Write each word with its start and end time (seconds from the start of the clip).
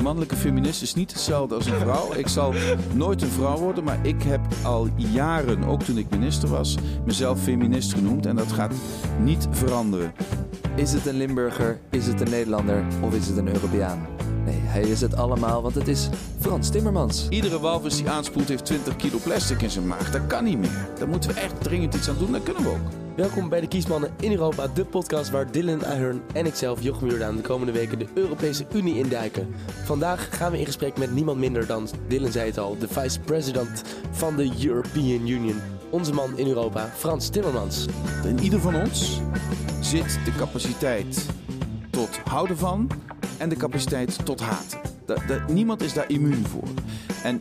Een 0.00 0.06
mannelijke 0.06 0.36
feminist 0.36 0.82
is 0.82 0.94
niet 0.94 1.12
hetzelfde 1.12 1.54
als 1.54 1.66
een 1.66 1.78
vrouw. 1.78 2.14
Ik 2.14 2.28
zal 2.28 2.54
nooit 2.94 3.22
een 3.22 3.28
vrouw 3.28 3.56
worden, 3.56 3.84
maar 3.84 3.98
ik 4.06 4.22
heb 4.22 4.40
al 4.62 4.88
jaren, 4.96 5.64
ook 5.64 5.82
toen 5.82 5.98
ik 5.98 6.10
minister 6.10 6.48
was, 6.48 6.76
mezelf 7.04 7.42
feminist 7.42 7.92
genoemd. 7.92 8.26
En 8.26 8.36
dat 8.36 8.52
gaat 8.52 8.72
niet 9.22 9.48
veranderen. 9.50 10.12
Is 10.74 10.92
het 10.92 11.06
een 11.06 11.16
Limburger, 11.16 11.80
is 11.90 12.06
het 12.06 12.20
een 12.20 12.30
Nederlander 12.30 12.84
of 13.00 13.14
is 13.14 13.26
het 13.26 13.36
een 13.36 13.48
Europeaan? 13.48 14.06
Nee, 14.44 14.60
hij 14.60 14.82
is 14.82 15.00
het 15.00 15.16
allemaal, 15.16 15.62
want 15.62 15.74
het 15.74 15.88
is 15.88 16.08
Frans 16.38 16.70
Timmermans. 16.70 17.26
Iedere 17.28 17.60
walvis 17.60 17.96
die 17.96 18.10
aanspoelt 18.10 18.48
heeft 18.48 18.64
20 18.64 18.96
kilo 18.96 19.18
plastic 19.22 19.62
in 19.62 19.70
zijn 19.70 19.86
maag. 19.86 20.10
Dat 20.10 20.26
kan 20.26 20.44
niet 20.44 20.58
meer. 20.58 20.88
Daar 20.98 21.08
moeten 21.08 21.34
we 21.34 21.40
echt 21.40 21.62
dringend 21.62 21.94
iets 21.94 22.08
aan 22.08 22.18
doen. 22.18 22.32
Dat 22.32 22.42
kunnen 22.42 22.62
we 22.62 22.68
ook. 22.68 23.16
Welkom 23.16 23.48
bij 23.48 23.60
de 23.60 23.68
Kiesmannen 23.68 24.10
in 24.20 24.30
Europa, 24.30 24.66
de 24.66 24.84
podcast 24.84 25.30
waar 25.30 25.52
Dylan 25.52 25.86
Ahern 25.86 26.22
en 26.32 26.46
ikzelf, 26.46 26.82
Jochem 26.82 27.08
Jordaan, 27.08 27.36
de 27.36 27.42
komende 27.42 27.72
weken 27.72 27.98
de 27.98 28.06
Europese 28.14 28.66
Unie 28.74 28.98
induiken. 28.98 29.54
Vandaag 29.84 30.36
gaan 30.36 30.52
we 30.52 30.58
in 30.58 30.64
gesprek 30.64 30.98
met 30.98 31.14
niemand 31.14 31.38
minder 31.38 31.66
dan, 31.66 31.88
Dylan 32.08 32.32
zei 32.32 32.46
het 32.46 32.58
al, 32.58 32.78
de 32.78 32.88
vice-president 32.88 33.82
van 34.10 34.36
de 34.36 34.66
European 34.66 35.28
Union. 35.28 35.60
Onze 35.90 36.12
man 36.12 36.38
in 36.38 36.46
Europa, 36.46 36.90
Frans 36.96 37.28
Timmermans. 37.28 37.86
In 38.24 38.38
ieder 38.38 38.60
van 38.60 38.74
ons 38.74 39.20
zit 39.80 40.18
de 40.24 40.34
capaciteit 40.36 41.26
tot 41.90 42.18
houden 42.24 42.58
van 42.58 42.90
en 43.40 43.48
de 43.48 43.56
capaciteit 43.56 44.24
tot 44.24 44.40
haten. 44.40 44.78
Niemand 45.48 45.82
is 45.82 45.92
daar 45.92 46.10
immuun 46.10 46.46
voor. 46.46 46.68
En 47.22 47.38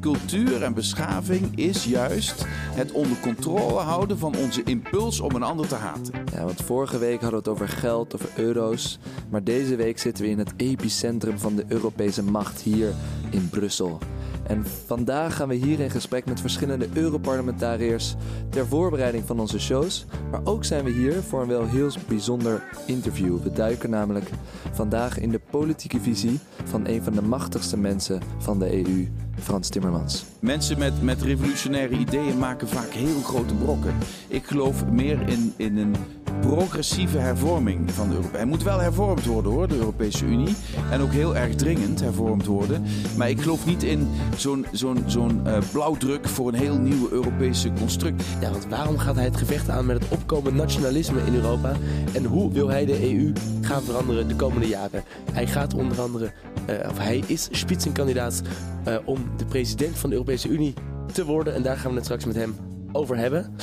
cultuur 0.00 0.62
en 0.62 0.74
beschaving 0.74 1.56
is 1.58 1.84
juist 1.84 2.44
het 2.50 2.92
onder 2.92 3.20
controle 3.20 3.80
houden 3.80 4.18
van 4.18 4.36
onze 4.36 4.62
impuls 4.62 5.20
om 5.20 5.34
een 5.34 5.42
ander 5.42 5.68
te 5.68 5.74
haten. 5.74 6.14
Ja, 6.32 6.44
want 6.44 6.62
vorige 6.62 6.98
week 6.98 7.20
hadden 7.20 7.30
we 7.30 7.36
het 7.36 7.48
over 7.48 7.68
geld, 7.68 8.14
over 8.14 8.28
euro's. 8.36 8.98
Maar 9.30 9.44
deze 9.44 9.76
week 9.76 9.98
zitten 9.98 10.24
we 10.24 10.30
in 10.30 10.38
het 10.38 10.52
epicentrum 10.56 11.38
van 11.38 11.56
de 11.56 11.64
Europese 11.68 12.22
macht 12.22 12.60
hier 12.60 12.92
in 13.30 13.48
Brussel. 13.48 13.98
En 14.48 14.64
vandaag 14.86 15.36
gaan 15.36 15.48
we 15.48 15.54
hier 15.54 15.80
in 15.80 15.90
gesprek 15.90 16.24
met 16.24 16.40
verschillende 16.40 16.88
Europarlementariërs 16.92 18.14
ter 18.50 18.66
voorbereiding 18.66 19.24
van 19.26 19.40
onze 19.40 19.60
shows. 19.60 20.06
Maar 20.30 20.40
ook 20.44 20.64
zijn 20.64 20.84
we 20.84 20.90
hier 20.90 21.22
voor 21.22 21.42
een 21.42 21.48
wel 21.48 21.66
heel 21.66 21.90
bijzonder 22.08 22.62
interview. 22.86 23.38
We 23.42 23.52
duiken 23.52 23.90
namelijk 23.90 24.30
vandaag 24.72 25.18
in 25.18 25.30
de 25.30 25.40
politieke 25.50 26.00
visie 26.00 26.38
van 26.64 26.86
een 26.86 27.02
van 27.02 27.12
de 27.12 27.22
machtigste 27.22 27.76
mensen 27.76 28.20
van 28.38 28.58
de 28.58 28.84
EU, 28.84 29.08
Frans 29.38 29.68
Timmermans. 29.68 30.24
Mensen 30.38 30.78
met, 30.78 31.02
met 31.02 31.22
revolutionaire 31.22 31.98
ideeën 31.98 32.38
maken 32.38 32.68
vaak 32.68 32.90
heel 32.90 33.20
grote 33.20 33.54
brokken. 33.54 33.94
Ik 34.28 34.46
geloof 34.46 34.86
meer 34.86 35.28
in, 35.28 35.52
in 35.56 35.76
een 35.76 35.94
progressieve 36.40 37.18
hervorming 37.18 37.90
van 37.90 38.08
de 38.08 38.14
Europese 38.14 38.36
Hij 38.36 38.46
moet 38.46 38.62
wel 38.62 38.78
hervormd 38.78 39.24
worden 39.24 39.52
hoor, 39.52 39.68
de 39.68 39.76
Europese 39.76 40.24
Unie. 40.24 40.54
En 40.90 41.00
ook 41.00 41.12
heel 41.12 41.36
erg 41.36 41.54
dringend 41.54 42.00
hervormd 42.00 42.46
worden. 42.46 42.84
Maar 43.16 43.30
ik 43.30 43.40
geloof 43.40 43.66
niet 43.66 43.82
in 43.82 44.08
zo'n 44.36 44.66
zo'n 44.72 45.04
zo'n 45.06 45.40
uh, 45.46 45.58
blauwdruk 45.72 46.28
voor 46.28 46.48
een 46.48 46.58
heel 46.58 46.78
nieuwe 46.78 47.10
Europese 47.10 47.72
construct. 47.72 48.24
Ja, 48.40 48.50
want 48.50 48.66
waarom 48.66 48.98
gaat 48.98 49.14
hij 49.14 49.24
het 49.24 49.36
gevecht 49.36 49.68
aan 49.68 49.86
met 49.86 50.02
het 50.02 50.12
opkomende 50.12 50.58
nationalisme 50.58 51.20
in 51.26 51.34
Europa? 51.34 51.72
En 52.12 52.24
hoe 52.24 52.52
wil 52.52 52.68
hij 52.68 52.84
de 52.84 53.14
EU 53.14 53.32
gaan 53.60 53.82
veranderen 53.82 54.28
de 54.28 54.36
komende 54.36 54.68
jaren? 54.68 55.02
Hij 55.32 55.46
gaat 55.46 55.74
onder 55.74 56.00
andere, 56.00 56.32
uh, 56.70 56.76
of 56.90 56.98
hij 56.98 57.22
is 57.26 57.48
spitsenkandidaat 57.50 58.42
uh, 58.88 58.96
om 59.04 59.18
de 59.36 59.44
president 59.44 59.98
van 59.98 60.10
de 60.10 60.16
Europese 60.16 60.48
Unie 60.48 60.74
te 61.12 61.24
worden. 61.24 61.54
En 61.54 61.62
daar 61.62 61.76
gaan 61.76 61.90
we 61.90 61.96
het 61.96 62.04
straks 62.04 62.24
met 62.24 62.36
hem 62.36 62.56
over 62.92 63.16
hebben. 63.16 63.54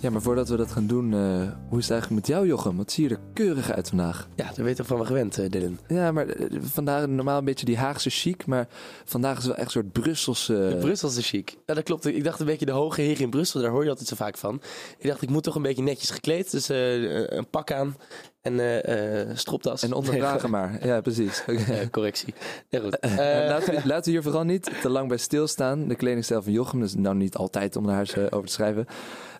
Ja, 0.00 0.10
maar 0.10 0.22
voordat 0.22 0.48
we 0.48 0.56
dat 0.56 0.70
gaan 0.70 0.86
doen, 0.86 1.12
uh, 1.12 1.20
hoe 1.68 1.78
is 1.78 1.84
het 1.84 1.90
eigenlijk 1.90 2.10
met 2.10 2.26
jou, 2.26 2.46
Jochem? 2.46 2.76
Wat 2.76 2.92
zie 2.92 3.08
je 3.08 3.14
er 3.14 3.20
keurig 3.32 3.70
uit 3.70 3.88
vandaag? 3.88 4.28
Ja, 4.34 4.52
daar 4.54 4.64
weet 4.64 4.76
je 4.76 4.84
van 4.84 4.98
me 4.98 5.04
gewend, 5.04 5.38
uh, 5.38 5.48
Dylan. 5.48 5.78
Ja, 5.88 6.12
maar 6.12 6.40
uh, 6.40 6.60
vandaag 6.62 7.06
normaal 7.06 7.38
een 7.38 7.44
beetje 7.44 7.66
die 7.66 7.76
Haagse 7.76 8.10
chic, 8.10 8.46
maar 8.46 8.68
vandaag 9.04 9.38
is 9.38 9.44
wel 9.44 9.54
echt 9.54 9.64
een 9.64 9.70
soort 9.70 9.92
Brusselse... 9.92 10.52
De 10.52 10.76
Brusselse 10.80 11.22
chic. 11.22 11.56
Ja, 11.66 11.74
dat 11.74 11.84
klopt. 11.84 12.06
Ik 12.06 12.24
dacht 12.24 12.40
een 12.40 12.46
beetje 12.46 12.66
de 12.66 12.72
hoge 12.72 13.00
heer 13.00 13.20
in 13.20 13.30
Brussel, 13.30 13.60
daar 13.60 13.70
hoor 13.70 13.82
je 13.82 13.90
altijd 13.90 14.08
zo 14.08 14.16
vaak 14.16 14.36
van. 14.36 14.60
Ik 14.98 15.06
dacht, 15.08 15.22
ik 15.22 15.30
moet 15.30 15.42
toch 15.42 15.54
een 15.54 15.62
beetje 15.62 15.82
netjes 15.82 16.10
gekleed, 16.10 16.50
dus 16.50 16.68
een 16.68 17.50
pak 17.50 17.72
aan 17.72 17.96
en 18.42 18.52
uh, 18.54 19.36
stropdas. 19.36 19.82
En 19.82 19.92
onderdragen 19.92 20.50
maar. 20.56 20.86
Ja, 20.86 21.00
precies. 21.00 21.40
Okay. 21.48 21.82
Uh, 21.82 21.88
correctie. 21.90 22.34
Ja, 22.68 22.80
goed. 22.80 22.96
Uh, 23.00 23.16
laten, 23.52 23.74
we, 23.74 23.80
laten 23.92 24.04
we 24.04 24.10
hier 24.10 24.22
vooral 24.22 24.44
niet 24.44 24.80
te 24.80 24.88
lang 24.90 25.08
bij 25.08 25.16
stilstaan. 25.16 25.88
De 25.88 25.94
kledingstijl 25.94 26.42
van 26.42 26.52
Jochem 26.52 26.82
is 26.82 26.94
nou 26.94 27.16
niet 27.16 27.36
altijd 27.36 27.76
om 27.76 27.86
daar 27.86 28.14
over 28.30 28.46
te 28.46 28.52
schrijven. 28.52 28.86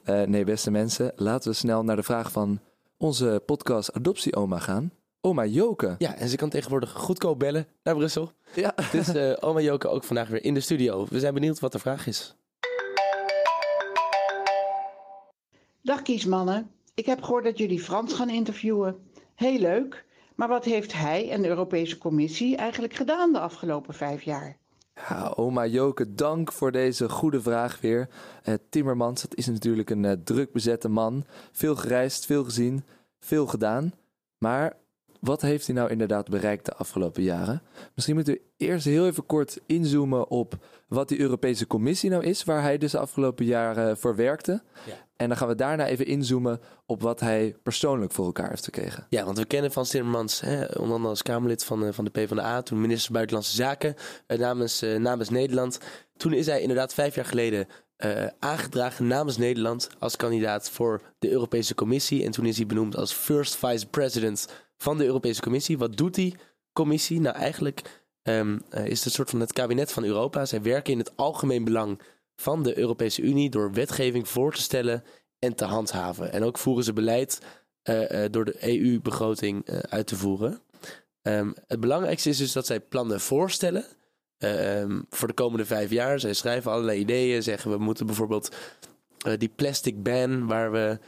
nee, 0.04 0.44
beste 0.44 0.70
mensen, 0.70 1.12
laten 1.16 1.50
we 1.50 1.56
snel 1.56 1.84
naar 1.84 1.96
de 1.96 2.02
vraag 2.02 2.32
van 2.32 2.60
onze 2.96 3.42
podcast 3.46 3.92
Adoptieoma 3.92 4.58
gaan. 4.58 4.92
Oma 5.20 5.46
Joke. 5.46 5.94
Ja, 5.98 6.16
en 6.16 6.28
ze 6.28 6.36
kan 6.36 6.48
tegenwoordig 6.48 6.92
goedkoop 6.92 7.38
bellen 7.38 7.66
naar 7.82 7.94
Brussel. 7.94 8.32
Ja. 8.54 8.74
Dus 8.92 9.38
oma 9.40 9.60
Joke 9.60 9.88
ook 9.88 10.04
vandaag 10.04 10.28
weer 10.28 10.44
in 10.44 10.54
de 10.54 10.60
studio. 10.60 11.06
We 11.08 11.20
zijn 11.20 11.34
benieuwd 11.34 11.60
wat 11.60 11.72
de 11.72 11.78
vraag 11.78 12.06
is. 12.06 12.34
Dag 15.82 16.02
kiesmannen. 16.02 16.70
Ik 16.94 17.06
heb 17.06 17.22
gehoord 17.22 17.44
dat 17.44 17.58
jullie 17.58 17.80
Frans 17.80 18.12
gaan 18.12 18.30
interviewen. 18.30 18.96
Heel 19.34 19.58
leuk. 19.58 20.04
Maar 20.34 20.48
wat 20.48 20.64
heeft 20.64 20.92
hij 20.92 21.30
en 21.30 21.42
de 21.42 21.48
Europese 21.48 21.98
Commissie 21.98 22.56
eigenlijk 22.56 22.94
gedaan 22.94 23.32
de 23.32 23.40
afgelopen 23.40 23.94
vijf 23.94 24.22
jaar? 24.22 24.56
Ja, 24.94 25.32
oma 25.36 25.66
Joke, 25.66 26.14
dank 26.14 26.52
voor 26.52 26.72
deze 26.72 27.08
goede 27.08 27.40
vraag 27.40 27.80
weer. 27.80 28.08
Uh, 28.44 28.54
Timmermans, 28.68 29.22
dat 29.22 29.34
is 29.34 29.46
natuurlijk 29.46 29.90
een 29.90 30.04
uh, 30.04 30.12
druk 30.24 30.52
bezette 30.52 30.88
man. 30.88 31.24
Veel 31.52 31.76
gereisd, 31.76 32.26
veel 32.26 32.44
gezien, 32.44 32.84
veel 33.18 33.46
gedaan. 33.46 33.92
Maar 34.38 34.76
wat 35.20 35.40
heeft 35.40 35.66
hij 35.66 35.74
nou 35.74 35.90
inderdaad 35.90 36.28
bereikt 36.28 36.64
de 36.64 36.74
afgelopen 36.74 37.22
jaren? 37.22 37.62
Misschien 37.94 38.14
moeten 38.14 38.34
we 38.34 38.40
eerst 38.56 38.84
heel 38.84 39.06
even 39.06 39.26
kort 39.26 39.60
inzoomen 39.66 40.28
op 40.28 40.54
wat 40.88 41.08
die 41.08 41.20
Europese 41.20 41.66
Commissie 41.66 42.10
nou 42.10 42.24
is, 42.24 42.44
waar 42.44 42.62
hij 42.62 42.78
dus 42.78 42.92
de 42.92 42.98
afgelopen 42.98 43.44
jaren 43.44 43.98
voor 43.98 44.16
werkte. 44.16 44.62
Ja. 44.86 44.92
En 45.16 45.28
dan 45.28 45.36
gaan 45.36 45.48
we 45.48 45.54
daarna 45.54 45.86
even 45.86 46.06
inzoomen 46.06 46.60
op 46.86 47.02
wat 47.02 47.20
hij 47.20 47.56
persoonlijk 47.62 48.12
voor 48.12 48.24
elkaar 48.24 48.48
heeft 48.48 48.64
gekregen. 48.64 49.06
Ja, 49.08 49.24
want 49.24 49.38
we 49.38 49.44
kennen 49.44 49.72
Van 49.72 49.84
Timmermans, 49.84 50.40
hè, 50.40 50.64
onder 50.64 50.94
andere 50.94 51.08
als 51.08 51.22
Kamerlid 51.22 51.64
van, 51.64 51.94
van 51.94 52.04
de 52.04 52.10
PvdA, 52.10 52.62
toen 52.62 52.80
minister 52.80 53.12
Buitenlandse 53.12 53.54
Zaken 53.54 53.94
namens, 54.26 54.84
namens 54.98 55.28
Nederland. 55.28 55.78
Toen 56.16 56.32
is 56.32 56.46
hij 56.46 56.60
inderdaad 56.60 56.94
vijf 56.94 57.14
jaar 57.14 57.24
geleden 57.24 57.66
uh, 58.04 58.26
aangedragen 58.38 59.06
namens 59.06 59.36
Nederland 59.36 59.88
als 59.98 60.16
kandidaat 60.16 60.70
voor 60.70 61.00
de 61.18 61.30
Europese 61.30 61.74
Commissie. 61.74 62.24
En 62.24 62.30
toen 62.30 62.46
is 62.46 62.56
hij 62.56 62.66
benoemd 62.66 62.96
als 62.96 63.12
first 63.12 63.56
vice 63.56 63.86
president 63.86 64.48
van 64.82 64.98
de 64.98 65.04
Europese 65.04 65.40
Commissie. 65.40 65.78
Wat 65.78 65.96
doet 65.96 66.14
die 66.14 66.36
commissie? 66.72 67.20
Nou, 67.20 67.36
eigenlijk 67.36 68.02
um, 68.22 68.60
uh, 68.70 68.86
is 68.86 68.96
het 68.96 69.04
een 69.04 69.10
soort 69.10 69.30
van 69.30 69.40
het 69.40 69.52
kabinet 69.52 69.92
van 69.92 70.04
Europa. 70.04 70.44
Zij 70.44 70.62
werken 70.62 70.92
in 70.92 70.98
het 70.98 71.16
algemeen 71.16 71.64
belang 71.64 72.00
van 72.36 72.62
de 72.62 72.78
Europese 72.78 73.22
Unie 73.22 73.50
door 73.50 73.72
wetgeving 73.72 74.28
voor 74.28 74.54
te 74.54 74.60
stellen 74.60 75.04
en 75.38 75.54
te 75.54 75.64
handhaven. 75.64 76.32
En 76.32 76.42
ook 76.42 76.58
voeren 76.58 76.84
ze 76.84 76.92
beleid 76.92 77.40
uh, 77.84 78.24
door 78.30 78.44
de 78.44 78.80
EU-begroting 78.80 79.68
uit 79.88 80.06
te 80.06 80.16
voeren. 80.16 80.60
Um, 81.22 81.54
het 81.66 81.80
belangrijkste 81.80 82.28
is 82.28 82.38
dus 82.38 82.52
dat 82.52 82.66
zij 82.66 82.80
plannen 82.80 83.20
voorstellen. 83.20 83.84
Um, 84.38 85.06
voor 85.10 85.28
de 85.28 85.34
komende 85.34 85.64
vijf 85.64 85.90
jaar. 85.90 86.20
Zij 86.20 86.32
schrijven 86.32 86.70
allerlei 86.70 87.00
ideeën. 87.00 87.42
Zeggen 87.42 87.70
we 87.70 87.78
moeten 87.78 88.06
bijvoorbeeld 88.06 88.56
die 89.38 89.48
plastic 89.48 90.02
ban, 90.02 90.46
waar 90.46 90.72
we, 90.72 90.98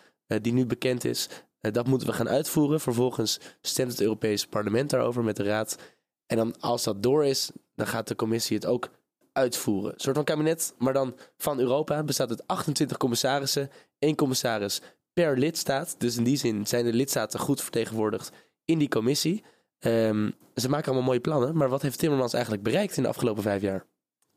die 0.41 0.53
nu 0.53 0.67
bekend 0.67 1.05
is. 1.05 1.29
Uh, 1.63 1.73
dat 1.73 1.87
moeten 1.87 2.09
we 2.09 2.15
gaan 2.15 2.29
uitvoeren. 2.29 2.81
Vervolgens 2.81 3.39
stemt 3.61 3.91
het 3.91 4.01
Europese 4.01 4.49
parlement 4.49 4.91
daarover 4.91 5.25
met 5.25 5.37
de 5.37 5.43
raad. 5.43 5.79
En 6.27 6.37
dan 6.37 6.61
als 6.61 6.83
dat 6.85 7.03
door 7.03 7.25
is, 7.25 7.51
dan 7.75 7.87
gaat 7.87 8.09
de 8.09 8.15
commissie 8.15 8.57
het 8.57 8.67
ook 8.67 8.91
uitvoeren. 9.33 9.93
Een 9.93 10.01
soort 10.01 10.17
van 10.17 10.25
kabinet, 10.25 10.75
maar 10.79 10.93
dan 10.93 11.17
van 11.37 11.59
Europa. 11.59 12.03
Bestaat 12.03 12.31
uit 12.31 12.47
28 12.47 12.97
commissarissen. 12.97 13.71
één 13.99 14.17
commissaris 14.17 14.81
per 15.13 15.39
lidstaat. 15.39 15.95
Dus 15.99 16.17
in 16.17 16.25
die 16.25 16.37
zin 16.37 16.67
zijn 16.67 16.85
de 16.85 16.93
lidstaten 16.93 17.41
goed 17.41 17.63
vertegenwoordigd 17.63 18.33
in 18.65 18.79
die 18.79 18.89
commissie. 18.89 19.45
Um, 19.79 20.35
ze 20.55 20.69
maken 20.69 20.87
allemaal 20.87 21.07
mooie 21.07 21.21
plannen, 21.21 21.57
maar 21.57 21.69
wat 21.69 21.83
heeft 21.83 21.99
Timmermans 21.99 22.33
eigenlijk 22.33 22.63
bereikt 22.63 22.97
in 22.97 23.03
de 23.03 23.09
afgelopen 23.09 23.43
vijf 23.43 23.63
jaar? 23.63 23.87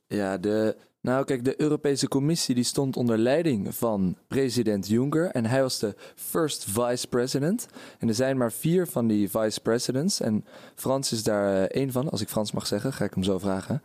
Ja, 0.08 0.38
de, 0.38 0.78
nou 1.06 1.26
kijk, 1.26 1.46
de 1.46 1.62
Europese 1.62 2.08
Commissie 2.08 2.56
die 2.56 2.64
stond 2.64 2.98
onder 2.98 3.18
leiding 3.18 3.76
van 3.76 4.18
president 4.28 4.88
Juncker 4.88 5.28
en 5.28 5.46
hij 5.46 5.62
was 5.62 5.80
de 5.80 5.96
first 6.16 6.66
vice 6.68 7.08
president. 7.08 7.68
En 8.00 8.08
er 8.08 8.14
zijn 8.14 8.38
maar 8.38 8.52
vier 8.52 8.88
van 8.88 9.08
die 9.08 9.30
vice 9.30 9.62
presidents 9.62 10.20
en 10.20 10.46
Frans 10.76 11.12
is 11.12 11.24
daar 11.24 11.54
uh, 11.54 11.62
één 11.62 11.92
van. 11.92 12.10
Als 12.10 12.22
ik 12.22 12.30
Frans 12.30 12.52
mag 12.52 12.68
zeggen, 12.68 12.94
ga 12.94 13.06
ik 13.06 13.14
hem 13.14 13.24
zo 13.24 13.40
vragen. 13.40 13.82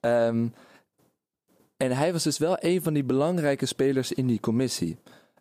Um, 0.00 0.54
en 1.76 1.90
hij 1.90 2.12
was 2.12 2.22
dus 2.22 2.38
wel 2.38 2.56
een 2.60 2.82
van 2.82 2.92
die 2.92 3.04
belangrijke 3.04 3.66
spelers 3.66 4.12
in 4.12 4.26
die 4.26 4.40
commissie. 4.40 4.96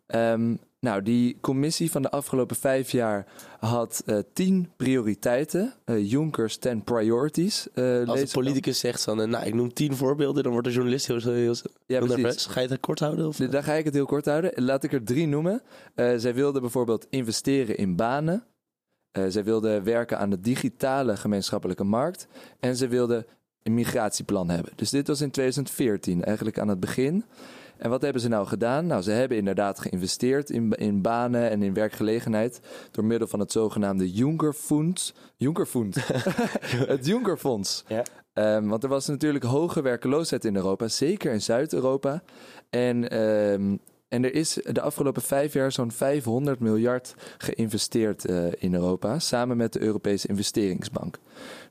Um, 0.08 0.60
nou, 0.80 1.02
die 1.02 1.38
commissie 1.42 1.92
van 1.92 2.02
de 2.02 2.12
afgelopen 2.12 2.56
vijf 2.56 2.92
jaar 2.92 3.26
had 3.60 4.04
uh, 4.06 4.20
tien 4.34 4.72
prioriteiten. 4.78 5.74
Uh, 5.86 6.10
Junkers 6.12 6.58
ten 6.58 6.84
priorities. 6.84 7.68
Uh, 7.76 8.08
Als 8.08 8.22
een 8.22 8.28
politicus 8.31 8.80
zegt 8.80 9.04
van, 9.04 9.30
nou, 9.30 9.46
ik 9.46 9.54
noem 9.54 9.74
tien 9.74 9.96
voorbeelden, 9.96 10.44
dan 10.44 10.52
wordt 10.52 10.68
de 10.68 10.74
journalist 10.74 11.08
heel, 11.08 11.20
heel, 11.22 11.34
heel 11.34 11.56
ja, 11.86 12.00
nerveus. 12.00 12.46
Ga 12.46 12.60
je 12.60 12.68
het 12.68 12.80
kort 12.80 13.00
houden? 13.00 13.28
Of? 13.28 13.38
Dan 13.38 13.64
ga 13.64 13.74
ik 13.74 13.86
het 13.86 13.94
heel 13.94 14.06
kort 14.06 14.26
houden. 14.26 14.64
Laat 14.64 14.84
ik 14.84 14.94
er 14.94 15.04
drie 15.04 15.28
noemen. 15.28 15.62
zij 15.96 16.34
wilden 16.34 16.62
bijvoorbeeld 16.62 17.08
investeren 17.10 17.78
in 17.78 17.96
banen. 17.96 18.44
Zij 19.28 19.44
wilden 19.44 19.84
werken 19.84 20.20
aan 20.20 20.30
de 20.30 20.40
digitale 20.40 21.18
gemeenschappelijke 21.18 21.84
markt. 21.84 22.28
En 22.60 22.75
ze 22.75 22.88
wilden 22.88 23.25
een 23.64 23.74
migratieplan 23.74 24.50
hebben. 24.50 24.72
Dus 24.75 24.90
dit 24.90 25.08
was 25.08 25.22
in 25.22 25.32
2014, 25.32 26.24
eigenlijk 26.24 26.60
aan 26.60 26.68
het 26.68 26.80
begin. 26.80 27.24
En 27.80 27.90
wat 27.90 28.02
hebben 28.02 28.22
ze 28.22 28.28
nou 28.28 28.48
gedaan? 28.48 28.86
Nou, 28.86 29.02
ze 29.02 29.12
hebben 29.12 29.38
inderdaad 29.38 29.80
geïnvesteerd 29.80 30.50
in, 30.50 30.72
in 30.72 31.02
banen 31.02 31.50
en 31.50 31.64
in 31.64 31.74
werkgelegenheid 31.74 32.62
door 32.92 33.06
middel 33.06 33.28
van 33.28 33.40
het 33.40 33.52
zogenaamde 33.52 34.12
Juncker-fonds. 34.12 35.14
Juncker-fonds. 35.36 35.98
het 36.94 37.06
Juncker-fonds. 37.06 37.84
Ja. 37.88 38.04
Um, 38.34 38.68
want 38.68 38.84
er 38.84 38.90
was 38.90 39.08
natuurlijk 39.08 39.44
hoge 39.44 39.81
werkeloosheid 39.81 40.46
in 40.46 40.56
Europa, 40.56 40.88
zeker 40.88 41.31
in 41.31 41.42
Zuid-Europa. 41.42 42.24
En, 42.70 43.20
um, 43.20 43.80
en 44.08 44.24
er 44.24 44.34
is 44.34 44.54
de 44.54 44.82
afgelopen 44.82 45.22
vijf 45.22 45.54
jaar 45.54 45.72
zo'n 45.72 45.92
500 45.92 46.60
miljard 46.60 47.16
geïnvesteerd 47.38 48.30
uh, 48.30 48.46
in 48.58 48.74
Europa, 48.74 49.20
samen 49.20 49.58
met 49.58 49.74
de 49.74 49.82
Europese 49.82 50.28
Investeringsbank. 50.28 51.20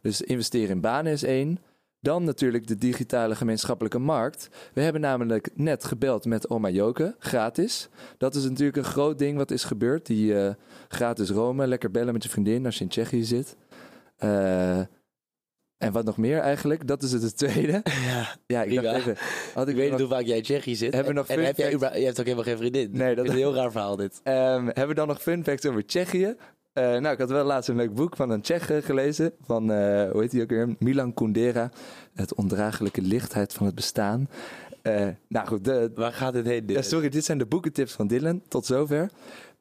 Dus 0.02 0.22
investeren 0.22 0.68
in 0.68 0.80
banen 0.80 1.12
is 1.12 1.22
één. 1.22 1.58
Dan 2.00 2.24
natuurlijk 2.24 2.66
de 2.66 2.76
digitale 2.76 3.34
gemeenschappelijke 3.34 3.98
markt. 3.98 4.48
We 4.72 4.80
hebben 4.80 5.00
namelijk 5.00 5.48
net 5.54 5.84
gebeld 5.84 6.24
met 6.24 6.50
Oma 6.50 6.68
Joke, 6.68 7.14
gratis. 7.18 7.88
Dat 8.18 8.34
is 8.34 8.44
natuurlijk 8.44 8.76
een 8.76 8.84
groot 8.84 9.18
ding 9.18 9.36
wat 9.36 9.50
is 9.50 9.64
gebeurd. 9.64 10.06
Die 10.06 10.32
uh, 10.32 10.50
gratis 10.88 11.30
Rome, 11.30 11.66
lekker 11.66 11.90
bellen 11.90 12.12
met 12.12 12.22
je 12.22 12.28
vriendin 12.28 12.64
als 12.64 12.78
je 12.78 12.84
in 12.84 12.90
Tsjechië 12.90 13.24
zit. 13.24 13.56
Uh, 14.18 14.78
en 15.78 15.92
wat 15.92 16.04
nog 16.04 16.16
meer 16.16 16.38
eigenlijk? 16.38 16.86
Dat 16.86 17.02
is 17.02 17.12
het, 17.12 17.22
het 17.22 17.36
tweede. 17.46 17.82
Ja, 17.84 18.36
ja 18.46 18.62
ik 18.62 18.82
dacht 18.82 18.96
even. 18.96 19.16
Had 19.54 19.68
ik, 19.68 19.76
weet 19.76 19.90
niet 19.90 20.00
hoe 20.00 20.08
vaak 20.08 20.24
jij 20.24 20.36
in 20.36 20.42
Tsjechië 20.42 20.76
zit. 20.76 20.94
Hebben 20.94 21.12
we 21.12 21.18
nog 21.18 21.28
en, 21.28 21.44
heb 21.44 21.56
jij, 21.56 21.70
je 21.70 22.04
hebt 22.04 22.18
ook 22.18 22.24
helemaal 22.24 22.44
geen 22.44 22.56
vriendin. 22.56 22.90
Nee, 22.92 23.14
dat 23.14 23.24
is 23.24 23.30
een 23.30 23.36
heel 23.36 23.54
raar 23.54 23.70
verhaal 23.70 23.96
dit. 23.96 24.20
Um, 24.24 24.32
hebben 24.66 24.88
we 24.88 24.94
dan 24.94 25.08
nog 25.08 25.22
fun 25.22 25.44
facts 25.44 25.66
over 25.66 25.86
Tsjechië? 25.86 26.36
Uh, 26.74 26.84
nou, 26.84 27.08
ik 27.08 27.18
had 27.18 27.30
wel 27.30 27.44
laatst 27.44 27.68
een 27.68 27.76
leuk 27.76 27.94
boek 27.94 28.16
van 28.16 28.30
een 28.30 28.40
Tsjech 28.40 28.84
gelezen. 28.84 29.32
Van, 29.40 29.70
uh, 29.70 30.10
hoe 30.10 30.20
heet 30.20 30.32
hij 30.32 30.42
ook 30.42 30.50
weer? 30.50 30.76
Milan 30.78 31.14
Kundera. 31.14 31.70
Het 32.14 32.34
ondraaglijke 32.34 33.02
lichtheid 33.02 33.52
van 33.52 33.66
het 33.66 33.74
bestaan. 33.74 34.28
Uh, 34.82 35.08
nou 35.28 35.46
goed. 35.46 35.64
De, 35.64 35.90
Waar 35.94 36.12
gaat 36.12 36.34
het 36.34 36.46
heen? 36.46 36.62
Ja, 36.66 36.82
sorry, 36.82 37.08
dit 37.08 37.24
zijn 37.24 37.38
de 37.38 37.46
boekentips 37.46 37.92
van 37.92 38.06
Dylan. 38.06 38.42
Tot 38.48 38.66
zover. 38.66 39.10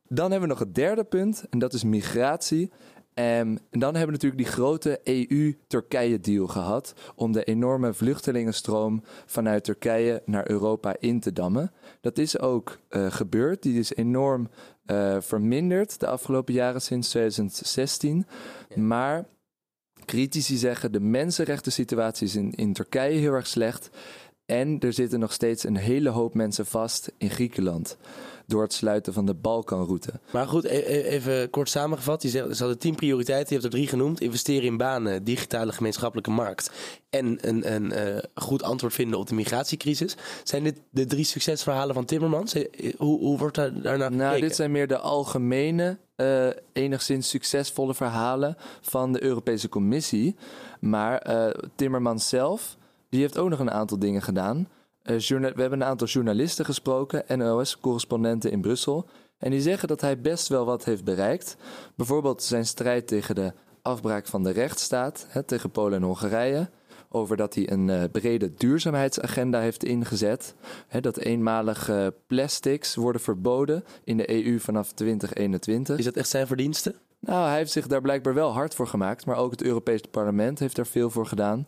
Dan 0.07 0.31
hebben 0.31 0.49
we 0.49 0.55
nog 0.55 0.63
het 0.63 0.75
derde 0.75 1.03
punt. 1.03 1.45
En 1.49 1.59
dat 1.59 1.73
is 1.73 1.83
migratie. 1.83 2.71
Um, 3.19 3.23
en 3.23 3.59
dan 3.69 3.95
hebben 3.95 4.05
we 4.05 4.11
natuurlijk 4.11 4.43
die 4.43 4.51
grote 4.51 4.99
EU-Turkije-deal 5.03 6.47
gehad 6.47 6.93
om 7.15 7.31
de 7.31 7.43
enorme 7.43 7.93
vluchtelingenstroom 7.93 9.03
vanuit 9.25 9.63
Turkije 9.63 10.21
naar 10.25 10.49
Europa 10.49 10.95
in 10.99 11.19
te 11.19 11.33
dammen. 11.33 11.71
Dat 12.01 12.17
is 12.17 12.39
ook 12.39 12.77
uh, 12.89 13.11
gebeurd. 13.11 13.63
Die 13.63 13.79
is 13.79 13.95
enorm 13.95 14.49
uh, 14.91 15.17
verminderd 15.19 15.99
de 15.99 16.07
afgelopen 16.07 16.53
jaren 16.53 16.81
sinds 16.81 17.09
2016. 17.09 18.25
Ja. 18.69 18.81
Maar 18.81 19.25
critici 20.05 20.57
zeggen 20.57 20.91
de 20.91 20.99
mensenrechten 20.99 21.71
situatie 21.71 22.27
is 22.27 22.35
in, 22.35 22.51
in 22.51 22.73
Turkije 22.73 23.19
heel 23.19 23.33
erg 23.33 23.47
slecht. 23.47 23.89
En 24.47 24.79
er 24.79 24.93
zitten 24.93 25.19
nog 25.19 25.33
steeds 25.33 25.63
een 25.63 25.77
hele 25.77 26.09
hoop 26.09 26.33
mensen 26.33 26.65
vast 26.65 27.11
in 27.17 27.29
Griekenland 27.29 27.97
door 28.45 28.61
het 28.61 28.73
sluiten 28.73 29.13
van 29.13 29.25
de 29.25 29.33
Balkanroute. 29.33 30.11
Maar 30.31 30.47
goed, 30.47 30.65
e-, 30.65 30.77
e-, 30.77 31.01
even 31.01 31.49
kort 31.49 31.69
samengevat. 31.69 32.21
Je 32.21 32.29
zegt, 32.29 32.55
ze 32.55 32.57
hadden 32.57 32.79
tien 32.79 32.95
prioriteiten, 32.95 33.47
je 33.47 33.61
hebt 33.61 33.73
er 33.73 33.79
drie 33.79 33.87
genoemd. 33.87 34.21
Investeren 34.21 34.63
in 34.63 34.77
banen, 34.77 35.23
digitale 35.23 35.71
gemeenschappelijke 35.71 36.31
markt 36.31 36.71
en 37.09 37.37
een, 37.41 37.73
een 37.73 38.13
uh, 38.13 38.17
goed 38.35 38.63
antwoord 38.63 38.93
vinden 38.93 39.19
op 39.19 39.27
de 39.27 39.35
migratiecrisis. 39.35 40.15
Zijn 40.43 40.63
dit 40.63 40.79
de 40.89 41.05
drie 41.05 41.25
succesverhalen 41.25 41.93
van 41.93 42.05
Timmermans? 42.05 42.53
Eh, 42.53 42.93
hoe, 42.97 43.19
hoe 43.19 43.37
wordt 43.37 43.55
daar, 43.55 43.81
daarnaar 43.81 43.99
gekeken? 43.99 44.17
Nou, 44.17 44.39
dit 44.39 44.55
zijn 44.55 44.71
meer 44.71 44.87
de 44.87 44.97
algemene, 44.97 45.97
uh, 46.15 46.47
enigszins 46.73 47.29
succesvolle 47.29 47.93
verhalen 47.93 48.57
van 48.81 49.13
de 49.13 49.23
Europese 49.23 49.69
Commissie. 49.69 50.35
Maar 50.79 51.29
uh, 51.29 51.49
Timmermans 51.75 52.29
zelf, 52.29 52.76
die 53.09 53.21
heeft 53.21 53.37
ook 53.37 53.49
nog 53.49 53.59
een 53.59 53.71
aantal 53.71 53.99
dingen 53.99 54.21
gedaan. 54.21 54.67
Uh, 55.03 55.17
we 55.27 55.53
hebben 55.55 55.81
een 55.81 55.83
aantal 55.83 56.07
journalisten 56.07 56.65
gesproken, 56.65 57.37
NOS-correspondenten 57.37 58.51
in 58.51 58.61
Brussel. 58.61 59.09
En 59.37 59.51
die 59.51 59.61
zeggen 59.61 59.87
dat 59.87 60.01
hij 60.01 60.21
best 60.21 60.47
wel 60.47 60.65
wat 60.65 60.85
heeft 60.85 61.03
bereikt. 61.03 61.57
Bijvoorbeeld 61.95 62.43
zijn 62.43 62.65
strijd 62.65 63.07
tegen 63.07 63.35
de 63.35 63.53
afbraak 63.81 64.27
van 64.27 64.43
de 64.43 64.51
rechtsstaat, 64.51 65.25
hè, 65.29 65.43
tegen 65.43 65.71
Polen 65.71 65.97
en 65.97 66.03
Hongarije. 66.03 66.69
Over 67.09 67.37
dat 67.37 67.55
hij 67.55 67.71
een 67.71 67.87
uh, 67.87 68.03
brede 68.11 68.53
duurzaamheidsagenda 68.53 69.59
heeft 69.59 69.83
ingezet. 69.83 70.55
Hè, 70.87 70.99
dat 70.99 71.17
eenmalige 71.17 72.13
plastics 72.27 72.95
worden 72.95 73.21
verboden 73.21 73.83
in 74.03 74.17
de 74.17 74.45
EU 74.45 74.59
vanaf 74.59 74.91
2021. 74.91 75.97
Is 75.97 76.05
dat 76.05 76.15
echt 76.15 76.29
zijn 76.29 76.47
verdienste? 76.47 76.95
Nou, 77.19 77.47
hij 77.47 77.57
heeft 77.57 77.71
zich 77.71 77.87
daar 77.87 78.01
blijkbaar 78.01 78.33
wel 78.33 78.53
hard 78.53 78.75
voor 78.75 78.87
gemaakt. 78.87 79.25
Maar 79.25 79.35
ook 79.35 79.51
het 79.51 79.63
Europese 79.63 80.07
parlement 80.11 80.59
heeft 80.59 80.75
daar 80.75 80.87
veel 80.87 81.09
voor 81.09 81.25
gedaan. 81.25 81.67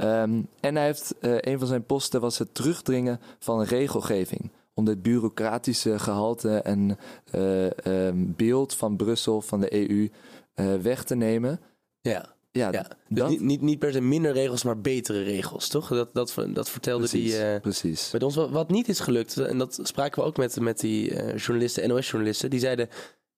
Um, 0.00 0.48
en 0.60 0.76
hij 0.76 0.84
heeft, 0.84 1.14
uh, 1.20 1.36
een 1.40 1.58
van 1.58 1.66
zijn 1.66 1.84
posten 1.84 2.20
was 2.20 2.38
het 2.38 2.54
terugdringen 2.54 3.20
van 3.38 3.62
regelgeving. 3.62 4.50
Om 4.74 4.84
dit 4.84 5.02
bureaucratische 5.02 5.98
gehalte 5.98 6.56
en 6.56 6.98
uh, 7.34 7.70
um, 8.06 8.34
beeld 8.36 8.74
van 8.74 8.96
Brussel, 8.96 9.40
van 9.40 9.60
de 9.60 9.74
EU, 9.74 9.94
uh, 9.98 10.10
eh, 10.54 10.80
weg 10.80 11.04
te 11.04 11.14
nemen. 11.14 11.60
Ja. 12.00 12.36
Ja, 12.50 12.72
ja. 12.72 12.86
Dus 13.08 13.28
niet, 13.28 13.40
niet, 13.40 13.60
niet, 13.60 13.78
per 13.78 13.92
se 13.92 14.00
minder 14.00 14.32
regels, 14.32 14.62
maar 14.62 14.80
betere 14.80 15.22
regels, 15.22 15.68
toch? 15.68 15.88
Dat, 15.88 16.14
dat, 16.14 16.34
dat 16.48 16.70
vertelde 16.70 17.08
precies, 17.08 17.32
die 17.32 17.54
uh, 17.54 17.60
precies. 17.60 18.10
met 18.10 18.22
ons. 18.22 18.34
Wat, 18.34 18.50
wat, 18.50 18.70
niet 18.70 18.88
is 18.88 19.00
gelukt, 19.00 19.36
en 19.36 19.58
dat 19.58 19.78
spraken 19.82 20.22
we 20.22 20.28
ook 20.28 20.36
met, 20.36 20.60
met 20.60 20.80
die 20.80 21.10
uh, 21.10 21.36
journalisten, 21.36 21.88
NOS-journalisten, 21.88 22.50
die 22.50 22.60
zeiden: 22.60 22.88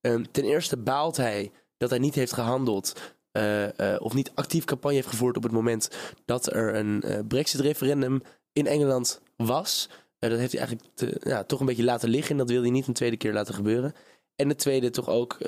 uh, 0.00 0.20
ten 0.30 0.44
eerste 0.44 0.76
baalt 0.76 1.16
hij 1.16 1.52
dat 1.76 1.90
hij 1.90 1.98
niet 1.98 2.14
heeft 2.14 2.32
gehandeld 2.32 2.92
uh, 3.32 3.62
uh, 3.62 3.96
of 3.98 4.14
niet 4.14 4.30
actief 4.34 4.64
campagne 4.64 4.96
heeft 4.96 5.08
gevoerd 5.08 5.36
op 5.36 5.42
het 5.42 5.52
moment 5.52 5.90
dat 6.24 6.52
er 6.52 6.74
een 6.74 7.02
uh, 7.06 7.18
Brexit-referendum 7.28 8.22
in 8.52 8.66
Engeland 8.66 9.20
was. 9.36 9.88
dat 10.18 10.38
heeft 10.38 10.52
hij 10.52 10.60
eigenlijk 10.60 10.90
te, 10.94 11.20
ja, 11.22 11.44
toch 11.44 11.60
een 11.60 11.66
beetje 11.66 11.84
laten 11.84 12.08
liggen 12.08 12.30
en 12.30 12.36
dat 12.36 12.50
wil 12.50 12.60
hij 12.60 12.70
niet 12.70 12.86
een 12.86 12.94
tweede 12.94 13.16
keer 13.16 13.32
laten 13.32 13.54
gebeuren. 13.54 13.92
En 14.36 14.48
het 14.48 14.58
tweede 14.58 14.90
toch 14.90 15.08
ook, 15.08 15.38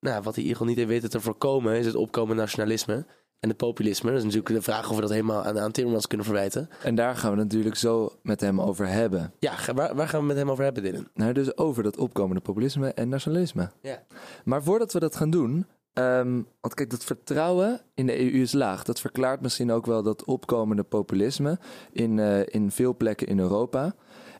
nou, 0.00 0.22
wat 0.22 0.34
hij 0.34 0.44
in 0.44 0.48
ieder 0.48 0.52
geval 0.52 0.66
niet 0.66 0.76
heeft 0.76 0.88
weten 0.88 1.10
te 1.10 1.20
voorkomen, 1.20 1.76
is 1.76 1.86
het 1.86 1.94
opkomende 1.94 2.42
nationalisme 2.42 3.06
en 3.42 3.48
het 3.48 3.56
populisme. 3.56 4.08
Dat 4.08 4.18
is 4.18 4.24
natuurlijk 4.24 4.54
de 4.54 4.62
vraag 4.62 4.90
of 4.90 4.94
we 4.94 5.00
dat 5.00 5.10
helemaal 5.10 5.44
aan, 5.44 5.58
aan 5.58 5.72
Timmermans 5.72 6.06
kunnen 6.06 6.26
verwijten. 6.26 6.68
En 6.82 6.94
daar 6.94 7.16
gaan 7.16 7.30
we 7.30 7.36
natuurlijk 7.36 7.76
zo 7.76 8.12
met 8.22 8.40
hem 8.40 8.60
over 8.60 8.88
hebben. 8.88 9.32
Ja, 9.38 9.54
waar, 9.74 9.94
waar 9.94 10.08
gaan 10.08 10.20
we 10.20 10.26
met 10.26 10.36
hem 10.36 10.50
over 10.50 10.64
hebben, 10.64 10.82
Dylan? 10.82 11.08
Nou, 11.14 11.32
dus 11.32 11.56
over 11.56 11.82
dat 11.82 11.96
opkomende 11.96 12.40
populisme 12.40 12.88
en 12.88 13.08
nationalisme. 13.08 13.70
Ja. 13.80 14.02
Maar 14.44 14.62
voordat 14.62 14.92
we 14.92 14.98
dat 14.98 15.16
gaan 15.16 15.30
doen, 15.30 15.66
Um, 15.94 16.46
want 16.60 16.74
kijk, 16.74 16.90
dat 16.90 17.04
vertrouwen 17.04 17.80
in 17.94 18.06
de 18.06 18.20
EU 18.20 18.40
is 18.40 18.52
laag. 18.52 18.84
Dat 18.84 19.00
verklaart 19.00 19.40
misschien 19.40 19.70
ook 19.70 19.86
wel 19.86 20.02
dat 20.02 20.24
opkomende 20.24 20.82
populisme 20.82 21.58
in, 21.92 22.18
uh, 22.18 22.46
in 22.46 22.70
veel 22.70 22.96
plekken 22.96 23.26
in 23.26 23.38
Europa. 23.38 23.94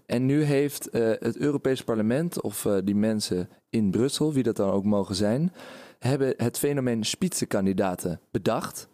En 0.06 0.26
nu 0.26 0.42
heeft 0.42 0.94
uh, 0.94 1.10
het 1.18 1.36
Europees 1.36 1.84
Parlement, 1.84 2.40
of 2.40 2.64
uh, 2.64 2.76
die 2.84 2.94
mensen 2.94 3.48
in 3.70 3.90
Brussel, 3.90 4.32
wie 4.32 4.42
dat 4.42 4.56
dan 4.56 4.70
ook 4.70 4.84
mogen 4.84 5.14
zijn, 5.14 5.52
hebben 5.98 6.34
het 6.36 6.58
fenomeen 6.58 7.04
spitsenkandidaten 7.04 8.20
bedacht. 8.30 8.88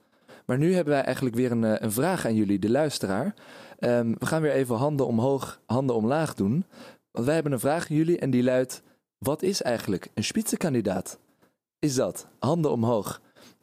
Maar 0.47 0.59
nu 0.59 0.75
hebben 0.75 0.93
wij 0.93 1.03
eigenlijk 1.03 1.37
weer 1.37 1.51
een, 1.51 1.85
een 1.85 1.93
vraag 1.93 2.27
aan 2.27 2.35
jullie, 2.35 2.59
de 2.59 2.71
luisteraar. 2.71 3.35
Um, 3.79 4.15
we 4.19 4.27
gaan 4.27 4.43
weer 4.43 4.53
even 4.53 4.77
handen 4.77 5.07
omhoog, 5.07 5.61
handen 5.67 5.97
omlaag 5.97 6.35
doen. 6.35 6.65
Want 7.11 7.25
wij 7.27 7.35
hebben 7.35 7.53
een 7.53 7.61
vraag 7.61 7.91
aan 7.91 7.97
jullie 7.97 8.19
en 8.19 8.31
die 8.31 8.43
luidt: 8.43 8.83
wat 9.19 9.43
is 9.43 9.63
eigenlijk 9.63 10.09
een 10.15 10.25
spitsenkandidaat? 10.25 11.19
Is 11.79 11.95
dat 11.95 12.27
handen 12.39 12.71
omhoog. 12.71 13.21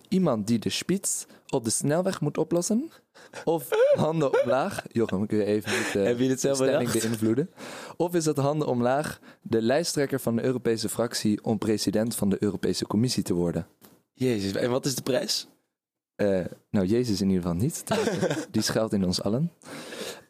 Iemand 0.07 0.47
die 0.47 0.59
de 0.59 0.69
spits 0.69 1.25
op 1.49 1.63
de 1.63 1.69
snelweg 1.69 2.21
moet 2.21 2.37
oplossen? 2.37 2.91
Of 3.43 3.69
handen 3.95 4.41
omlaag? 4.41 4.83
Jochem, 4.91 5.27
kun 5.27 5.37
je 5.37 5.45
even 5.45 5.71
niet 5.71 5.95
uh, 5.95 6.03
Heb 6.03 6.19
je 6.19 6.29
het 6.29 6.39
zelf 6.39 6.57
de 6.57 6.63
stelling 6.63 6.91
beïnvloeden? 6.91 7.49
Of 7.97 8.13
is 8.13 8.23
dat 8.23 8.37
handen 8.37 8.67
omlaag 8.67 9.19
de 9.41 9.61
lijsttrekker 9.61 10.19
van 10.19 10.35
de 10.35 10.43
Europese 10.43 10.89
fractie 10.89 11.43
om 11.43 11.57
president 11.57 12.15
van 12.15 12.29
de 12.29 12.37
Europese 12.39 12.87
Commissie 12.87 13.23
te 13.23 13.33
worden? 13.33 13.67
Jezus, 14.13 14.53
en 14.53 14.69
wat 14.69 14.85
is 14.85 14.95
de 14.95 15.01
prijs? 15.01 15.47
Uh, 16.15 16.45
nou, 16.69 16.85
Jezus 16.85 17.21
in 17.21 17.29
ieder 17.29 17.43
geval 17.43 17.57
niet. 17.57 17.83
Die 18.51 18.61
schuilt 18.61 18.93
in 18.93 19.05
ons 19.05 19.21
allen. 19.21 19.51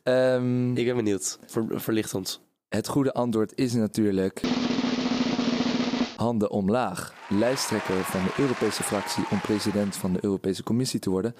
Um, 0.04 0.78
Ik 0.78 0.86
ben 0.86 0.96
benieuwd. 0.96 1.40
Ver, 1.46 1.82
verlicht 1.82 2.14
ons. 2.14 2.42
Het 2.70 2.88
goede 2.88 3.14
antwoord 3.14 3.52
is 3.56 3.74
natuurlijk 3.74 4.42
handen 6.16 6.52
omlaag. 6.52 7.14
Lijsttrekker 7.30 8.04
van 8.04 8.24
de 8.24 8.34
Europese 8.38 8.84
fractie 8.84 9.24
om 9.32 9.42
president 9.42 9.96
van 9.96 10.14
de 10.14 10.24
Europese 10.24 10.64
Commissie 10.64 11.00
te 11.00 11.10
worden. 11.10 11.36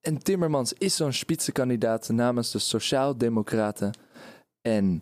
En 0.00 0.22
Timmermans 0.22 0.72
is 0.72 0.96
zo'n 0.96 1.12
spitsenkandidaat 1.12 2.08
namens 2.08 2.50
de 2.50 2.58
Sociaaldemocraten. 2.58 3.98
En 4.62 5.00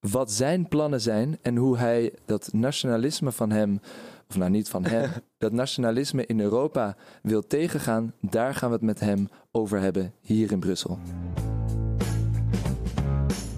wat 0.00 0.32
zijn 0.32 0.68
plannen 0.68 1.00
zijn 1.00 1.38
en 1.42 1.56
hoe 1.56 1.78
hij 1.78 2.12
dat 2.26 2.48
nationalisme 2.52 3.32
van 3.32 3.50
hem, 3.50 3.80
of 4.28 4.36
nou 4.36 4.50
niet 4.50 4.68
van 4.68 4.84
hem, 4.84 5.10
dat 5.38 5.52
nationalisme 5.52 6.26
in 6.26 6.40
Europa 6.40 6.96
wil 7.22 7.46
tegengaan, 7.46 8.14
daar 8.20 8.54
gaan 8.54 8.68
we 8.68 8.74
het 8.74 8.84
met 8.84 9.00
hem 9.00 9.28
over 9.50 9.80
hebben 9.80 10.12
hier 10.20 10.52
in 10.52 10.60
Brussel. 10.60 10.98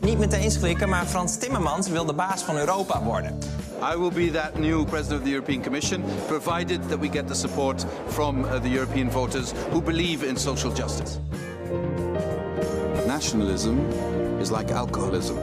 Niet 0.01 0.19
meteen 0.19 0.59
klikken, 0.59 0.89
maar 0.89 1.07
Frans 1.07 1.39
Timmermans 1.39 1.89
wil 1.89 2.05
de 2.05 2.15
baas 2.15 2.43
van 2.43 2.57
Europa 2.57 3.03
worden. 3.03 3.39
I 3.83 3.97
will 3.97 4.11
be 4.11 4.29
that 4.29 4.59
new 4.59 4.85
president 4.85 5.21
of 5.21 5.25
the 5.25 5.31
European 5.31 5.63
Commission, 5.63 6.03
provided 6.29 6.83
that 6.85 6.99
we 6.99 7.09
get 7.09 7.27
the 7.27 7.35
support 7.35 7.81
from 8.09 8.45
uh, 8.45 8.59
the 8.59 8.69
European 8.69 9.09
voters 9.09 9.53
who 9.71 9.81
believe 9.81 10.23
in 10.23 10.37
social 10.37 10.71
justice. 10.71 11.19
Nationalism 13.07 13.79
is 14.39 14.51
like 14.51 14.71
alcoholism 14.71 15.39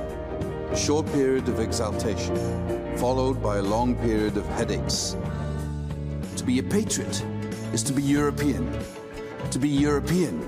a 0.72 0.77
short 0.77 1.06
period 1.13 1.48
of 1.50 1.60
exaltation, 1.60 2.36
followed 2.98 3.41
by 3.41 3.58
a 3.58 3.62
long 3.62 3.96
period 3.96 4.38
of 4.38 4.46
headaches. 4.50 5.15
To 6.36 6.44
be 6.44 6.60
a 6.60 6.63
patriot 6.63 7.25
is 7.74 7.82
to 7.84 7.94
be 7.94 8.03
European. 8.03 8.70
To 9.50 9.60
be 9.60 9.70
European 9.70 10.41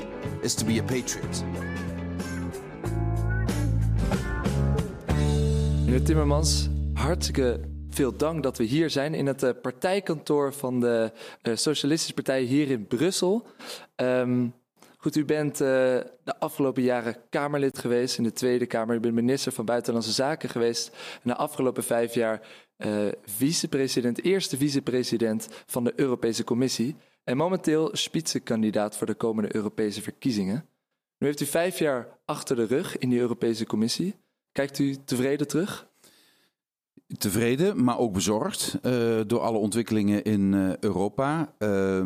is 0.44 0.54
to 0.56 0.66
be 0.66 0.78
a 0.78 0.84
patriot. 0.84 1.44
Meneer 5.88 6.02
Timmermans, 6.02 6.70
hartstikke 6.96 7.66
veel 8.00 8.18
dank 8.18 8.44
dat 8.44 8.58
we 8.58 8.64
hier 8.64 8.90
zijn 8.90 9.14
in 9.14 9.26
het 9.26 9.44
uh, 9.44 9.50
partijkantoor 9.62 10.54
van 10.54 10.80
de 10.80 11.12
uh, 11.44 11.56
Socialistische 11.56 12.14
Partij 12.14 12.42
hier 12.42 12.70
in 12.70 12.88
Brussel. 12.88 13.46
Um, 13.96 14.54
goed, 14.98 15.16
u 15.16 15.26
bent 15.26 15.54
uh, 15.54 15.68
de 16.24 16.40
afgelopen 16.40 16.84
jaren 16.84 17.18
Kamerlid 17.30 17.80
geweest 17.80 18.18
in 18.18 18.24
de 18.24 18.32
Tweede 18.32 18.66
Kamer. 18.66 18.96
U 18.96 19.00
bent 19.00 19.14
minister 19.14 19.52
van 19.52 19.66
Buitenlandse 19.66 20.12
Zaken 20.12 20.50
geweest. 20.50 20.88
En 21.14 21.30
de 21.30 21.36
afgelopen 21.36 21.84
vijf 21.84 22.14
jaar 22.14 22.42
vicepresident, 23.26 24.24
eerste 24.24 24.58
vicepresident 24.58 25.48
van 25.66 25.84
de 25.84 25.94
Europese 25.96 26.44
Commissie. 26.44 26.96
En 27.24 27.38
momenteel 27.38 27.90
spitsenkandidaat 27.92 28.98
voor 28.98 29.08
de 29.08 29.14
komende 29.14 29.56
Europese 29.56 30.02
verkiezingen. 30.02 30.66
Nu 31.18 31.28
heeft 31.28 31.42
u 31.42 31.46
vijf 31.46 31.80
jaar 31.80 32.08
achter 32.26 32.56
de 32.56 32.66
rug 32.66 32.98
in 32.98 33.10
die 33.10 33.20
Europese 33.20 33.66
Commissie. 33.66 34.16
Kijkt 34.52 34.80
u 34.80 34.96
tevreden 35.06 35.48
terug? 35.48 35.89
Tevreden, 37.18 37.84
maar 37.84 37.98
ook 37.98 38.14
bezorgd 38.14 38.78
uh, 38.82 39.20
door 39.28 39.40
alle 39.40 39.58
ontwikkelingen 39.58 40.24
in 40.24 40.54
uh, 40.54 40.78
Europa. 40.78 41.54
Uh, 41.60 42.04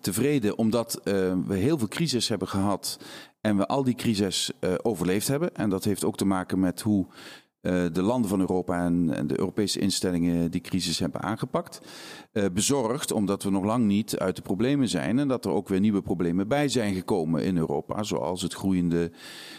tevreden 0.00 0.58
omdat 0.58 0.94
eh, 0.96 1.12
we 1.46 1.56
heel 1.56 1.78
veel 1.78 1.88
crisis 1.88 2.28
hebben 2.28 2.48
gehad 2.48 2.98
en 3.40 3.56
we 3.56 3.66
al 3.66 3.84
die 3.84 3.94
crisis 3.94 4.50
overleefd 4.82 5.28
hebben. 5.28 5.54
En 5.54 5.70
dat 5.70 5.84
heeft 5.84 6.04
ook 6.04 6.16
te 6.16 6.24
maken 6.24 6.60
met 6.60 6.80
hoe 6.80 7.06
de 7.92 8.02
landen 8.02 8.30
van 8.30 8.40
Europa 8.40 8.84
en, 8.84 9.14
en, 9.14 9.26
de 9.26 9.38
Europese 9.38 9.78
instellingen 9.80 10.50
die 10.50 10.60
crisis 10.60 10.98
hebben 10.98 11.22
aangepakt. 11.22 11.80
bezorgd 12.52 13.12
omdat 13.12 13.42
we 13.42 13.50
nog 13.50 13.64
lang 13.64 13.84
niet 13.84 14.18
uit 14.18 14.36
de 14.36 14.42
problemen 14.42 14.88
zijn 14.88 15.18
en 15.18 15.28
dat 15.28 15.44
er 15.44 15.50
ook 15.50 15.68
weer 15.68 15.80
nieuwe 15.80 16.02
problemen 16.02 16.48
bij 16.48 16.68
zijn 16.68 16.94
gekomen 16.94 17.44
in 17.44 17.56
Europa. 17.56 18.02
Zoals 18.02 18.42
het 18.42 18.54
groeiende 18.54 19.10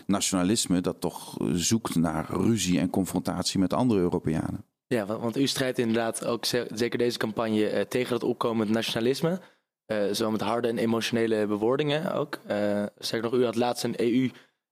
nationalisme 0.06 0.82
dat 0.82 1.02
toch 1.02 1.38
zoekt 1.54 1.96
naar 1.96 2.26
ruzie 2.30 2.80
en 2.80 2.90
confrontatie 2.90 3.60
met 3.60 3.74
andere 3.74 4.00
Europeanen. 4.00 4.64
Ja, 4.88 5.06
want 5.06 5.38
u 5.38 5.48
strijdt 5.48 5.78
inderdaad 5.78 6.26
ook 6.26 6.46
zeker 6.74 6.98
deze 6.98 7.18
campagne 7.18 7.72
uh, 7.72 7.82
tegen 7.82 8.14
het 8.14 8.24
opkomend 8.24 8.70
nationalisme. 8.70 9.40
Uh, 9.92 10.12
zo 10.12 10.32
met 10.32 10.42
harde 10.42 10.68
en 10.68 10.78
emotionele 10.78 11.48
bewoordingen 11.48 12.14
ook. 12.14 12.40
Uh, 12.48 12.86
zeg 12.98 13.22
nog, 13.22 13.34
u 13.34 13.46
had 13.46 13.56
laatst 13.56 13.84
een 13.84 13.96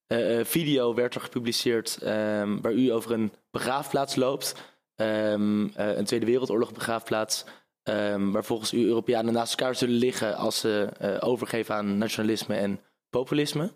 EU-video 0.08 0.94
werd 0.94 1.16
er 1.16 1.22
gepubliceerd 1.22 2.00
um, 2.04 2.62
waar 2.62 2.74
u 2.74 2.92
over 2.92 3.12
een 3.12 3.34
begraafplaats 3.52 4.16
loopt. 4.16 4.56
Um, 4.96 5.72
een 5.76 6.06
Tweede 6.06 6.26
Wereldoorlog 6.26 6.74
begraafplaats. 6.74 7.46
Um, 7.84 8.32
waar 8.32 8.44
volgens 8.44 8.74
u 8.74 8.86
Europeanen 8.86 9.34
naast 9.34 9.60
elkaar 9.60 9.76
zullen 9.76 9.96
liggen 9.96 10.36
als 10.36 10.60
ze 10.60 10.90
overgeven 11.20 11.76
aan 11.76 11.98
nationalisme 11.98 12.56
en 12.56 12.80
populisme. 13.10 13.72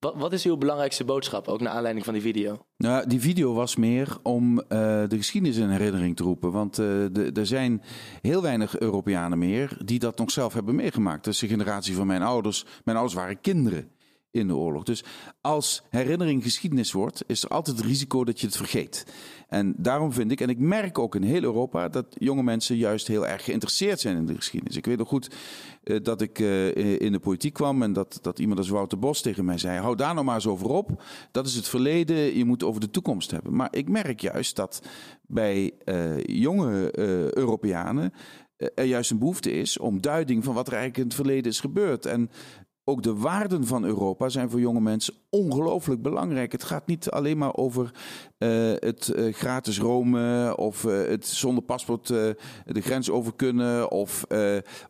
Wat, 0.00 0.14
wat, 0.16 0.32
is 0.32 0.44
uw 0.44 0.56
belangrijkste 0.56 1.04
boodschap, 1.04 1.48
ook 1.48 1.60
naar 1.60 1.72
aanleiding 1.72 2.04
van 2.04 2.14
die 2.14 2.22
video? 2.22 2.66
Nou, 2.76 3.06
die 3.06 3.20
video 3.20 3.54
was 3.54 3.76
meer 3.76 4.18
om 4.22 4.58
uh, 4.58 4.64
de 4.68 5.16
geschiedenis 5.16 5.56
in 5.56 5.68
herinnering 5.68 6.16
te 6.16 6.22
roepen. 6.22 6.52
Want 6.52 6.78
uh, 6.78 7.36
er 7.36 7.46
zijn 7.46 7.82
heel 8.20 8.42
weinig 8.42 8.78
Europeanen 8.78 9.38
meer 9.38 9.76
die 9.84 9.98
dat 9.98 10.18
nog 10.18 10.30
zelf 10.30 10.52
hebben 10.52 10.74
meegemaakt. 10.74 11.24
Dat 11.24 11.34
is 11.34 11.40
de 11.40 11.48
generatie 11.48 11.94
van 11.94 12.06
mijn 12.06 12.22
ouders. 12.22 12.64
Mijn 12.84 12.96
ouders 12.96 13.18
waren 13.18 13.40
kinderen 13.40 13.90
in 14.30 14.46
de 14.46 14.56
oorlog. 14.56 14.82
Dus 14.82 15.04
als 15.40 15.82
herinnering 15.88 16.42
geschiedenis 16.42 16.92
wordt, 16.92 17.22
is 17.26 17.42
er 17.42 17.48
altijd 17.48 17.76
het 17.76 17.86
risico 17.86 18.24
dat 18.24 18.40
je 18.40 18.46
het 18.46 18.56
vergeet. 18.56 19.06
En 19.48 19.74
daarom 19.76 20.12
vind 20.12 20.30
ik, 20.30 20.40
en 20.40 20.48
ik 20.48 20.58
merk 20.58 20.98
ook 20.98 21.14
in 21.14 21.22
heel 21.22 21.42
Europa, 21.42 21.88
dat 21.88 22.06
jonge 22.18 22.42
mensen 22.42 22.76
juist 22.76 23.06
heel 23.06 23.26
erg 23.26 23.44
geïnteresseerd 23.44 24.00
zijn 24.00 24.16
in 24.16 24.26
de 24.26 24.34
geschiedenis. 24.34 24.76
Ik 24.76 24.86
weet 24.86 24.98
nog 24.98 25.08
goed 25.08 25.30
uh, 25.84 25.98
dat 26.02 26.20
ik 26.20 26.38
uh, 26.38 27.00
in 27.00 27.12
de 27.12 27.18
politiek 27.20 27.52
kwam 27.52 27.82
en 27.82 27.92
dat, 27.92 28.18
dat 28.22 28.38
iemand 28.38 28.58
als 28.58 28.68
Wouter 28.68 28.98
Bos 28.98 29.20
tegen 29.20 29.44
mij 29.44 29.58
zei: 29.58 29.78
hou 29.78 29.96
daar 29.96 30.14
nou 30.14 30.26
maar 30.26 30.34
eens 30.34 30.46
over 30.46 30.68
op. 30.68 31.02
Dat 31.30 31.46
is 31.46 31.54
het 31.54 31.68
verleden, 31.68 32.36
je 32.36 32.44
moet 32.44 32.64
over 32.64 32.80
de 32.80 32.90
toekomst 32.90 33.30
hebben. 33.30 33.56
Maar 33.56 33.68
ik 33.70 33.88
merk 33.88 34.20
juist 34.20 34.56
dat 34.56 34.82
bij 35.26 35.72
jonge 36.26 36.98
Europeanen 37.36 38.12
er 38.74 38.84
juist 38.84 39.10
een 39.10 39.18
behoefte 39.18 39.52
is 39.52 39.78
om 39.78 40.00
duiding 40.00 40.44
van 40.44 40.54
wat 40.54 40.66
er 40.66 40.72
eigenlijk 40.72 41.02
in 41.02 41.08
het 41.08 41.20
verleden 41.26 41.50
is 41.50 41.60
gebeurd. 41.60 42.06
En 42.06 42.30
ook 42.90 43.02
de 43.02 43.16
waarden 43.16 43.66
van 43.66 43.84
Europa 43.84 44.28
zijn 44.28 44.50
voor 44.50 44.60
jonge 44.60 44.80
mensen 44.80 45.14
ongelooflijk 45.30 46.02
belangrijk. 46.02 46.52
Het 46.52 46.64
gaat 46.64 46.86
niet 46.86 47.10
alleen 47.10 47.38
maar 47.38 47.54
over 47.54 47.90
uh, 48.40 48.72
het 48.78 49.12
uh, 49.16 49.34
gratis 49.34 49.78
Rome 49.78 50.56
of 50.56 50.84
uh, 50.84 51.06
het 51.06 51.26
zonder 51.26 51.64
paspoort 51.64 52.06
de 52.06 52.36
grens 52.66 53.10
over 53.10 53.32
kunnen 53.36 53.90
of 53.90 54.24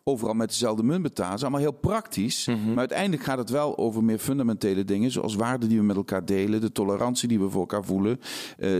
overal 0.03 0.33
met 0.33 0.49
dezelfde 0.49 0.83
munt 0.83 1.01
betalen. 1.01 1.29
Dat 1.29 1.39
is 1.39 1.45
allemaal 1.45 1.61
heel 1.61 1.79
praktisch. 1.79 2.47
Mm 2.47 2.53
-hmm. 2.53 2.67
Maar 2.67 2.77
uiteindelijk 2.77 3.23
gaat 3.23 3.37
het 3.37 3.49
wel 3.49 3.77
over 3.77 4.03
meer 4.03 4.17
fundamentele 4.17 4.83
dingen, 4.83 5.11
zoals 5.11 5.35
waarden 5.35 5.69
die 5.69 5.77
we 5.77 5.83
met 5.83 5.95
elkaar 5.95 6.25
delen, 6.25 6.61
de 6.61 6.71
tolerantie 6.71 7.27
die 7.27 7.39
we 7.39 7.49
voor 7.49 7.59
elkaar 7.59 7.83
voelen, 7.83 8.19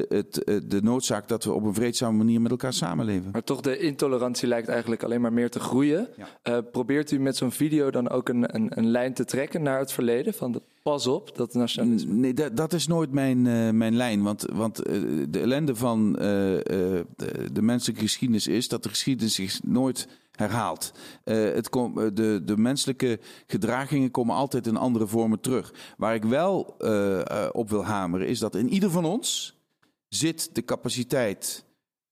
het, 0.07 0.33
de 0.65 0.79
noodzaak 0.81 1.27
dat 1.27 1.43
we 1.43 1.53
op 1.53 1.63
een 1.63 1.73
vreedzame 1.73 2.17
manier 2.17 2.41
met 2.41 2.51
elkaar 2.51 2.73
samenleven. 2.73 3.31
Maar 3.31 3.43
toch, 3.43 3.61
de 3.61 3.77
intolerantie 3.77 4.47
lijkt 4.47 4.67
eigenlijk 4.67 5.03
alleen 5.03 5.21
maar 5.21 5.33
meer 5.33 5.49
te 5.49 5.59
groeien. 5.59 6.07
Ja. 6.43 6.61
probeert 6.61 7.11
u 7.11 7.19
met 7.19 7.37
zo'n 7.37 7.51
video 7.51 7.91
dan 7.91 8.09
ook 8.09 8.29
een, 8.29 8.55
een, 8.55 8.77
een 8.77 8.87
lijn 8.87 9.13
te 9.13 9.25
trekken 9.25 9.61
naar 9.61 9.79
het 9.79 9.91
verleden? 9.91 10.33
Van 10.33 10.51
de, 10.51 10.61
pas 10.81 11.07
op, 11.07 11.35
dat 11.35 11.53
nationalisme. 11.53 12.13
Nee, 12.13 12.33
dat, 12.33 12.57
dat 12.57 12.73
is 12.73 12.87
nooit 12.87 13.11
mijn, 13.11 13.45
uh, 13.45 13.69
mijn 13.69 13.95
lijn. 13.95 14.23
Want, 14.23 14.45
want 14.53 14.87
uh, 14.87 15.25
de 15.29 15.39
ellende 15.39 15.75
van 15.75 16.07
uh, 16.09 16.19
de, 16.19 17.05
de, 17.53 17.61
menselijke 17.61 18.01
geschiedenis 18.01 18.47
is 18.47 18.67
dat 18.67 18.83
de 18.83 18.89
geschiedenis 18.89 19.35
zich 19.35 19.63
nooit 19.63 20.07
herhaalt. 20.31 20.91
het 21.23 21.71
de, 22.13 22.41
de 22.45 22.57
menselijke 22.57 23.19
gedragingen 23.47 24.11
komen 24.11 24.35
altijd 24.35 24.67
in 24.67 24.77
andere 24.77 25.07
vormen 25.07 25.39
terug. 25.39 25.73
Waar 25.97 26.15
ik 26.15 26.23
wel 26.23 26.75
op 27.51 27.69
wil 27.69 27.85
hameren 27.85 28.27
is 28.27 28.39
dat 28.39 28.55
in 28.55 28.69
ieder 28.69 28.91
van 28.91 29.05
ons 29.05 29.59
zit 30.07 30.55
de 30.55 30.65
capaciteit 30.65 31.65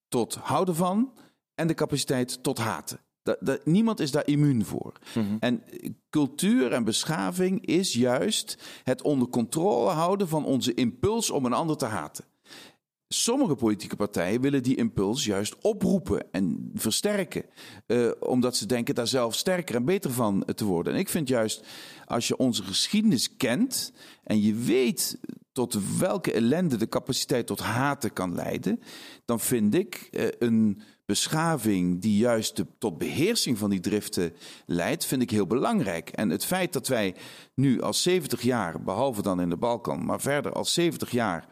tot 0.08 0.36
houden 0.36 0.76
van 0.76 1.14
en 1.56 1.68
de 1.68 1.74
capaciteit 1.74 2.44
tot 2.44 2.58
haten. 2.58 3.00
Dat, 3.30 3.38
dat, 3.40 3.66
niemand 3.66 4.00
is 4.00 4.12
daar 4.12 4.28
immuun 4.28 4.66
voor. 4.66 4.94
Mm 5.16 5.24
-hmm. 5.24 5.38
En 5.40 5.64
cultuur 6.10 6.72
en 6.72 6.84
beschaving 6.84 7.66
is 7.66 7.94
juist 7.94 8.58
het 8.84 9.02
onder 9.02 9.28
controle 9.28 9.90
houden 9.90 10.28
van 10.28 10.46
onze 10.46 10.74
impuls 10.74 11.30
om 11.30 11.46
een 11.46 11.54
ander 11.54 11.78
te 11.78 11.86
haten. 11.86 12.26
Sommige 13.08 13.56
politieke 13.56 13.96
partijen 13.96 14.42
willen 14.42 14.64
die 14.64 14.76
impuls 14.76 15.26
juist 15.26 15.56
oproepen 15.62 16.32
en 16.32 16.72
versterken, 16.74 17.46
uh, 17.88 18.12
omdat 18.20 18.56
ze 18.56 18.66
denken 18.66 18.96
daar 18.96 19.08
zelf 19.08 19.36
sterker 19.36 19.76
en 19.76 19.86
beter 19.86 20.12
van 20.12 20.46
te 20.56 20.66
worden. 20.66 20.94
En 20.94 21.00
ik 21.00 21.10
vind 21.10 21.28
juist, 21.28 21.66
als 22.06 22.28
je 22.28 22.38
onze 22.38 22.64
geschiedenis 22.64 23.36
kent 23.36 23.94
en 24.24 24.42
je 24.42 24.54
weet 24.54 25.20
tot 25.52 25.98
welke 25.98 26.32
ellende 26.32 26.78
de 26.78 26.88
capaciteit 26.88 27.48
tot 27.48 27.60
haten 27.60 28.14
kan 28.14 28.36
leiden, 28.36 28.80
dan 29.26 29.40
vind 29.40 29.76
ik 29.76 30.08
uh, 30.12 30.28
een 30.40 30.82
beschaving 31.10 32.02
die 32.02 32.18
juist 32.18 32.56
de, 32.56 32.66
tot 32.78 32.98
beheersing 32.98 33.58
van 33.58 33.70
die 33.70 33.80
driften 33.80 34.34
leidt, 34.66 35.06
vind 35.06 35.22
ik 35.22 35.30
heel 35.30 35.48
belangrijk. 35.48 36.10
En 36.10 36.30
het 36.30 36.46
feit 36.46 36.74
dat 36.74 36.88
wij 36.88 37.16
nu 37.54 37.82
al 37.82 37.94
70 37.94 38.42
jaar, 38.42 38.82
behalve 38.84 39.22
dan 39.22 39.42
in 39.42 39.50
de 39.50 39.58
Balkan, 39.58 40.06
maar 40.06 40.22
verder 40.22 40.52
al 40.52 40.66
70 40.66 41.12
jaar 41.12 41.48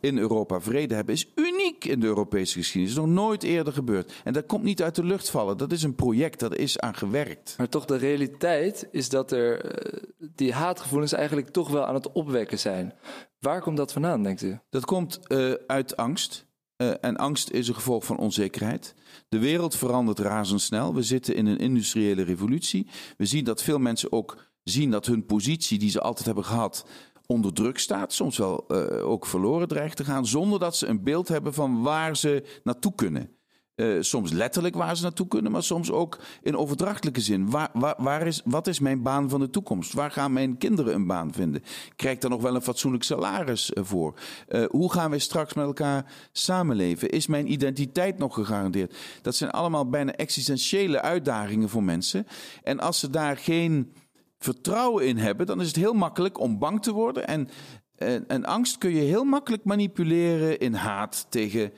in 0.00 0.18
Europa 0.18 0.60
vrede 0.60 0.94
hebben, 0.94 1.14
is 1.14 1.32
uniek 1.34 1.84
in 1.84 2.00
de 2.00 2.06
Europese 2.06 2.58
geschiedenis. 2.58 2.96
Is 2.96 3.02
nog 3.02 3.14
nooit 3.14 3.42
eerder 3.42 3.72
gebeurd. 3.72 4.12
En 4.24 4.32
dat 4.32 4.46
komt 4.46 4.62
niet 4.62 4.82
uit 4.82 4.94
de 4.94 5.04
lucht 5.04 5.30
vallen. 5.30 5.56
Dat 5.56 5.72
is 5.72 5.82
een 5.82 5.94
project, 5.94 6.40
dat 6.40 6.56
is 6.56 6.78
aan 6.78 6.94
gewerkt. 6.94 7.54
Maar 7.58 7.68
toch, 7.68 7.84
de 7.84 7.96
realiteit 7.96 8.88
is 8.90 9.08
dat 9.08 9.32
er 9.32 9.64
uh, 9.64 10.00
die 10.18 10.52
haatgevoelens 10.52 11.12
eigenlijk 11.12 11.48
toch 11.48 11.70
wel 11.70 11.86
aan 11.86 11.94
het 11.94 12.12
opwekken 12.12 12.58
zijn. 12.58 12.94
Waar 13.38 13.60
komt 13.60 13.76
dat 13.76 13.92
vandaan, 13.92 14.22
denkt 14.22 14.42
u? 14.42 14.58
Dat 14.70 14.84
komt 14.84 15.20
uh, 15.28 15.52
uit 15.66 15.96
angst. 15.96 16.46
Uh, 16.76 16.90
en 17.00 17.16
angst 17.16 17.50
is 17.50 17.68
een 17.68 17.74
gevolg 17.74 18.04
van 18.04 18.18
onzekerheid. 18.18 18.94
De 19.28 19.38
wereld 19.38 19.76
verandert 19.76 20.18
razendsnel. 20.18 20.94
We 20.94 21.02
zitten 21.02 21.34
in 21.34 21.46
een 21.46 21.58
industriële 21.58 22.22
revolutie. 22.22 22.86
We 23.16 23.26
zien 23.26 23.44
dat 23.44 23.62
veel 23.62 23.78
mensen 23.78 24.12
ook 24.12 24.50
zien 24.62 24.90
dat 24.90 25.06
hun 25.06 25.26
positie 25.26 25.78
die 25.78 25.90
ze 25.90 26.00
altijd 26.00 26.26
hebben 26.26 26.44
gehad 26.44 26.86
onder 27.26 27.52
druk 27.52 27.78
staat, 27.78 28.12
soms 28.12 28.38
wel 28.38 28.64
uh, 28.68 29.08
ook 29.08 29.26
verloren 29.26 29.68
dreigt 29.68 29.96
te 29.96 30.04
gaan, 30.04 30.26
zonder 30.26 30.58
dat 30.58 30.76
ze 30.76 30.86
een 30.86 31.02
beeld 31.02 31.28
hebben 31.28 31.54
van 31.54 31.82
waar 31.82 32.16
ze 32.16 32.60
naartoe 32.64 32.94
kunnen. 32.94 33.35
Uh, 33.76 34.02
soms 34.02 34.32
letterlijk 34.32 34.74
waar 34.74 34.96
ze 34.96 35.02
naartoe 35.02 35.28
kunnen, 35.28 35.52
maar 35.52 35.62
soms 35.62 35.90
ook 35.90 36.18
in 36.42 36.56
overdrachtelijke 36.56 37.20
zin. 37.20 37.50
Waar, 37.50 37.70
waar, 37.96 38.26
is, 38.26 38.42
wat 38.44 38.66
is 38.66 38.80
mijn 38.80 39.02
baan 39.02 39.28
van 39.28 39.40
de 39.40 39.50
toekomst? 39.50 39.92
Waar 39.92 40.10
gaan 40.10 40.32
mijn 40.32 40.58
kinderen 40.58 40.94
een 40.94 41.06
baan 41.06 41.32
vinden? 41.32 41.62
Krijg 41.96 42.14
ik 42.14 42.20
daar 42.20 42.30
nog 42.30 42.42
wel 42.42 42.54
een 42.54 42.62
fatsoenlijk 42.62 43.04
salaris 43.04 43.70
uh, 43.70 43.84
voor? 43.84 44.14
Uh, 44.48 44.64
hoe 44.68 44.92
gaan 44.92 45.10
wij 45.10 45.18
straks 45.18 45.54
met 45.54 45.64
elkaar 45.64 46.12
samenleven? 46.32 47.10
Is 47.10 47.26
mijn 47.26 47.52
identiteit 47.52 48.18
nog 48.18 48.34
gegarandeerd? 48.34 48.96
Dat 49.22 49.34
zijn 49.34 49.50
allemaal 49.50 49.88
bijna 49.88 50.12
existentiële 50.12 51.00
uitdagingen 51.00 51.68
voor 51.68 51.82
mensen. 51.84 52.26
En 52.62 52.80
als 52.80 53.00
ze 53.00 53.10
daar 53.10 53.36
geen 53.36 53.92
vertrouwen 54.38 55.06
in 55.06 55.16
hebben, 55.16 55.46
dan 55.46 55.60
is 55.60 55.66
het 55.66 55.76
heel 55.76 55.94
makkelijk 55.94 56.40
om 56.40 56.58
bang 56.58 56.82
te 56.82 56.92
worden. 56.92 57.26
En, 57.26 57.48
en, 57.96 58.28
en 58.28 58.44
angst 58.44 58.78
kun 58.78 58.90
je 58.90 59.00
heel 59.00 59.24
makkelijk 59.24 59.64
manipuleren 59.64 60.58
in 60.58 60.74
haat 60.74 61.26
tegen 61.28 61.72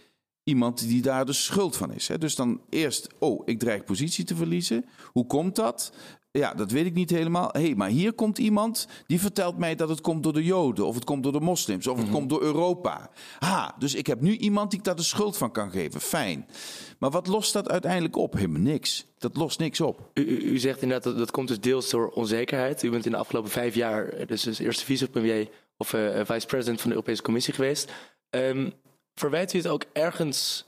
iemand 0.49 0.89
die 0.89 1.03
daar 1.03 1.27
de 1.27 1.33
schuld 1.33 1.77
van 1.77 1.93
is. 1.93 2.11
Dus 2.19 2.35
dan 2.35 2.61
eerst, 2.69 3.09
oh, 3.19 3.43
ik 3.45 3.59
dreig 3.59 3.85
positie 3.85 4.25
te 4.25 4.37
verliezen. 4.37 4.85
Hoe 5.13 5.27
komt 5.27 5.57
dat? 5.57 5.93
Ja, 6.31 6.55
dat 6.55 6.71
weet 6.71 6.87
ik 6.87 6.95
niet 6.95 7.11
helemaal. 7.11 7.49
Hé, 7.53 7.61
hey, 7.61 7.75
maar 7.75 7.89
hier 7.89 8.13
komt 8.13 8.39
iemand 8.39 8.89
die 9.07 9.21
vertelt 9.21 9.59
mij 9.59 9.75
dat 9.75 9.89
het 9.89 10.01
komt 10.01 10.23
door 10.23 10.33
de 10.33 10.45
Joden, 10.45 10.87
of 10.87 10.95
het 10.95 11.05
komt 11.05 11.23
door 11.23 11.33
de 11.33 11.41
moslims, 11.41 11.87
of 11.87 11.97
het 11.97 12.07
mm 12.07 12.11
-hmm. 12.11 12.19
komt 12.19 12.31
door 12.31 12.43
Europa. 12.43 13.11
Ha, 13.39 13.75
dus 13.79 13.95
ik 13.95 14.07
heb 14.07 14.21
nu 14.21 14.37
iemand 14.37 14.71
die 14.71 14.79
ik 14.79 14.85
daar 14.85 14.97
de 14.97 15.03
schuld 15.03 15.37
van 15.37 15.53
kan 15.53 15.71
geven. 15.71 16.01
Fijn. 16.01 16.47
Maar 16.99 17.11
wat 17.11 17.27
lost 17.27 17.53
dat 17.53 17.71
uiteindelijk 17.71 18.17
op? 18.17 18.35
Helemaal 18.35 18.61
niks. 18.61 19.07
Dat 19.19 19.37
lost 19.37 19.59
niks 19.59 19.81
op. 19.81 20.11
U, 20.15 20.23
u, 20.23 20.37
u 20.41 20.59
zegt 20.59 20.83
inderdaad 20.83 21.05
dat 21.05 21.19
dat 21.19 21.31
komt 21.31 21.49
dus 21.49 21.61
deels 21.61 21.91
door 21.91 22.09
onzekerheid. 22.09 22.83
U 22.83 22.91
bent 22.91 23.07
in 23.07 23.11
de 23.11 23.17
afgelopen 23.17 23.51
vijf 23.51 23.75
jaar 23.75 24.27
dus, 24.27 24.43
dus 24.43 24.59
eerste 24.59 24.85
vicepremier 24.85 25.49
of 25.77 25.93
uh, 25.93 26.21
vice-president 26.25 26.81
van 26.81 26.91
de 26.91 26.97
Europese 26.97 27.23
Commissie 27.23 27.55
geweest. 27.55 27.93
Um, 28.31 28.73
verwijt 29.19 29.53
u 29.53 29.57
het 29.57 29.67
ook 29.67 29.85
ergens 29.93 30.67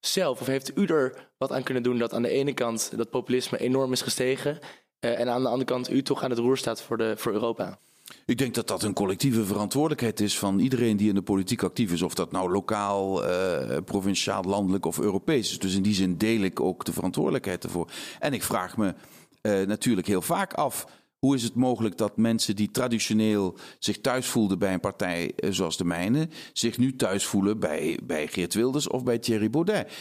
zelf? 0.00 0.40
Of 0.40 0.46
heeft 0.46 0.78
u 0.78 0.84
er 0.84 1.28
wat 1.38 1.52
aan 1.52 1.62
kunnen 1.62 1.82
doen 1.82 1.98
dat 1.98 2.12
aan 2.12 2.22
de 2.22 2.28
ene 2.28 2.52
kant 2.52 2.92
dat 2.96 3.10
populisme 3.10 3.58
enorm 3.58 3.92
is 3.92 4.02
gestegen 4.02 4.58
uh, 5.00 5.20
en 5.20 5.28
aan 5.28 5.42
de 5.42 5.48
andere 5.48 5.70
kant 5.70 5.90
u 5.90 6.02
toch 6.02 6.22
aan 6.22 6.30
het 6.30 6.38
roer 6.38 6.56
staat 6.56 6.82
voor, 6.82 6.96
de, 6.96 7.14
voor 7.16 7.32
Europa? 7.32 7.78
Ik 8.26 8.38
denk 8.38 8.54
dat 8.54 8.68
dat 8.68 8.82
een 8.82 8.92
collectieve 8.92 9.44
verantwoordelijkheid 9.44 10.20
is 10.20 10.38
van 10.38 10.58
iedereen 10.58 10.96
die 10.96 11.08
in 11.08 11.14
de 11.14 11.22
politiek 11.22 11.62
actief 11.62 11.92
is. 11.92 12.02
Of 12.02 12.14
dat 12.14 12.32
nou 12.32 12.52
lokaal, 12.52 13.28
uh, 13.28 13.76
provinciaal, 13.84 14.42
landelijk 14.42 14.86
of 14.86 14.98
Europees 14.98 15.50
is. 15.50 15.58
Dus 15.58 15.74
in 15.74 15.82
die 15.82 15.94
zin 15.94 16.16
deel 16.16 16.40
ik 16.40 16.60
ook 16.60 16.84
de 16.84 16.92
verantwoordelijkheid 16.92 17.64
ervoor. 17.64 17.90
En 18.18 18.32
ik 18.32 18.42
vraag 18.42 18.76
me 18.76 18.94
uh, 19.42 19.66
natuurlijk 19.66 20.06
heel 20.06 20.22
vaak 20.22 20.52
af. 20.52 20.86
Hoe 21.18 21.34
is 21.34 21.42
het 21.42 21.54
mogelijk 21.54 21.96
dat 21.96 22.16
mensen 22.16 22.56
die 22.56 22.70
traditioneel 22.70 23.56
zich 23.78 24.00
thuis 24.00 24.26
voelden 24.26 24.58
bij 24.58 24.72
een 24.72 24.80
partij 24.80 25.32
zoals 25.50 25.76
de 25.76 25.84
mijne, 25.84 26.28
zich 26.52 26.78
nu 26.78 26.96
thuis 26.96 27.24
voelen 27.24 27.58
bij, 27.58 27.98
bij 28.04 28.26
Geert 28.26 28.54
Wilders 28.54 28.88
of 28.88 29.04
bij 29.04 29.18
Thierry 29.18 29.50
Baudet? 29.50 29.92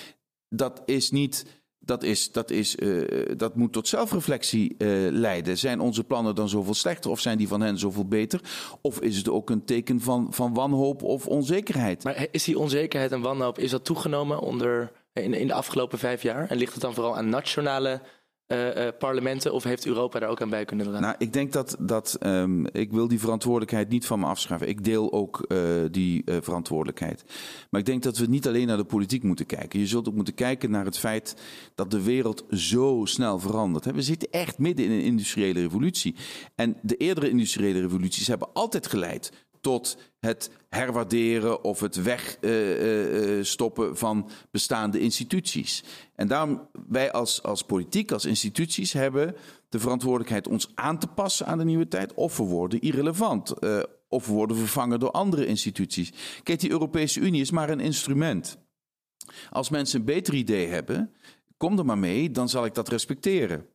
Dat 0.49 0.81
is 0.85 1.11
niet. 1.11 1.45
Dat, 1.79 2.03
is, 2.03 2.31
dat, 2.31 2.51
is, 2.51 2.75
uh, 2.75 3.05
dat 3.37 3.55
moet 3.55 3.73
tot 3.73 3.87
zelfreflectie 3.87 4.75
uh, 4.77 5.11
leiden. 5.11 5.57
Zijn 5.57 5.79
onze 5.79 6.03
plannen 6.03 6.35
dan 6.35 6.49
zoveel 6.49 6.73
slechter 6.73 7.11
of 7.11 7.19
zijn 7.19 7.37
die 7.37 7.47
van 7.47 7.61
hen 7.61 7.77
zoveel 7.77 8.07
beter? 8.07 8.41
Of 8.81 8.99
is 8.99 9.17
het 9.17 9.29
ook 9.29 9.49
een 9.49 9.65
teken 9.65 10.01
van, 10.01 10.27
van 10.29 10.53
wanhoop 10.53 11.03
of 11.03 11.27
onzekerheid? 11.27 12.03
Maar 12.03 12.27
is 12.31 12.43
die 12.43 12.59
onzekerheid 12.59 13.11
en 13.11 13.21
wanhoop 13.21 13.59
is 13.59 13.71
dat 13.71 13.85
toegenomen 13.85 14.39
onder, 14.39 14.91
in, 15.13 15.33
in 15.33 15.47
de 15.47 15.53
afgelopen 15.53 15.99
vijf 15.99 16.21
jaar? 16.21 16.49
En 16.49 16.57
ligt 16.57 16.73
het 16.73 16.81
dan 16.81 16.93
vooral 16.93 17.17
aan 17.17 17.29
nationale 17.29 18.01
uh, 18.47 18.75
uh, 18.75 18.87
parlementen 18.99 19.53
of 19.53 19.63
heeft 19.63 19.85
Europa 19.85 20.19
daar 20.19 20.29
ook 20.29 20.41
aan 20.41 20.49
bij 20.49 20.65
kunnen 20.65 20.85
dragen? 20.85 21.03
Nou, 21.03 21.15
ik 21.17 21.33
denk 21.33 21.53
dat, 21.53 21.75
dat 21.79 22.17
um, 22.25 22.67
ik 22.67 22.91
wil 22.91 23.07
die 23.07 23.19
verantwoordelijkheid 23.19 23.89
niet 23.89 24.05
van 24.05 24.19
me 24.19 24.25
afschuiven. 24.25 24.67
Ik 24.67 24.83
deel 24.83 25.11
ook 25.11 25.45
uh, 25.47 25.59
die 25.91 26.23
verantwoordelijkheid. 26.25 27.23
Maar 27.69 27.79
ik 27.79 27.85
denk 27.85 28.03
dat 28.03 28.17
we 28.17 28.25
niet 28.25 28.47
alleen 28.47 28.67
naar 28.67 28.77
de 28.77 28.83
politiek 28.83 29.23
moeten 29.23 29.45
kijken. 29.45 29.79
Je 29.79 29.87
zult 29.87 30.07
ook 30.07 30.15
moeten 30.15 30.33
kijken 30.33 30.71
naar 30.71 30.85
het 30.85 30.97
feit 30.97 31.35
dat 31.75 31.91
de 31.91 32.03
wereld 32.03 32.45
zo 32.49 33.01
snel 33.03 33.39
verandert. 33.39 33.85
We 33.85 34.01
zitten 34.01 34.31
echt 34.31 34.57
midden 34.57 34.85
in 34.85 34.91
een 34.91 35.01
industriële 35.01 35.61
revolutie. 35.61 36.15
En 36.55 36.77
de 36.81 36.95
eerdere 36.95 37.29
industriële 37.29 37.81
revoluties 37.81 38.27
hebben 38.27 38.53
altijd 38.53 38.87
geleid 38.87 39.31
tot 39.67 39.97
het 40.19 40.51
herwaarderen 40.69 41.63
of 41.63 41.79
het 41.79 42.01
wegstoppen 42.01 43.85
uh, 43.85 43.91
uh, 43.91 43.95
van 43.97 44.29
bestaande 44.51 44.99
instituties. 44.99 45.83
En 46.15 46.27
daarom, 46.27 46.69
wij 46.87 47.11
als, 47.11 47.43
als 47.43 47.63
politiek, 47.63 48.11
als 48.11 48.25
instituties, 48.25 48.93
hebben 48.93 49.35
de 49.69 49.79
verantwoordelijkheid 49.79 50.47
ons 50.47 50.71
aan 50.75 50.99
te 50.99 51.07
passen 51.07 51.45
aan 51.45 51.57
de 51.57 51.63
nieuwe 51.63 51.87
tijd. 51.87 52.13
Of 52.13 52.37
we 52.37 52.43
worden 52.43 52.81
irrelevant. 52.81 53.53
Of 54.07 54.27
we 54.27 54.33
worden 54.33 54.57
vervangen 54.57 54.99
door 54.99 55.11
andere 55.11 55.45
instituties. 55.45 56.13
Kijk, 56.43 56.59
die 56.59 56.71
Europese 56.71 57.19
Unie 57.19 57.41
is 57.41 57.51
maar 57.51 57.69
een 57.69 57.79
instrument. 57.79 58.57
Als 59.49 59.69
mensen 59.69 59.99
een 59.99 60.05
beter 60.05 60.33
idee 60.33 60.67
hebben, 60.67 61.13
kom 61.57 61.77
er 61.77 61.85
maar 61.85 61.97
mee, 61.97 62.31
dan 62.31 62.49
zal 62.49 62.65
ik 62.65 62.73
dat 62.73 62.89
respecteren. 62.89 63.65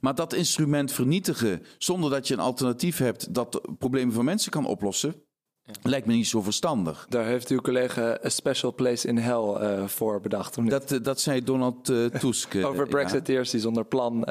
Maar 0.00 0.14
dat 0.14 0.32
instrument 0.32 0.92
vernietigen 0.92 1.62
zonder 1.78 2.10
dat 2.10 2.28
je 2.28 2.34
een 2.34 2.40
alternatief 2.40 2.98
hebt 2.98 3.34
dat 3.34 3.60
problemen 3.78 4.14
van 4.14 4.24
mensen 4.24 4.50
kan 4.50 4.66
oplossen, 4.66 5.14
ja. 5.62 5.72
lijkt 5.82 6.06
me 6.06 6.12
niet 6.12 6.26
zo 6.26 6.42
verstandig. 6.42 7.06
Daar 7.08 7.24
heeft 7.24 7.48
uw 7.48 7.60
collega 7.60 8.20
A 8.24 8.28
Special 8.28 8.74
Place 8.74 9.08
in 9.08 9.18
Hell 9.18 9.56
uh, 9.60 9.86
voor 9.86 10.20
bedacht. 10.20 10.68
Dat, 10.70 10.92
uh, 10.92 11.02
dat 11.02 11.20
zei 11.20 11.44
Donald 11.44 11.88
uh, 11.88 12.06
Tusk. 12.20 12.54
Over 12.54 12.88
Brexiteers 12.88 13.46
ja. 13.46 13.52
die 13.52 13.60
zonder 13.60 13.84
plan 13.84 14.24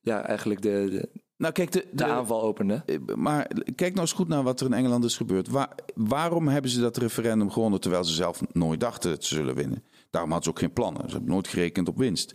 ja, 0.00 0.22
eigenlijk 0.22 0.62
de, 0.62 0.86
de, 0.90 1.22
nou, 1.36 1.52
kijk, 1.52 1.72
de, 1.72 1.86
de, 1.90 1.96
de 1.96 2.04
aanval 2.04 2.42
opende. 2.42 2.84
Maar 3.14 3.50
kijk 3.74 3.90
nou 3.90 4.00
eens 4.00 4.12
goed 4.12 4.28
naar 4.28 4.42
wat 4.42 4.60
er 4.60 4.66
in 4.66 4.72
Engeland 4.72 5.04
is 5.04 5.16
gebeurd. 5.16 5.48
Waar, 5.48 5.74
waarom 5.94 6.48
hebben 6.48 6.70
ze 6.70 6.80
dat 6.80 6.96
referendum 6.96 7.50
gewonnen 7.50 7.80
terwijl 7.80 8.04
ze 8.04 8.14
zelf 8.14 8.40
nooit 8.52 8.80
dachten 8.80 9.10
dat 9.10 9.24
ze 9.24 9.34
zullen 9.34 9.54
winnen? 9.54 9.84
Daarom 10.10 10.30
hadden 10.30 10.42
ze 10.42 10.56
ook 10.56 10.64
geen 10.64 10.72
plannen. 10.72 11.02
Ze 11.06 11.12
hebben 11.12 11.30
nooit 11.30 11.48
gerekend 11.48 11.88
op 11.88 11.98
winst. 11.98 12.34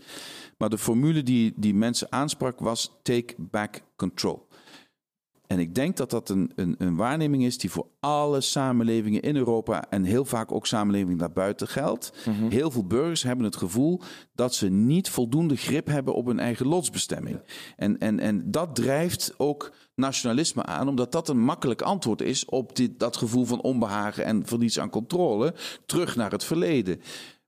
Maar 0.62 0.70
de 0.70 0.78
formule 0.78 1.24
die, 1.24 1.54
die 1.56 1.74
mensen 1.74 2.12
aansprak 2.12 2.60
was 2.60 3.00
take 3.02 3.34
back 3.38 3.82
control. 3.96 4.48
En 5.48 5.60
ik 5.60 5.76
denk 5.76 5.98
dat 5.98 6.10
dat 6.10 6.30
een, 6.30 6.52
een, 6.56 6.76
een, 6.78 6.96
waarneming 6.96 7.44
is 7.44 7.58
die 7.58 7.72
voor 7.72 7.88
alle 8.00 8.42
samenlevingen 8.42 9.22
in 9.22 9.36
Europa 9.36 9.90
en 9.90 10.04
heel 10.04 10.26
vaak 10.26 10.52
ook 10.52 10.68
samenlevingen 10.68 11.18
daarbuiten 11.18 11.68
geldt. 11.68 12.14
Mm 12.26 12.34
-hmm. 12.34 12.50
Heel 12.50 12.72
veel 12.72 12.86
burgers 12.86 13.24
hebben 13.24 13.46
het 13.46 13.56
gevoel 13.56 14.02
dat 14.36 14.56
ze 14.56 14.70
niet 14.70 15.10
voldoende 15.10 15.56
grip 15.56 15.88
hebben 15.88 16.14
op 16.14 16.26
hun 16.26 16.40
eigen 16.40 16.68
lotsbestemming. 16.68 17.36
Ja. 17.36 17.54
En, 17.76 17.98
en, 17.98 18.20
en 18.20 18.52
dat 18.52 18.76
drijft 18.76 19.34
ook 19.38 19.72
nationalisme 19.96 20.64
aan, 20.64 20.88
omdat 20.88 21.12
dat 21.12 21.30
een 21.30 21.44
makkelijk 21.44 21.82
antwoord 21.82 22.22
is 22.22 22.46
op 22.46 22.76
dit, 22.76 23.00
dat 23.00 23.18
gevoel 23.18 23.46
van 23.46 23.62
onbehagen 23.62 24.26
en 24.26 24.46
verlies 24.46 24.80
aan 24.80 24.90
controle 24.90 25.54
terug 25.86 26.16
naar 26.16 26.32
het 26.32 26.44
verleden. 26.44 27.02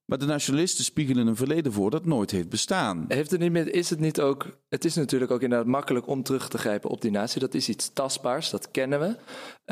Maar 0.05 0.17
de 0.17 0.25
nationalisten 0.25 0.83
spiegelen 0.83 1.27
een 1.27 1.35
verleden 1.35 1.71
voor 1.71 1.89
dat 1.89 2.05
nooit 2.05 2.31
heeft 2.31 2.49
bestaan. 2.49 3.05
Heeft 3.07 3.31
het 3.31 3.39
niet 3.39 3.51
meer, 3.51 3.73
is 3.73 3.89
het 3.89 3.99
niet 3.99 4.21
ook. 4.21 4.57
Het 4.69 4.85
is 4.85 4.95
natuurlijk 4.95 5.31
ook 5.31 5.41
inderdaad 5.41 5.67
makkelijk 5.67 6.07
om 6.07 6.23
terug 6.23 6.49
te 6.49 6.57
grijpen 6.57 6.89
op 6.89 7.01
die 7.01 7.11
natie. 7.11 7.39
Dat 7.39 7.53
is 7.53 7.69
iets 7.69 7.93
tastbaars, 7.93 8.49
dat 8.49 8.71
kennen 8.71 8.99
we. 8.99 9.15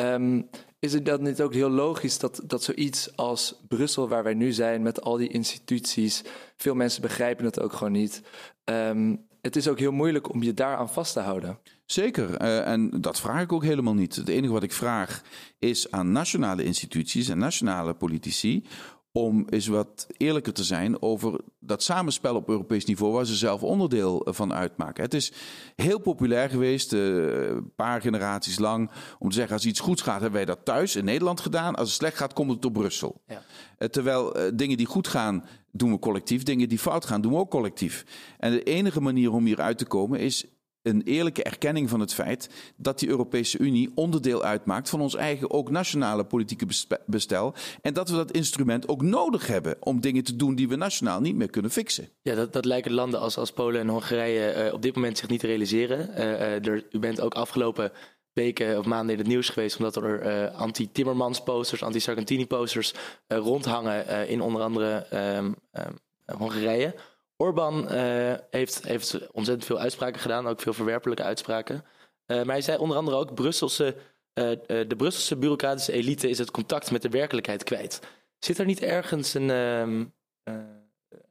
Um, 0.01 0.49
is 0.79 0.93
het 0.93 1.05
dan 1.05 1.23
niet 1.23 1.41
ook 1.41 1.53
heel 1.53 1.69
logisch 1.69 2.19
dat, 2.19 2.41
dat 2.43 2.63
zoiets 2.63 3.15
als 3.15 3.61
Brussel, 3.67 4.07
waar 4.07 4.23
wij 4.23 4.33
nu 4.33 4.51
zijn 4.51 4.81
met 4.81 5.01
al 5.01 5.17
die 5.17 5.29
instituties, 5.29 6.23
veel 6.57 6.75
mensen 6.75 7.01
begrijpen 7.01 7.45
het 7.45 7.59
ook 7.59 7.73
gewoon 7.73 7.93
niet. 7.93 8.21
Um, 8.63 9.29
het 9.41 9.55
is 9.55 9.67
ook 9.67 9.79
heel 9.79 9.91
moeilijk 9.91 10.33
om 10.33 10.43
je 10.43 10.53
daaraan 10.53 10.89
vast 10.89 11.13
te 11.13 11.19
houden. 11.19 11.59
Zeker, 11.85 12.41
uh, 12.41 12.67
en 12.67 12.89
dat 13.01 13.19
vraag 13.19 13.41
ik 13.41 13.51
ook 13.51 13.63
helemaal 13.63 13.93
niet. 13.93 14.15
Het 14.15 14.27
enige 14.27 14.53
wat 14.53 14.63
ik 14.63 14.73
vraag 14.73 15.21
is 15.59 15.91
aan 15.91 16.11
nationale 16.11 16.63
instituties 16.63 17.29
en 17.29 17.37
nationale 17.37 17.93
politici 17.93 18.63
om 19.11 19.45
eens 19.49 19.67
wat 19.67 20.07
eerlijker 20.17 20.53
te 20.53 20.63
zijn 20.63 21.01
over 21.01 21.39
dat 21.59 21.83
samenspel 21.83 22.35
op 22.35 22.49
Europees 22.49 22.85
niveau 22.85 23.13
waar 23.13 23.25
ze 23.25 23.35
zelf 23.35 23.63
onderdeel 23.63 24.27
van 24.29 24.53
uitmaken. 24.53 25.03
Het 25.03 25.13
is 25.13 25.31
heel 25.75 25.99
populair 25.99 26.49
geweest, 26.49 26.93
uh, 26.93 27.49
een 27.49 27.73
paar 27.75 28.01
generaties 28.01 28.59
lang, 28.59 28.91
om 29.19 29.29
te 29.29 29.35
zeggen 29.35 29.53
als 29.53 29.65
iets 29.65 29.79
goed 29.79 30.01
gaat 30.01 30.21
hebben 30.21 30.31
wij 30.31 30.45
dat 30.45 30.65
thuis 30.65 30.95
in 30.95 31.05
Nederland 31.05 31.39
gedaan. 31.39 31.75
Als 31.75 31.87
het 31.87 31.97
slecht 31.97 32.17
gaat 32.17 32.33
komt 32.33 32.51
het 32.51 32.65
op 32.65 32.73
Brussel. 32.73 33.21
Ja. 33.27 33.43
Uh, 33.79 33.87
terwijl 33.87 34.33
dingen 34.53 34.77
die 34.77 34.85
goed 34.85 35.07
gaan 35.07 35.45
doen 35.71 35.91
we 35.91 35.99
collectief, 35.99 36.43
dingen 36.43 36.69
die 36.69 36.79
fout 36.79 37.05
gaan 37.05 37.21
doen 37.21 37.31
we 37.31 37.37
ook 37.37 37.49
collectief. 37.49 38.05
En 38.37 38.51
de 38.51 38.63
enige 38.63 39.01
manier 39.01 39.31
om 39.31 39.45
hier 39.45 39.61
uit 39.61 39.77
te 39.77 39.85
komen 39.85 40.19
is 40.19 40.45
een 40.83 41.01
eerlijke 41.01 41.43
erkenning 41.43 41.89
van 41.89 41.99
het 41.99 42.13
feit 42.13 42.49
dat 42.75 42.99
die 42.99 43.09
Europese 43.09 43.57
Unie 43.57 43.91
onderdeel 43.95 44.43
uitmaakt 44.43 44.89
van 44.89 45.01
ons 45.01 45.15
eigen 45.15 45.51
ook 45.51 45.69
nationale 45.69 46.23
politieke 46.23 46.65
bestel. 47.05 47.53
En 47.81 47.93
dat 47.93 48.09
we 48.09 48.15
dat 48.15 48.31
instrument 48.31 48.87
ook 48.87 49.01
nodig 49.01 49.47
hebben 49.47 49.75
om 49.79 50.01
dingen 50.01 50.23
te 50.23 50.35
doen 50.35 50.55
die 50.55 50.67
we 50.67 50.75
nationaal 50.75 51.21
niet 51.21 51.35
meer 51.35 51.49
kunnen 51.49 51.71
fixen. 51.71 52.09
Ja, 52.21 52.35
dat, 52.35 52.53
dat 52.53 52.65
lijken 52.65 52.91
landen 52.91 53.19
als, 53.19 53.37
als 53.37 53.51
Polen 53.51 53.81
en 53.81 53.87
Hongarije 53.87 54.65
uh, 54.65 54.73
op 54.73 54.81
dit 54.81 54.95
moment 54.95 55.17
zich 55.17 55.29
niet 55.29 55.39
te 55.39 55.47
realiseren. 55.47 56.09
Uh, 56.09 56.67
er, 56.67 56.85
u 56.91 56.99
bent 56.99 57.21
ook 57.21 57.33
afgelopen 57.33 57.91
weken 58.33 58.77
of 58.77 58.85
maanden 58.85 59.13
in 59.13 59.19
het 59.19 59.27
nieuws 59.27 59.49
geweest 59.49 59.77
omdat 59.77 59.95
er 59.95 60.49
anti-Timmermans 60.49 61.43
posters, 61.43 61.83
anti-Sargentini 61.83 62.47
posters 62.47 62.93
rondhangen 63.27 64.27
in 64.27 64.41
onder 64.41 64.61
andere 64.61 65.07
um, 65.37 65.55
um, 65.73 66.37
Hongarije. 66.37 66.95
Orbán 67.41 67.87
uh, 67.91 68.33
heeft, 68.49 68.87
heeft 68.87 69.31
ontzettend 69.31 69.65
veel 69.65 69.79
uitspraken 69.79 70.21
gedaan, 70.21 70.47
ook 70.47 70.61
veel 70.61 70.73
verwerpelijke 70.73 71.23
uitspraken. 71.23 71.75
Uh, 71.75 72.37
maar 72.37 72.45
hij 72.45 72.61
zei 72.61 72.77
onder 72.77 72.97
andere 72.97 73.17
ook: 73.17 73.33
Brusselse, 73.33 73.95
uh, 74.33 74.51
de 74.65 74.95
Brusselse 74.97 75.37
bureaucratische 75.37 75.91
elite 75.91 76.29
is 76.29 76.37
het 76.37 76.51
contact 76.51 76.91
met 76.91 77.01
de 77.01 77.09
werkelijkheid 77.09 77.63
kwijt. 77.63 77.99
Zit 78.39 78.57
er 78.57 78.65
niet 78.65 78.81
ergens 78.81 79.33
een, 79.33 79.49
um, 79.49 80.13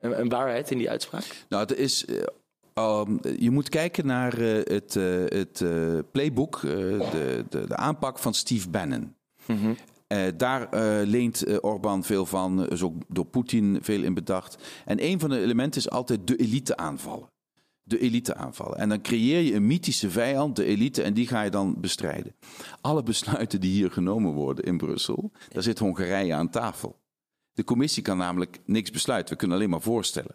een, 0.00 0.20
een 0.20 0.28
waarheid 0.28 0.70
in 0.70 0.78
die 0.78 0.90
uitspraak? 0.90 1.44
Nou, 1.48 1.62
het 1.62 1.76
is. 1.76 2.04
eh, 2.04 3.00
um, 3.06 3.20
je 3.38 3.50
moet 3.50 3.68
kijken 3.68 4.06
naar 4.06 4.38
eh, 4.38 4.54
het, 4.54 4.96
eh, 4.96 5.24
het 5.24 5.60
eh, 5.60 5.98
playbook, 6.12 6.56
eh, 6.56 6.62
de, 7.10 7.44
de, 7.48 7.66
de 7.66 7.76
aanpak 7.76 8.18
van 8.18 8.34
Steve 8.34 8.68
Bannon. 8.68 9.14
Eh, 10.10 10.26
daar 10.36 10.68
eh, 10.68 11.06
leent 11.06 11.42
eh, 11.42 11.56
Orbán 11.60 12.04
veel 12.04 12.26
van, 12.26 12.68
is 12.68 12.82
ook 12.82 12.94
door 13.08 13.24
Poetin 13.24 13.78
veel 13.82 14.02
in 14.02 14.14
bedacht. 14.14 14.56
En 14.84 15.04
een 15.04 15.20
van 15.20 15.30
de 15.30 15.40
elementen 15.40 15.80
is 15.80 15.90
altijd 15.90 16.26
de 16.26 16.36
elite 16.36 16.76
aanvallen. 16.76 17.28
De 17.82 17.98
elite 17.98 18.34
aanvallen. 18.34 18.78
En 18.78 18.88
dan 18.88 19.02
creëer 19.02 19.40
je 19.40 19.54
een 19.54 19.66
mythische 19.66 20.10
vijand, 20.10 20.56
de 20.56 20.64
elite, 20.64 21.02
en 21.02 21.14
die 21.14 21.26
ga 21.26 21.42
je 21.42 21.50
dan 21.50 21.80
bestrijden. 21.80 22.34
Alle 22.80 23.02
besluiten 23.02 23.60
die 23.60 23.70
hier 23.70 23.90
genomen 23.90 24.32
worden 24.32 24.64
in 24.64 24.76
Brussel, 24.76 25.30
daar 25.48 25.62
zit 25.62 25.78
Hongarije 25.78 26.34
aan 26.34 26.50
tafel. 26.50 26.96
De 27.52 27.64
commissie 27.64 28.02
kan 28.02 28.16
namelijk 28.16 28.58
niks 28.64 28.90
besluiten, 28.90 29.32
we 29.32 29.38
kunnen 29.38 29.56
alleen 29.56 29.70
maar 29.70 29.80
voorstellen. 29.80 30.34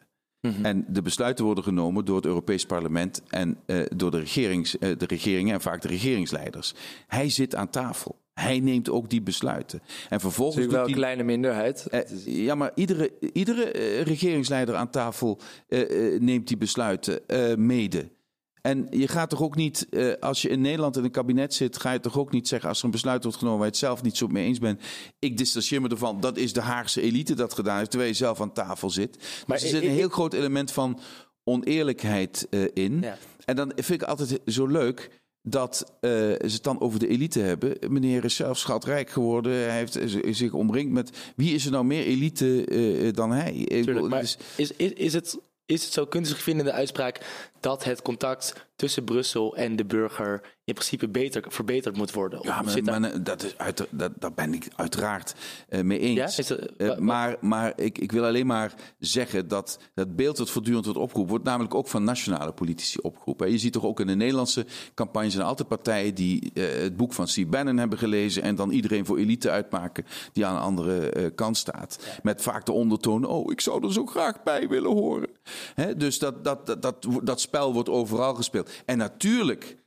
En 0.62 0.86
de 0.90 1.02
besluiten 1.02 1.46
worden 1.46 1.64
genomen 1.64 2.06
door 2.06 2.16
het 2.16 2.26
Europees 2.26 2.66
Parlement 2.66 3.22
en 3.28 3.58
door 3.96 4.12
de, 4.12 4.20
regerings, 4.20 4.72
de 4.72 5.06
regeringen 5.08 5.54
en 5.54 5.62
vaak 5.62 5.82
de 5.82 5.88
regeringsleiders. 5.88 6.74
Hij 7.08 7.30
zit 7.30 7.56
aan 7.56 7.70
tafel. 7.70 8.24
Hij 8.40 8.60
neemt 8.60 8.90
ook 8.90 9.10
die 9.10 9.22
besluiten. 9.22 9.82
En 10.10 10.20
vervolgens 10.20 10.56
Natuurlijk 10.56 10.84
wel 10.84 10.94
een 10.96 11.02
kleine 11.02 11.24
minderheid. 11.24 11.88
eh, 11.88 12.02
ja, 12.26 12.56
maar 12.56 12.72
iedere, 12.76 13.12
iedere 13.34 13.72
eh, 13.72 14.02
regeringsleider 14.02 14.76
aan 14.76 14.90
tafel 14.90 15.40
eh, 15.68 16.20
neemt 16.20 16.48
die 16.48 16.58
besluiten 16.58 17.28
eh, 17.28 17.56
mede. 17.56 18.14
En 18.62 18.88
je 18.90 19.08
gaat 19.08 19.30
toch 19.30 19.42
ook 19.42 19.56
niet, 19.56 19.88
als 20.20 20.42
je 20.42 20.50
in 20.50 20.62
Nederland 20.62 20.98
in 20.98 21.04
een 21.04 21.12
kabinet 21.12 21.54
zit, 21.54 21.78
ga 21.78 21.92
je 21.92 22.00
toch 22.00 22.18
ook 22.18 22.32
niet 22.32 22.48
zeggen 22.48 22.70
als 22.70 22.80
er 22.80 22.86
een 22.86 22.92
besluit 22.92 23.24
wordt 23.24 23.38
genomen 23.38 23.58
waar 23.60 23.68
je 23.68 23.74
het 23.74 23.82
zelf 23.84 24.02
niet 24.04 24.18
zo 24.18 24.28
mee 24.28 24.46
eens 24.46 24.60
bent. 24.60 24.82
Ik 25.20 25.38
distancieer 25.38 25.82
me 25.82 25.90
ervan. 25.90 26.20
Dat 26.20 26.38
is 26.38 26.54
de 26.54 26.62
Haagse 26.62 27.02
elite 27.02 27.34
dat 27.36 27.54
gedaan 27.54 27.78
heeft, 27.78 27.90
terwijl 27.90 28.12
je 28.12 28.18
zelf 28.18 28.42
aan 28.42 28.54
tafel 28.54 28.90
zit. 28.90 29.44
Maar 29.48 29.58
dus 29.58 29.66
er 29.72 29.74
zit 29.80 29.90
een 29.90 29.96
heel 29.96 30.10
groot 30.10 30.34
element 30.34 30.72
van 30.72 31.00
oneerlijkheid 31.44 32.48
in. 32.74 33.02
Ja. 33.02 33.18
En 33.46 33.56
dan 33.56 33.72
vind 33.76 34.02
ik 34.02 34.08
altijd 34.08 34.40
zo 34.46 34.68
leuk 34.68 35.24
dat 35.48 35.94
eh, 36.02 36.12
ze 36.12 36.36
het 36.40 36.64
dan 36.64 36.80
over 36.82 37.00
de 37.00 37.08
elite 37.08 37.40
hebben. 37.40 37.78
Meneer 37.90 38.24
is 38.24 38.36
zelf 38.36 38.58
schatrijk 38.58 39.10
geworden. 39.10 39.52
Hij 39.52 39.78
heeft 39.78 40.00
zich 40.30 40.54
omringd 40.54 40.92
met... 40.92 41.12
Wie 41.36 41.54
is 41.54 41.66
er 41.66 41.72
nou 41.72 41.86
meer 41.86 42.06
elite 42.06 42.66
eh, 42.66 43.14
dan 43.14 43.32
hij? 43.32 43.66
Tuurlijk, 43.68 44.08
maar 44.08 44.22
dus- 44.22 44.38
is, 44.56 44.72
is, 44.76 44.94
is, 44.94 45.14
het, 45.14 45.38
is 45.66 45.84
het 45.84 45.94
zo 45.94 46.06
kunstig 46.06 46.42
vinden 46.42 46.66
in 46.66 46.72
de 46.72 46.78
uitspraak 46.78 47.20
dat 47.66 47.84
het 47.84 48.02
contact 48.02 48.54
tussen 48.76 49.04
Brussel 49.04 49.56
en 49.56 49.76
de 49.76 49.86
burger 49.86 50.42
in 50.64 50.74
principe 50.74 51.08
beter, 51.10 51.44
verbeterd 51.48 51.98
moet 51.98 52.12
worden? 52.14 52.40
Ja, 52.42 52.62
maar, 52.62 52.84
daar- 52.84 53.00
maar 53.02 53.24
dat 53.24 53.44
is 53.44 53.58
uit, 53.58 53.88
dat, 53.90 54.12
daar 54.20 54.34
ben 54.34 54.54
ik 54.54 54.68
uiteraard 54.76 55.36
eh, 55.70 55.82
mee 55.82 56.00
eens. 56.00 56.18
Ja? 56.18 56.26
Is 56.26 56.48
dat- 56.48 56.60
Eh, 56.60 56.98
maar 56.98 57.36
maar 57.42 57.74
ik, 57.76 57.98
ik 57.98 58.12
wil 58.12 58.26
alleen 58.26 58.46
maar 58.46 58.74
zeggen 59.00 59.48
dat 59.48 59.80
het 59.94 60.16
beeld 60.16 60.38
dat 60.38 60.50
voortdurend 60.50 60.86
wordt 60.86 61.00
opgeroepen, 61.00 61.32
wordt 61.32 61.46
namelijk 61.48 61.74
ook 61.76 61.88
van 61.88 62.04
nationale 62.04 62.52
politici 62.52 62.98
opgeroepen. 63.02 63.52
Je 63.52 63.58
ziet 63.58 63.74
toch 63.74 63.84
ook 63.84 64.00
in 64.00 64.08
de 64.08 64.16
Nederlandse 64.16 64.66
campagnes 64.94 65.34
zijn 65.34 65.46
altijd 65.46 65.68
partijen 65.68 66.16
die 66.16 66.52
eh, 66.54 66.64
het 66.82 66.98
boek 66.98 67.14
van 67.14 67.26
C. 67.26 67.50
Bannon 67.50 67.78
hebben 67.78 67.98
gelezen 67.98 68.44
en 68.44 68.56
dan 68.56 68.70
iedereen 68.72 69.06
voor 69.06 69.18
elite 69.18 69.50
uitmaken 69.50 70.06
die 70.34 70.46
aan 70.46 70.56
de 70.56 70.62
andere 70.62 71.10
eh, 71.10 71.26
kant 71.36 71.58
staat. 71.58 72.20
Met 72.24 72.42
vaak 72.42 72.66
de 72.66 72.72
ondertoon, 72.72 73.26
oh, 73.26 73.52
ik 73.52 73.62
zou 73.62 73.86
er 73.86 73.94
zo 73.94 74.06
graag 74.06 74.44
bij 74.44 74.68
willen 74.68 74.92
horen. 74.92 75.30
Hè, 75.76 75.96
dus 75.96 76.20
dat, 76.20 76.44
dat, 76.44 76.66
dat, 76.66 76.82
dat, 76.82 77.08
dat 77.24 77.42
spel 77.56 77.74
wordt 77.74 77.90
overal 77.90 78.34
gespeeld. 78.34 78.70
En 78.86 78.98
natuurlijk 78.98 79.78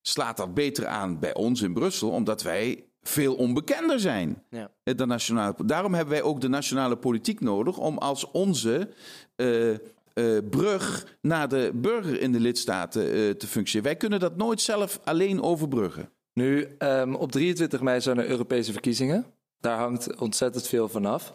slaat 0.00 0.36
dat 0.36 0.54
beter 0.54 0.86
aan 0.86 1.18
bij 1.18 1.34
ons 1.34 1.62
in 1.62 1.72
Brussel, 1.72 2.10
omdat 2.10 2.42
wij 2.42 2.84
veel 3.02 3.34
onbekender 3.34 4.00
zijn. 4.00 4.42
Ja. 4.50 4.70
De 4.82 5.06
nationale, 5.06 5.54
daarom 5.64 5.94
hebben 5.94 6.14
wij 6.14 6.22
ook 6.22 6.40
de 6.40 6.48
nationale 6.48 6.96
politiek 6.96 7.40
nodig 7.40 7.78
om 7.78 7.98
als 7.98 8.30
onze 8.30 8.88
eh, 9.36 9.70
eh, 9.70 9.78
brug 10.50 11.16
naar 11.20 11.48
de 11.48 11.70
burger 11.74 12.20
in 12.20 12.32
de 12.32 12.40
lidstaten 12.40 13.02
eh, 13.02 13.30
te 13.30 13.46
functioneren. 13.46 13.90
Wij 13.92 13.96
kunnen 13.96 14.20
dat 14.20 14.36
nooit 14.36 14.60
zelf 14.60 15.00
alleen 15.04 15.42
overbruggen. 15.42 16.10
Nu, 16.32 16.74
ehm, 16.78 17.14
op 17.14 17.32
23 17.32 17.80
mei 17.80 18.00
zijn 18.00 18.18
er 18.18 18.28
Europese 18.28 18.72
verkiezingen. 18.72 19.26
Daar 19.58 19.78
hangt 19.78 20.20
ontzettend 20.20 20.66
veel 20.66 20.88
van 20.88 21.06
af. 21.06 21.32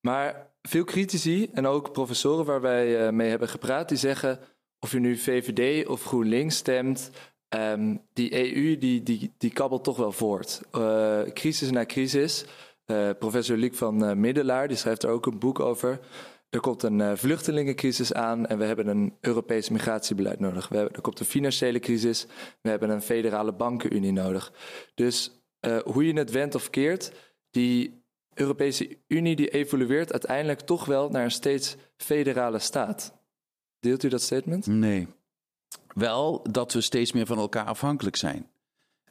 Maar 0.00 0.50
veel 0.62 0.84
critici 0.84 1.48
en 1.52 1.66
ook 1.66 1.92
professoren 1.92 2.44
waar 2.44 2.60
wij 2.60 3.12
mee 3.12 3.30
hebben 3.30 3.48
gepraat, 3.48 3.88
die 3.88 3.98
zeggen 3.98 4.40
of 4.80 4.92
je 4.92 4.98
nu 4.98 5.16
VVD 5.16 5.86
of 5.86 6.04
GroenLinks 6.04 6.56
stemt, 6.56 7.10
ehm, 7.48 7.96
die 8.12 8.54
EU 8.54 8.78
die, 8.78 9.02
die, 9.02 9.32
die 9.38 9.52
kabbelt 9.52 9.84
toch 9.84 9.96
wel 9.96 10.12
voort. 10.12 10.60
Eh, 10.70 11.20
crisis 11.32 11.70
na 11.70 11.86
crisis. 11.86 12.44
Eh, 12.84 13.10
professor 13.18 13.56
Liek 13.56 13.74
van 13.74 14.04
eh, 14.04 14.12
Middelaar, 14.12 14.68
die 14.68 14.76
schrijft 14.76 15.02
er 15.02 15.10
ook 15.10 15.26
een 15.26 15.38
boek 15.38 15.60
over. 15.60 16.00
Er 16.50 16.60
komt 16.60 16.82
een 16.82 17.16
vluchtelingencrisis 17.16 18.12
aan 18.12 18.46
en 18.46 18.58
we 18.58 18.64
hebben 18.64 18.86
een 18.86 19.16
Europees 19.20 19.68
migratiebeleid 19.68 20.40
nodig. 20.40 20.68
We 20.68 20.76
hebben, 20.76 20.94
er 20.94 21.00
komt 21.00 21.20
een 21.20 21.26
financiële 21.26 21.78
crisis, 21.78 22.26
we 22.60 22.70
hebben 22.70 22.90
een 22.90 23.02
federale 23.02 23.52
bankenunie 23.52 24.12
nodig. 24.12 24.52
Dus 24.94 25.42
hoe 25.84 26.06
je 26.06 26.12
het 26.12 26.30
wendt 26.30 26.54
of 26.54 26.70
keert, 26.70 27.12
die 27.50 28.02
Europese 28.34 28.98
Unie 29.06 29.36
die 29.36 29.48
evolueert 29.48 30.12
uiteindelijk 30.12 30.60
toch 30.60 30.84
wel 30.84 31.08
naar 31.08 31.24
een 31.24 31.30
steeds 31.30 31.76
federale 31.96 32.58
staat. 32.58 33.17
Deelt 33.80 34.02
u 34.02 34.08
dat 34.08 34.22
statement? 34.22 34.66
Nee. 34.66 35.06
Wel 35.94 36.42
dat 36.50 36.72
we 36.72 36.80
steeds 36.80 37.12
meer 37.12 37.26
van 37.26 37.38
elkaar 37.38 37.64
afhankelijk 37.64 38.16
zijn. 38.16 38.50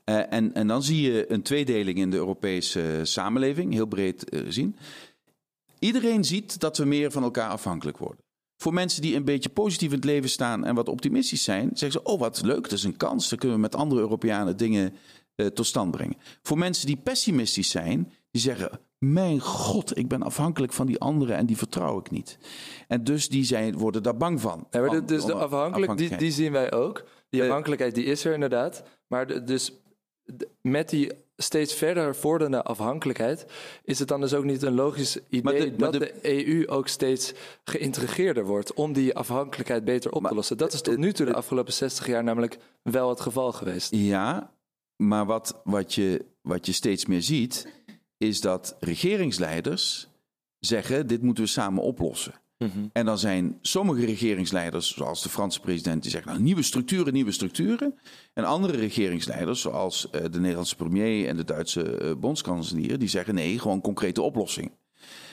Eh, 0.04 0.34
en, 0.34 0.54
en 0.54 0.68
dan 0.68 0.84
zie 0.84 1.12
je 1.12 1.32
een 1.32 1.42
tweedeling 1.42 1.98
in 1.98 2.12
de 2.12 2.18
Europese 2.18 3.00
samenleving, 3.04 3.74
heel 3.74 3.86
breed 3.86 4.30
eh, 4.30 4.40
gezien. 4.40 4.76
Iedereen 5.80 6.24
ziet 6.24 6.60
dat 6.60 6.78
we 6.78 6.86
meer 6.86 7.12
van 7.12 7.24
elkaar 7.24 7.50
afhankelijk 7.50 7.98
worden. 7.98 8.26
Voor 8.58 8.74
mensen 8.74 9.02
die 9.02 9.16
een 9.16 9.26
beetje 9.26 9.50
positief 9.50 9.90
in 9.90 9.96
het 9.96 10.06
leven 10.06 10.30
staan 10.30 10.66
en 10.66 10.76
wat 10.76 10.90
optimistisch 10.90 11.44
zijn, 11.44 11.70
zeggen 11.74 11.92
ze: 11.92 12.04
Oh, 12.04 12.20
wat 12.20 12.42
leuk, 12.42 12.64
dat 12.64 12.72
is 12.72 12.84
een 12.84 12.98
kans. 12.98 13.30
Dan 13.30 13.40
kunnen 13.40 13.58
we 13.58 13.64
met 13.64 13.76
andere 13.76 14.02
Europeanen 14.02 14.58
dingen 14.58 14.94
eh, 15.36 15.46
tot 15.46 15.66
stand 15.66 15.92
brengen. 15.92 16.18
Voor 16.42 16.58
mensen 16.58 16.88
die 16.88 16.98
pessimistisch 16.98 17.70
zijn, 17.70 18.14
die 18.32 18.42
zeggen: 18.42 18.80
Mijn 18.98 19.40
god, 19.40 19.98
ik 19.98 20.08
ben 20.08 20.22
afhankelijk 20.24 20.74
van 20.74 20.86
die 20.86 21.00
anderen 21.00 21.36
en 21.36 21.46
die 21.46 21.58
vertrouw 21.58 22.00
ik 22.00 22.12
niet. 22.12 22.38
En 22.88 23.04
dus 23.04 23.30
die 23.30 23.44
zijn, 23.44 23.78
worden 23.78 24.04
daar 24.04 24.18
bang 24.18 24.42
van. 24.42 24.68
Ja, 24.72 24.80
maar 24.82 25.06
dus 25.06 25.26
de 25.26 25.32
van 25.32 25.42
afhankelijk, 25.42 25.98
die, 25.98 26.16
die 26.18 26.32
zien 26.32 26.52
wij 26.52 26.72
ook. 26.72 27.04
Die 27.30 27.42
Eh, 27.42 27.48
afhankelijkheid 27.48 27.96
die 27.96 28.04
is 28.06 28.26
er 28.26 28.34
inderdaad. 28.34 28.84
Maar 29.08 29.28
de- 29.28 29.44
dus 29.44 29.74
met 30.62 30.90
die 30.90 31.12
steeds 31.38 31.74
verder 31.74 32.16
vorderende 32.16 32.64
afhankelijkheid... 32.64 33.46
is 33.84 34.00
het 34.00 34.08
dan 34.08 34.22
dus 34.22 34.34
ook 34.34 34.44
niet 34.44 34.62
een 34.62 34.74
logisch 34.76 35.18
idee 35.30 35.42
Maar 35.42 35.54
de- 35.54 35.70
maar 35.78 35.92
dat 35.92 35.94
de- 35.94 36.00
de, 36.22 36.48
EU 36.48 36.68
ook 36.68 36.88
steeds 36.88 37.34
geïntegreerder 37.64 38.46
wordt... 38.46 38.74
om 38.74 38.94
die 38.94 39.16
afhankelijkheid 39.16 39.86
beter 39.86 40.12
op 40.12 40.26
te 40.28 40.36
lossen. 40.36 40.58
Dat 40.58 40.74
is 40.74 40.82
tot 40.82 40.98
nu 40.98 41.14
toe 41.14 41.26
de 41.26 41.34
afgelopen 41.34 41.74
60 41.74 42.08
jaar 42.08 42.24
namelijk 42.24 42.58
wel 42.82 43.10
het 43.10 43.20
geval 43.22 43.52
geweest. 43.52 43.92
Ja, 43.96 44.52
maar 44.96 45.26
wat, 45.26 45.62
wat, 45.64 45.94
je, 45.94 46.26
wat 46.42 46.66
je 46.66 46.72
steeds 46.72 47.06
meer 47.06 47.22
ziet, 47.22 47.68
is 48.18 48.42
dat 48.42 48.76
regeringsleiders 48.80 50.08
zeggen: 50.60 51.08
dit 51.08 51.22
moeten 51.22 51.44
we 51.44 51.50
samen 51.50 51.84
oplossen. 51.84 52.34
En 52.94 53.06
dan 53.06 53.18
zijn 53.18 53.58
sommige 53.62 54.06
regeringsleiders, 54.06 54.94
zoals 54.94 55.24
de 55.24 55.30
Franse 55.30 55.60
president, 55.60 56.02
die 56.02 56.12
zeggen: 56.12 56.32
nou, 56.32 56.44
nieuwe 56.44 56.62
structuren, 56.62 57.14
nieuwe 57.14 57.32
structuren. 57.32 58.00
En 58.34 58.44
andere 58.44 58.78
regeringsleiders, 58.78 59.62
zoals 59.62 60.10
eh, 60.10 60.22
de 60.32 60.40
Nederlandse 60.40 60.76
premier 60.76 61.28
en 61.28 61.38
de 61.38 61.44
Duitse 61.44 61.98
eh, 61.98 62.16
bondskanselier, 62.16 63.00
die 63.00 63.08
zeggen: 63.08 63.36
nee, 63.36 63.60
gewoon 63.60 63.82
concrete 63.82 64.22
oplossingen. 64.22 64.72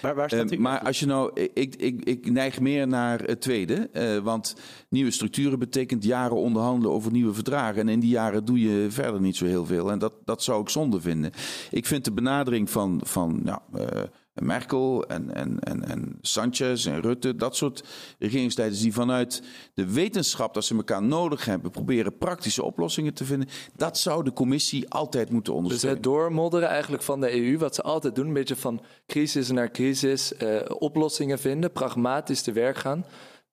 Maar 0.03 0.15
waar 0.15 0.31
staat 0.31 0.51
Eh, 0.51 0.59
maar 0.59 0.81
als 0.81 1.01
je 1.01 1.07
nou, 1.07 1.41
ik, 1.55 1.75
ik, 1.75 2.05
ik 2.05 2.31
neig 2.31 2.61
meer 2.61 2.89
naar 2.89 3.21
het 3.21 3.41
tweede. 3.41 3.89
eh, 3.93 4.19
want 4.19 4.57
nieuwe 4.89 5.11
structuren 5.11 5.59
betekent 5.59 6.05
jaren 6.05 6.37
onderhandelen 6.37 6.93
over 6.93 7.13
nieuwe 7.13 7.35
verdragen. 7.35 7.81
En 7.81 7.89
in 7.89 8.01
die 8.01 8.11
jaren 8.11 8.45
doe 8.45 8.61
je 8.61 8.87
verder 8.91 9.21
niet 9.21 9.37
zo 9.37 9.45
heel 9.45 9.67
veel. 9.67 9.91
En 9.91 9.99
dat, 9.99 10.13
dat 10.25 10.43
zou 10.43 10.61
ik 10.63 10.69
zonde 10.69 11.01
vinden. 11.01 11.31
Ik 11.71 11.87
vind 11.87 12.05
de 12.05 12.13
benadering 12.13 12.71
van, 12.71 13.01
van 13.05 13.41
nou, 13.43 13.61
eh, 13.73 14.03
Merkel 14.35 15.07
en, 15.07 15.35
en, 15.35 15.61
en, 15.61 15.89
en 15.89 16.19
Sanchez 16.21 16.87
en 16.87 17.01
Rutte, 17.01 17.37
dat 17.37 17.57
soort 17.57 17.85
regeringsleiders 18.19 18.81
die 18.81 18.93
vanuit 18.93 19.43
de 19.75 19.93
wetenschap 19.93 20.55
dat 20.55 20.65
ze 20.65 20.75
elkaar 20.75 21.03
nodig 21.03 21.45
hebben, 21.45 21.71
proberen 21.71 22.19
praktische 22.19 22.63
oplossingen 22.63 23.15
te 23.15 23.25
vinden. 23.25 23.49
Dat 23.77 23.99
zou 23.99 24.25
de 24.25 24.33
commissie 24.33 24.91
altijd 24.91 25.31
moeten 25.31 25.53
Dus 25.53 25.63
ondersteunen. 25.63 25.99
het 25.99 26.09
doormodderen 26.09 26.69
eigenlijk 26.69 27.03
van 27.03 27.21
de 27.21 27.33
EU, 27.35 27.59
wat 27.59 27.75
ze 27.75 27.83
altijd 27.83 28.15
doen, 28.15 28.27
een 28.27 28.33
beetje 28.33 28.57
van 28.57 28.83
crisis 29.07 29.51
naar 29.51 29.71
crisis, 29.71 30.37
eh, 30.37 30.61
oplossingen 30.79 31.39
vinden, 31.39 31.73
pragmatisch 31.73 32.43
te 32.43 32.53
werk 32.53 32.77
gaan. 32.77 33.05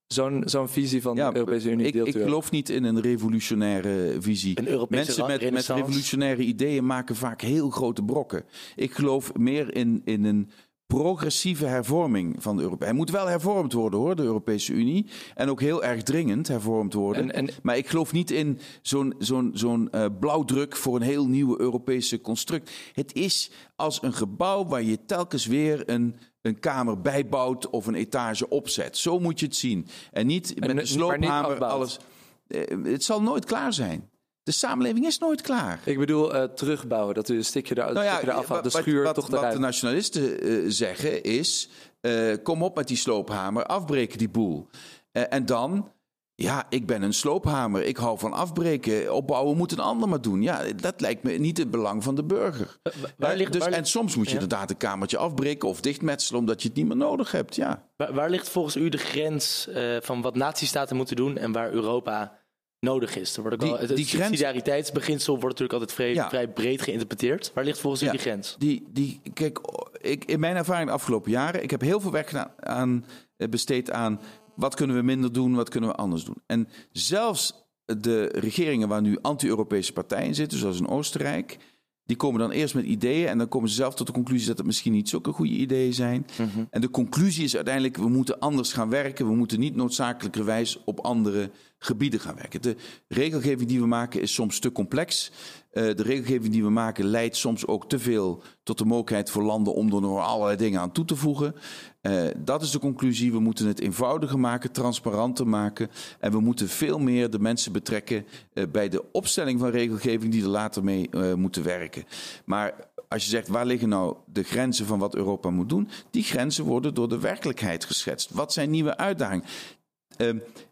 Zo'n 0.07 0.43
zo'n 0.45 0.69
visie 0.69 1.01
van 1.01 1.15
de 1.15 1.21
Europese 1.21 1.69
Unie 1.69 1.85
ik, 1.85 1.93
deelt 1.93 2.07
ik 2.07 2.21
geloof 2.21 2.51
niet 2.51 2.69
in 2.69 2.83
een 2.83 3.01
revolutionaire 3.01 4.15
visie. 4.19 4.59
Een 4.59 4.85
Mensen 4.89 5.27
met, 5.27 5.51
met 5.51 5.67
revolutionaire 5.67 6.41
ideeën 6.41 6.85
maken 6.85 7.15
vaak 7.15 7.41
heel 7.41 7.69
grote 7.69 8.03
brokken. 8.03 8.43
Ik 8.75 8.93
geloof 8.93 9.35
meer 9.35 9.75
in, 9.75 10.01
in 10.05 10.25
een 10.25 10.49
progressieve 10.97 11.65
hervorming 11.65 12.36
van 12.39 12.56
de 12.56 12.62
Europese. 12.62 12.89
Hij 12.89 12.97
moet 12.99 13.10
wel 13.12 13.27
hervormd 13.27 13.73
worden 13.73 13.99
hoor, 13.99 14.15
de 14.15 14.23
Europese 14.23 14.73
Unie. 14.73 15.06
En 15.36 15.49
ook 15.49 15.62
heel 15.62 15.84
erg 15.84 16.04
dringend 16.04 16.47
hervormd 16.47 16.93
worden. 16.93 17.23
En- 17.23 17.34
en- 17.47 17.54
maar 17.63 17.77
ik 17.77 17.88
geloof 17.88 18.12
niet 18.12 18.32
in 18.32 18.60
zo'n 18.82 19.13
zo'n 19.17 19.51
zo'n 19.54 19.89
eh, 19.91 20.06
blauwdruk 20.19 20.75
voor 20.75 20.95
een 20.95 21.01
heel 21.01 21.27
nieuwe 21.27 21.60
Europese 21.60 22.21
construct. 22.21 22.71
Het 22.93 23.13
is 23.13 23.51
als 23.75 24.04
een 24.04 24.13
gebouw 24.13 24.65
waar 24.65 24.84
je 24.84 25.06
telkens 25.06 25.45
weer 25.45 25.89
een, 25.89 26.15
een 26.41 26.60
kamer 26.60 27.01
bijbouwt 27.01 27.69
of 27.69 27.88
een 27.88 27.95
etage 27.95 28.49
opzet. 28.49 28.97
Zo 28.97 29.19
moet 29.19 29.39
je 29.39 29.45
het 29.45 29.56
zien. 29.56 29.88
En 30.12 30.27
niet 30.27 30.60
met 30.60 30.69
een 30.69 30.88
sloophamer 30.88 31.63
alles. 31.65 31.99
Eh, 32.47 32.62
Het 32.84 33.04
zal 33.04 33.21
nooit 33.21 33.45
klaar 33.45 33.73
zijn. 33.73 34.10
De 34.43 34.51
samenleving 34.51 35.06
is 35.06 35.17
nooit 35.17 35.41
klaar. 35.41 35.80
Ik 35.86 35.97
bedoel 35.97 36.34
eh, 36.36 36.43
terugbouwen, 36.43 37.15
dat 37.15 37.30
u 37.30 37.36
een 37.36 37.45
stukje, 37.45 37.75
er, 37.75 37.93
Nou 37.93 38.06
ja, 38.06 38.12
stukje 38.15 38.32
eraf 38.32 38.47
haalt, 38.47 38.63
de 38.63 38.69
wat- 38.69 38.82
schuur 38.82 39.04
wat, 39.04 39.15
toch 39.15 39.27
wat 39.27 39.51
de 39.51 39.60
nationalisten 39.60 40.41
eh, 40.41 40.58
zeggen 40.67 41.23
is: 41.23 41.69
eh, 42.01 42.36
kom 42.43 42.63
op 42.63 42.75
met 42.75 42.88
die 42.88 42.97
sloophamer, 42.97 43.65
afbreken 43.65 44.17
die 44.17 44.30
boel. 44.30 44.67
En 45.12 45.45
dan, 45.45 45.91
ja, 46.36 46.65
ik 46.69 46.86
ben 46.86 47.01
een 47.01 47.13
sloophamer, 47.13 47.84
ik 47.84 47.97
hou 47.97 48.19
van 48.19 48.34
afbreken. 48.34 49.13
Opbouwen 49.13 49.58
moet 49.58 49.71
een 49.71 49.80
ander 49.80 50.10
maar 50.10 50.21
doen. 50.21 50.41
Ja, 50.41 50.62
dat 50.75 51.01
lijkt 51.01 51.23
me 51.23 51.32
niet 51.32 51.58
het 51.58 51.71
belang 51.71 52.04
van 52.04 52.15
de 52.15 52.23
burger. 52.23 52.80
waar 53.17 53.36
ligt- 53.36 53.51
dus, 53.54 53.62
waar- 53.63 53.71
en 53.71 53.86
soms 53.86 54.15
moet 54.15 54.30
je 54.30 54.36
Ja. 54.36 54.39
inderdaad 54.41 54.69
een 54.69 54.77
kamertje 54.77 55.17
afbreken 55.17 55.67
of 55.69 55.82
dichtmetselen 55.82 56.39
omdat 56.39 56.62
je 56.62 56.67
het 56.67 56.77
niet 56.77 56.88
meer 56.88 56.97
nodig 56.97 57.32
hebt. 57.32 57.56
Ja. 57.56 57.84
Waar, 57.97 58.13
waar 58.13 58.30
ligt 58.30 58.49
volgens 58.49 58.75
u 58.75 58.89
de 58.89 58.97
grens 58.97 59.67
van 60.01 60.21
wat 60.21 60.36
natiestaten 60.36 60.95
moeten 60.95 61.15
doen 61.15 61.38
en 61.38 61.51
waar 61.51 61.71
Europa 61.71 62.39
nodig 62.81 63.15
is? 63.17 63.35
Er 63.35 63.41
wordt 63.41 63.55
ook 63.63 63.69
Die- 63.69 63.87
het, 63.87 63.95
die 63.95 64.05
subsidiariteitsbeginsel 64.05 65.39
wordt 65.39 65.59
natuurlijk 65.59 65.73
altijd 65.79 65.93
vrij, 65.93 66.13
Ja. 66.13 66.29
vrij 66.29 66.47
breed 66.47 66.81
geïnterpreteerd. 66.81 67.51
Waar 67.53 67.63
ligt 67.63 67.79
volgens 67.79 68.01
u 68.01 68.05
Ja. 68.05 68.11
die 68.11 68.19
grens? 68.21 68.55
Die, 68.59 68.83
die, 68.89 69.21
kijk, 69.33 69.59
ik, 70.01 70.25
in 70.25 70.39
mijn 70.39 70.55
ervaring 70.55 70.87
de 70.87 70.93
afgelopen 70.93 71.31
jaren, 71.31 71.63
ik 71.63 71.71
heb 71.71 71.81
heel 71.81 71.99
veel 71.99 72.11
werk 72.11 72.27
gedaan 72.27 72.51
aan, 72.59 73.05
eh, 73.37 73.49
besteed 73.49 73.91
aan 73.91 74.19
wat 74.55 74.75
kunnen 74.75 74.95
we 74.95 75.01
minder 75.01 75.33
doen, 75.33 75.55
wat 75.55 75.69
kunnen 75.69 75.89
we 75.89 75.95
anders 75.95 76.23
doen. 76.23 76.37
En 76.45 76.67
zelfs 76.91 77.53
de 77.85 78.25
regeringen 78.25 78.87
waar 78.87 79.01
nu 79.01 79.17
anti-Europese 79.21 79.93
partijen 79.93 80.35
zitten, 80.35 80.57
zoals 80.57 80.79
in 80.79 80.87
Oostenrijk, 80.87 81.57
die 82.05 82.17
komen 82.17 82.39
dan 82.39 82.51
eerst 82.51 82.75
met 82.75 82.85
ideeën 82.85 83.27
en 83.27 83.37
dan 83.37 83.47
komen 83.47 83.69
ze 83.69 83.75
zelf 83.75 83.95
tot 83.95 84.07
de 84.07 84.13
conclusie 84.13 84.47
dat 84.47 84.57
het 84.57 84.65
misschien 84.65 84.91
niet 84.91 85.09
zulke 85.09 85.31
goede 85.31 85.51
ideeën 85.53 85.93
zijn. 85.93 86.25
En 86.69 86.81
de 86.81 86.89
conclusie 86.89 87.43
is 87.43 87.55
uiteindelijk, 87.55 87.97
we 87.97 88.09
moeten 88.09 88.39
anders 88.39 88.73
gaan 88.73 88.89
werken. 88.89 89.27
We 89.27 89.35
moeten 89.35 89.59
niet 89.59 89.75
noodzakelijkerwijs 89.75 90.79
op 90.85 90.99
andere 90.99 91.49
gebieden 91.83 92.19
gaan 92.19 92.35
werken. 92.35 92.61
De 92.61 92.75
regelgeving 93.07 93.69
die 93.69 93.79
we 93.79 93.87
maken 93.87 94.21
is 94.21 94.33
soms 94.33 94.59
te 94.59 94.71
complex. 94.71 95.31
Eh, 95.71 95.83
de 95.83 96.03
regelgeving 96.03 96.53
die 96.53 96.63
we 96.63 96.69
maken 96.69 97.05
leidt 97.05 97.35
soms 97.35 97.67
ook 97.67 97.89
te 97.89 97.99
veel 97.99 98.43
tot 98.63 98.77
de 98.77 98.85
mogelijkheid 98.85 99.29
voor 99.29 99.43
landen 99.43 99.73
om 99.73 99.93
er 99.93 100.01
nog 100.01 100.19
allerlei 100.19 100.57
dingen 100.57 100.79
aan 100.79 100.91
toe 100.91 101.05
te 101.05 101.15
voegen. 101.15 101.55
Eh, 102.01 102.23
dat 102.37 102.61
is 102.61 102.71
de 102.71 102.79
conclusie. 102.79 103.31
We 103.31 103.39
moeten 103.39 103.67
het 103.67 103.79
eenvoudiger 103.79 104.39
maken, 104.39 104.71
transparanter 104.71 105.47
maken. 105.47 105.89
En 106.19 106.31
we 106.31 106.39
moeten 106.39 106.69
veel 106.69 106.99
meer 106.99 107.29
de 107.29 107.39
mensen 107.39 107.71
betrekken 107.71 108.25
eh, 108.53 108.63
bij 108.71 108.89
de 108.89 109.11
opstelling 109.11 109.59
van 109.59 109.69
regelgeving 109.69 110.31
die 110.31 110.43
er 110.43 110.49
later 110.49 110.83
mee 110.83 111.09
moeten 111.35 111.63
werken. 111.63 112.03
Maar 112.45 112.73
als 113.07 113.23
je 113.23 113.29
zegt 113.29 113.47
waar 113.47 113.65
liggen 113.65 113.89
nou 113.89 114.15
de 114.25 114.43
grenzen 114.43 114.85
van 114.85 114.99
wat 114.99 115.15
Europa 115.15 115.49
moet 115.49 115.69
doen, 115.69 115.89
die 116.09 116.23
grenzen 116.23 116.65
worden 116.65 116.93
door 116.93 117.09
de 117.09 117.19
werkelijkheid 117.19 117.85
geschetst. 117.85 118.31
Wat 118.31 118.53
zijn 118.53 118.69
nieuwe 118.69 118.97
uitdagingen? 118.97 119.45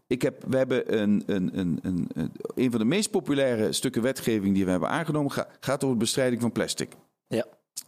Ik 0.09 0.21
heb, 0.21 0.43
we 0.47 0.57
hebben 0.57 1.01
een, 1.01 1.23
een, 1.25 1.59
een, 1.59 1.79
een, 1.81 2.07
een, 2.13 2.31
een 2.55 2.69
van 2.71 2.79
de 2.79 2.85
meest 2.85 3.11
populaire 3.11 3.71
stukken 3.71 4.01
wetgeving 4.01 4.55
die 4.55 4.65
we 4.65 4.71
hebben 4.71 4.89
aangenomen, 4.89 5.31
ga- 5.31 5.47
gaat 5.59 5.83
over 5.83 5.95
de 5.95 6.03
bestrijding 6.03 6.41
van 6.41 6.51
plastic. 6.51 6.91
Ja, 7.27 7.45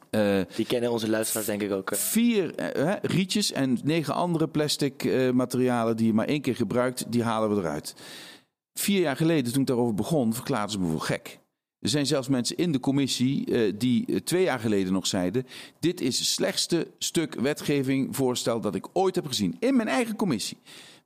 Eh, 0.09 0.41
die 0.55 0.65
kennen 0.65 0.91
onze 0.91 1.09
luisteraars 1.09 1.45
denk 1.45 1.61
ik 1.61 1.71
ook. 1.71 1.91
eh. 1.91 1.97
vier 1.97 2.55
eh, 2.55 2.93
rietjes 3.01 3.51
en 3.51 3.77
negen 3.83 4.13
andere 4.13 4.47
plastic 4.47 5.03
materialen 5.33 5.97
die 5.97 6.05
je 6.05 6.13
maar 6.13 6.27
één 6.27 6.41
keer 6.41 6.55
gebruikt, 6.55 7.11
die 7.11 7.23
halen 7.23 7.49
we 7.55 7.61
eruit. 7.61 7.95
Vier 8.73 8.99
jaar 9.01 9.15
geleden, 9.15 9.51
toen 9.51 9.61
ik 9.61 9.67
daarover 9.67 9.93
begon, 9.95 10.33
verklaarden 10.33 10.71
ze 10.71 10.79
me 10.79 10.87
voor 10.91 11.01
gek. 11.01 11.39
Er 11.79 11.89
zijn 11.89 12.05
zelfs 12.05 12.27
mensen 12.27 12.57
in 12.57 12.71
de 12.71 12.79
commissie 12.79 13.45
die 13.77 14.23
twee 14.23 14.43
jaar 14.43 14.59
geleden 14.59 14.93
nog 14.93 15.07
zeiden: 15.07 15.45
Dit 15.79 16.01
is 16.01 16.17
het 16.19 16.27
slechtste 16.27 16.87
stuk 16.97 17.33
wetgeving 17.35 18.15
voorstel 18.15 18.61
dat 18.61 18.75
ik 18.75 18.87
ooit 18.93 19.15
heb 19.15 19.27
gezien. 19.27 19.55
In 19.59 19.75
mijn 19.75 19.87
eigen 19.87 20.15
commissie. 20.15 20.57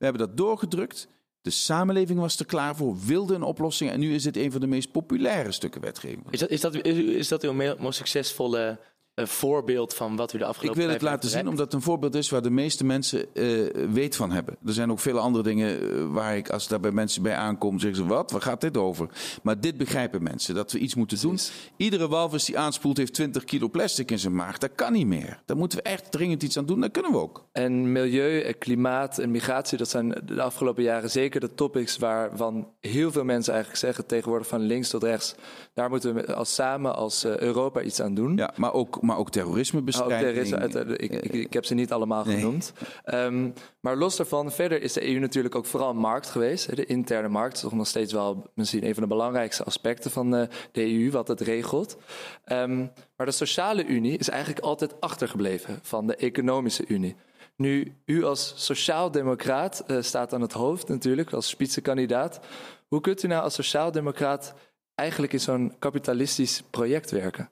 We 0.06 0.12
hebben 0.12 0.28
dat 0.28 0.38
doorgedrukt. 0.38 1.08
De 1.42 1.50
samenleving 1.50 2.20
was 2.20 2.40
er 2.40 2.46
klaar 2.46 2.76
voor, 2.76 2.98
wilde 3.06 3.36
een 3.36 3.44
oplossing. 3.44 3.92
En 3.92 4.00
nu 4.00 4.14
is 4.14 4.24
dit 4.24 4.38
een 4.38 4.52
van 4.52 4.62
de 4.62 4.68
meest 4.68 4.92
populaire 4.92 5.52
stukken 5.52 5.82
wetgeving. 5.82 6.26
Is 6.30 6.40
dat, 6.40 6.50
is 6.50 6.62
dat, 6.62 6.76
is, 6.86 7.28
dat 7.28 7.44
uw 7.44 7.54
me- 7.54 7.76
most 7.80 7.98
succesvolle 7.98 8.80
eh, 9.16 9.26
voorbeeld 9.26 9.94
van 9.94 10.16
wat 10.16 10.34
u 10.34 10.38
de 10.38 10.44
Ik 10.44 10.50
afgelopen 10.50 10.82
wil 10.82 10.90
het 10.90 11.02
laten 11.02 11.30
zien 11.30 11.48
omdat 11.48 11.66
het 11.66 11.74
een 11.74 11.82
voorbeeld 11.82 12.16
is 12.16 12.30
waar 12.30 12.42
de 12.42 12.50
meeste 12.50 12.86
mensen 12.86 13.34
eh, 13.34 13.48
weet 13.92 14.16
van 14.16 14.32
hebben. 14.32 14.58
Er 14.66 14.74
zijn 14.74 14.92
ook 14.92 15.00
veel 15.00 15.20
andere 15.20 15.44
dingen 15.44 15.82
eh, 15.82 16.06
waar 16.08 16.38
ik, 16.38 16.50
als 16.50 16.68
daar 16.68 16.80
bij 16.80 16.92
mensen 16.92 17.22
bij 17.22 17.36
aankom, 17.36 17.80
zeggen 17.80 17.98
ze: 17.98 18.06
Wat? 18.06 18.32
Waar 18.32 18.42
gaat 18.42 18.62
dit 18.62 18.78
over? 18.78 19.10
Maar 19.44 19.60
dit 19.60 19.78
begrijpen 19.78 20.24
mensen, 20.24 20.56
dat 20.56 20.72
we 20.72 20.80
iets 20.80 20.96
moeten 20.96 21.22
doen. 21.22 21.40
Iedere 21.78 22.08
walvis 22.08 22.46
die 22.46 22.58
aanspoelt 22.58 22.98
heeft 22.98 23.14
20 23.14 23.44
kilo 23.44 23.70
plastic 23.70 24.12
in 24.12 24.20
zijn 24.20 24.36
maag. 24.36 24.58
Dat 24.58 24.72
kan 24.76 24.94
niet 24.94 25.08
meer. 25.08 25.42
Daar 25.46 25.58
moeten 25.58 25.78
we 25.78 25.84
echt 25.84 26.12
dringend 26.12 26.44
iets 26.44 26.58
aan 26.58 26.66
doen. 26.66 26.82
Dat 26.82 26.92
kunnen 26.92 27.12
we 27.12 27.18
ook. 27.18 27.46
En 27.52 27.92
milieu, 27.92 28.42
en 28.42 28.58
klimaat 28.58 29.18
en 29.18 29.32
migratie, 29.32 29.78
dat 29.78 29.90
zijn 29.90 30.22
de 30.26 30.42
afgelopen 30.42 30.84
jaren 30.84 31.12
zeker 31.12 31.40
de 31.40 31.54
topics 31.54 31.98
waarvan 31.98 32.68
heel 32.80 33.12
veel 33.12 33.24
mensen 33.24 33.54
eigenlijk 33.54 33.84
zeggen, 33.84 34.06
tegenwoordig 34.06 34.48
van 34.48 34.62
links 34.62 34.90
tot 34.90 35.04
rechts, 35.04 35.36
daar 35.74 35.90
moeten 35.90 36.14
we 36.14 36.34
als 36.34 36.54
samen 36.54 36.96
als 36.96 37.24
eh, 37.24 37.38
Europa 37.38 37.82
iets 37.82 38.02
aan 38.02 38.14
doen. 38.14 38.36
Ja, 38.36 38.54
maar 38.56 38.74
ook, 38.74 39.04
maar 39.06 39.18
ook 39.18 39.30
terrorismebestrijding. 39.32 40.20
terrorisme, 40.22 40.58
uit- 40.58 40.76
uit- 40.76 41.02
ik, 41.02 41.12
ik, 41.12 41.34
ik 41.34 41.54
heb 41.54 41.66
ze 41.66 41.74
niet 41.74 41.92
allemaal 41.92 42.26
Nee. 42.26 42.36
genoemd. 42.38 42.74
Ehm, 43.04 43.50
maar 43.80 43.98
los 43.98 44.16
daarvan, 44.16 44.52
verder 44.52 44.82
is 44.82 44.94
de 44.94 45.08
EU 45.08 45.20
natuurlijk 45.20 45.56
ook 45.56 45.66
vooral 45.66 45.90
een 45.90 45.98
markt 45.98 46.30
geweest. 46.30 46.76
De 46.76 46.86
interne 46.86 47.28
markt 47.28 47.56
is 47.56 47.62
toch 47.62 47.74
nog 47.74 47.88
steeds 47.88 48.14
wel 48.14 48.52
misschien 48.54 48.86
een 48.86 48.94
van 48.94 49.04
de 49.04 49.10
belangrijkste 49.10 49.64
aspecten 49.64 50.12
van 50.12 50.36
eh, 50.36 50.48
de 50.72 50.82
EU, 50.82 51.12
wat 51.12 51.28
het 51.28 51.42
regelt. 51.42 51.98
Ehm, 52.44 52.78
maar 53.18 53.26
de 53.26 53.32
sociale 53.32 53.86
unie 53.86 54.18
is 54.18 54.30
eigenlijk 54.30 54.66
altijd 54.66 55.02
achtergebleven 55.02 55.80
van 55.82 56.08
de 56.08 56.16
economische 56.16 56.84
unie. 56.88 57.16
Nu, 57.58 57.96
u 58.06 58.24
als 58.24 58.54
sociaaldemocraat 58.56 59.80
eh, 59.88 59.98
staat 60.02 60.34
aan 60.34 60.42
het 60.42 60.54
hoofd 60.54 60.88
natuurlijk, 60.88 61.34
als 61.34 61.50
spitsenkandidaat. 61.50 62.40
Hoe 62.88 63.02
kunt 63.02 63.24
u 63.24 63.28
nou 63.28 63.44
als 63.44 63.54
sociaaldemocraat 63.54 64.54
eigenlijk 64.96 65.34
in 65.34 65.40
zo'n 65.40 65.74
kapitalistisch 65.80 66.64
project 66.70 67.12
werken? 67.12 67.50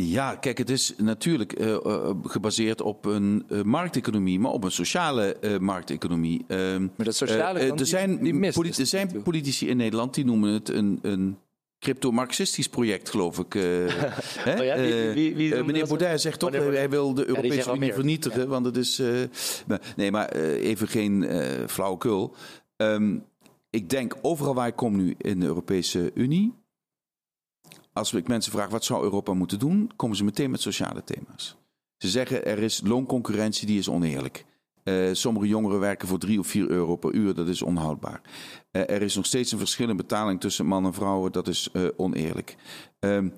Ja, 0.00 0.34
kijk, 0.36 0.58
het 0.58 0.70
is 0.70 0.94
natuurlijk 0.96 1.52
eh, 1.52 1.74
eh, 1.74 2.10
gebaseerd 2.22 2.80
op 2.80 3.04
een 3.04 3.44
eh, 3.48 3.62
markteconomie, 3.62 4.38
maar 4.40 4.50
op 4.52 4.64
een 4.64 4.70
sociale 4.70 5.36
markteconomie. 5.60 6.44
Ehm, 6.48 6.80
Maar 6.96 7.06
dat 7.06 7.14
sociale 7.16 7.58
er 7.58 7.76
die- 7.76 7.86
zijn, 7.86 8.18
die 8.22 8.34
mist 8.34 8.54
poli- 8.54 8.68
dus 8.68 8.78
er 8.78 8.86
zijn 8.86 9.22
politici 9.22 9.68
in 9.68 9.76
Nederland 9.76 10.14
die 10.14 10.24
noemen 10.24 10.52
het 10.52 10.68
een, 10.68 10.98
een 11.02 11.38
crypto-marxistisch 11.78 12.68
project, 12.68 13.10
geloof 13.10 13.38
ik. 13.38 13.54
Oh 14.58 14.64
ja? 14.64 14.76
Wie- 14.76 15.12
wie- 15.14 15.34
wie 15.34 15.62
meneer? 15.64 15.86
Baudet 15.86 16.20
zegt 16.20 16.38
toch, 16.38 16.50
hij 16.52 16.90
wil 16.90 17.14
de 17.14 17.26
Europese 17.28 17.72
Unie 17.74 17.92
vernietigen, 17.92 18.40
Ja. 18.40 18.46
want 18.46 18.66
het 18.66 18.76
is... 18.76 19.02
nee, 19.96 20.10
maar 20.10 20.28
even 20.32 20.88
geen 20.88 21.26
flauwekul. 21.68 22.34
Ehm, 22.76 23.16
ik 23.70 23.90
denk 23.90 24.16
overal 24.22 24.54
waar 24.54 24.66
ik 24.68 24.76
kom 24.76 24.96
nu 24.96 25.14
in 25.18 25.40
de 25.40 25.46
Europese 25.46 26.10
Unie... 26.14 26.52
Als 27.94 28.12
ik 28.12 28.28
mensen 28.28 28.52
vraag 28.52 28.68
wat 28.68 28.84
zou 28.84 29.02
Europa 29.02 29.34
moeten 29.34 29.58
doen, 29.58 29.90
komen 29.96 30.16
ze 30.16 30.24
meteen 30.24 30.50
met 30.50 30.60
sociale 30.60 31.04
thema's. 31.04 31.56
Ze 31.96 32.08
zeggen 32.08 32.44
er 32.44 32.58
is 32.58 32.80
loonconcurrentie, 32.84 33.66
die 33.66 33.78
is 33.78 33.88
oneerlijk. 33.88 34.44
Eh, 34.82 35.08
sommige 35.12 35.46
jongeren 35.46 35.80
werken 35.80 36.08
voor 36.08 36.18
3 36.18 36.38
of 36.38 36.46
4 36.46 36.70
euro 36.70 36.96
per 36.96 37.12
uur, 37.12 37.34
dat 37.34 37.48
is 37.48 37.62
onhoudbaar. 37.62 38.20
Eh, 38.70 38.90
er 38.90 39.02
is 39.02 39.16
nog 39.16 39.26
steeds 39.26 39.52
een 39.52 39.58
verschil 39.58 39.88
in 39.88 39.96
betaling 39.96 40.40
tussen 40.40 40.66
man 40.66 40.84
en 40.84 40.94
vrouwen, 40.94 41.32
dat 41.32 41.48
is 41.48 41.68
eh, 41.72 41.82
oneerlijk. 41.96 42.56
Ehm, 42.98 43.28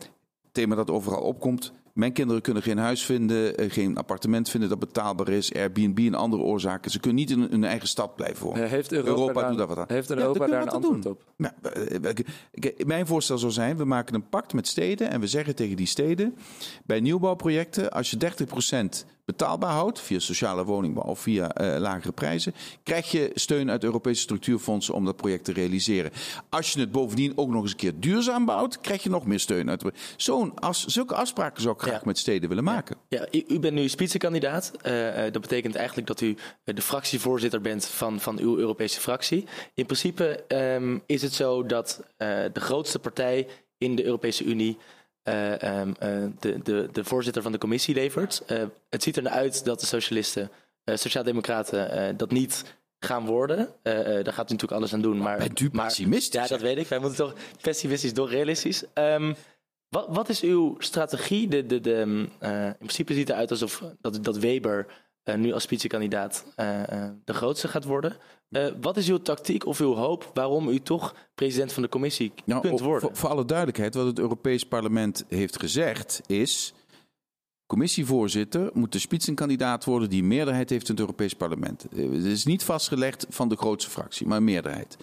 thema 0.52 0.74
dat 0.74 0.90
overal 0.90 1.22
opkomt. 1.22 1.72
Mijn 1.96 2.12
kinderen 2.12 2.42
kunnen 2.42 2.62
geen 2.62 2.78
huis 2.78 3.04
vinden, 3.04 3.56
eh, 3.56 3.70
geen 3.70 3.96
appartement 3.96 4.48
vinden 4.48 4.68
dat 4.68 4.78
betaalbaar 4.78 5.28
is. 5.28 5.54
Airbnb 5.54 5.98
en 5.98 6.14
andere 6.14 6.42
oorzaken. 6.42 6.90
Ze 6.90 7.00
kunnen 7.00 7.18
niet 7.18 7.30
in 7.30 7.40
hun 7.40 7.64
eigen 7.64 7.88
stad 7.88 8.16
blijven 8.16 8.46
wonen. 8.46 8.62
Eh, 8.62 8.70
Heeft 8.70 8.92
Europa, 8.92 9.10
Europa 9.10 9.40
daar, 9.40 9.48
doet 9.48 9.58
daar 9.58 9.66
wat 9.66 9.78
aan. 9.78 9.86
Heeft 9.88 10.10
Europa 10.10 10.46
daar 10.46 10.62
een 10.62 10.68
antwoord 10.68 11.06
aan 11.06 11.12
op? 11.12 11.22
Ja, 11.36 11.54
eh, 11.62 12.86
mijn 12.86 13.06
voorstel 13.06 13.38
zou 13.38 13.52
zijn: 13.52 13.76
we 13.76 13.84
maken 13.84 14.14
een 14.14 14.28
pact 14.28 14.52
met 14.52 14.66
steden 14.68 15.10
en 15.10 15.20
we 15.20 15.26
zeggen 15.26 15.54
tegen 15.54 15.76
die 15.76 15.86
steden: 15.86 16.36
bij 16.84 17.00
nieuwbouwprojecten, 17.00 17.90
als 17.90 18.10
je 18.10 18.16
30% 18.16 19.06
betaalbaar 19.26 19.70
houdt 19.72 20.00
via 20.00 20.18
sociale 20.18 20.64
woningbouw 20.64 21.04
of 21.04 21.20
via 21.20 21.50
eh, 21.52 21.80
lagere 21.80 22.12
prijzen, 22.12 22.54
krijg 22.82 23.10
je 23.10 23.30
steun 23.34 23.70
uit 23.70 23.84
Europese 23.84 24.20
structuurfondsen 24.20 24.94
om 24.94 25.04
dat 25.04 25.16
project 25.16 25.44
te 25.44 25.52
realiseren. 25.52 26.10
Als 26.48 26.72
je 26.72 26.80
het 26.80 26.92
bovendien 26.92 27.32
ook 27.36 27.48
nog 27.48 27.62
eens 27.62 27.70
een 27.70 27.76
keer 27.76 27.92
duurzaam 28.00 28.44
bouwt, 28.44 28.80
krijg 28.80 29.02
je 29.02 29.10
nog 29.10 29.26
meer 29.26 29.40
steun 29.40 29.70
uit. 29.70 29.84
Zo'n 30.16 30.58
as, 30.58 30.84
zulke 30.84 31.14
afspraken 31.14 31.62
zou 31.62 31.74
ik 31.74 31.80
graag 31.80 31.94
Ja. 31.94 32.00
met 32.04 32.18
steden 32.18 32.48
willen 32.48 32.64
maken. 32.64 32.96
Ja, 33.08 33.26
u, 33.30 33.44
u 33.48 33.58
bent 33.58 33.74
nu 33.74 33.88
spitsenkandidaat. 33.88 34.72
Eh, 34.82 35.22
dat 35.32 35.40
betekent 35.40 35.74
eigenlijk 35.74 36.06
dat 36.06 36.20
u 36.20 36.36
de 36.64 36.82
fractievoorzitter 36.82 37.60
bent 37.60 37.86
van, 37.86 38.20
van 38.20 38.38
uw 38.38 38.56
Europese 38.58 39.00
fractie. 39.00 39.44
In 39.74 39.84
principe 39.86 40.44
ehm, 40.48 40.98
is 41.06 41.22
het 41.22 41.32
zo 41.32 41.66
dat 41.66 42.02
de 42.52 42.60
grootste 42.60 42.98
partij 42.98 43.46
in 43.78 43.96
de 43.96 44.04
Europese 44.04 44.44
Unie 44.44 44.78
eh, 45.26 45.62
ehm, 45.62 45.92
eh, 45.98 46.24
de, 46.40 46.62
de, 46.62 46.88
de 46.92 47.04
voorzitter 47.04 47.42
van 47.42 47.52
de 47.52 47.58
commissie 47.58 47.94
levert. 47.94 48.42
Eh, 48.46 48.62
het 48.90 49.02
ziet 49.02 49.16
er 49.16 49.22
naar 49.22 49.32
uit 49.32 49.64
dat 49.64 49.80
de 49.80 49.86
socialisten, 49.86 50.50
sociaaldemocraten, 50.84 52.16
dat 52.16 52.30
niet 52.30 52.64
gaan 52.98 53.26
worden. 53.26 53.68
Daar 53.82 54.32
gaat 54.32 54.50
u 54.50 54.52
natuurlijk 54.52 54.72
alles 54.72 54.92
aan 54.92 55.00
doen. 55.00 55.18
Maar, 55.18 55.38
Bent 55.38 55.60
u? 55.60 55.68
Ja, 56.42 56.46
dat 56.46 56.60
weet 56.60 56.78
ik. 56.78 56.86
Wij 56.86 56.98
moeten 56.98 57.18
toch 57.18 57.34
pessimistisch 57.60 58.14
door 58.14 58.28
realistisch. 58.28 58.84
Ehm, 58.92 59.32
Wat, 59.88 60.06
wat 60.08 60.28
is 60.28 60.40
uw 60.40 60.74
strategie? 60.78 61.48
De, 61.48 61.66
de, 61.66 61.80
de, 61.80 62.02
mm, 62.06 62.28
eh, 62.38 62.66
in 62.66 62.76
principe 62.78 63.12
ziet 63.12 63.22
het 63.22 63.30
eruit 63.30 63.50
alsof 63.50 63.82
dat, 64.00 64.24
dat 64.24 64.38
Weber 64.38 64.86
nu 65.34 65.52
als 65.52 65.62
spitsenkandidaat 65.62 66.44
eh, 66.56 67.04
eh, 67.04 67.10
de 67.24 67.34
grootste 67.34 67.68
gaat 67.68 67.84
worden. 67.84 68.16
Eh, 68.50 68.66
wat 68.80 68.96
is 68.96 69.08
uw 69.08 69.18
tactiek 69.18 69.66
of 69.66 69.80
uw 69.80 69.94
hoop 69.94 70.30
waarom 70.34 70.68
u 70.68 70.80
toch 70.80 71.14
president 71.34 71.72
van 71.72 71.82
de 71.82 71.88
commissie 71.88 72.32
Nou, 72.44 72.60
kunt 72.60 72.80
worden? 72.80 73.00
Voor, 73.00 73.16
voor 73.16 73.28
alle 73.30 73.44
duidelijkheid, 73.44 73.94
wat 73.94 74.06
het 74.06 74.18
Europees 74.18 74.64
Parlement 74.64 75.24
heeft 75.28 75.58
gezegd 75.58 76.20
is... 76.26 76.74
Commissievoorzitter 77.66 78.70
moet 78.72 78.92
de 78.92 78.98
spitsenkandidaat 78.98 79.84
worden 79.84 80.10
die 80.10 80.24
meerderheid 80.24 80.70
heeft 80.70 80.88
in 80.88 80.90
het 80.90 81.00
Europees 81.00 81.34
Parlement. 81.34 81.86
Eh, 81.92 82.10
Het 82.10 82.24
is 82.24 82.44
niet 82.44 82.64
vastgelegd 82.64 83.26
van 83.28 83.48
de 83.48 83.56
grootste 83.56 83.90
fractie, 83.90 84.26
maar 84.26 84.36
een 84.36 84.44
meerderheid. 84.44 84.96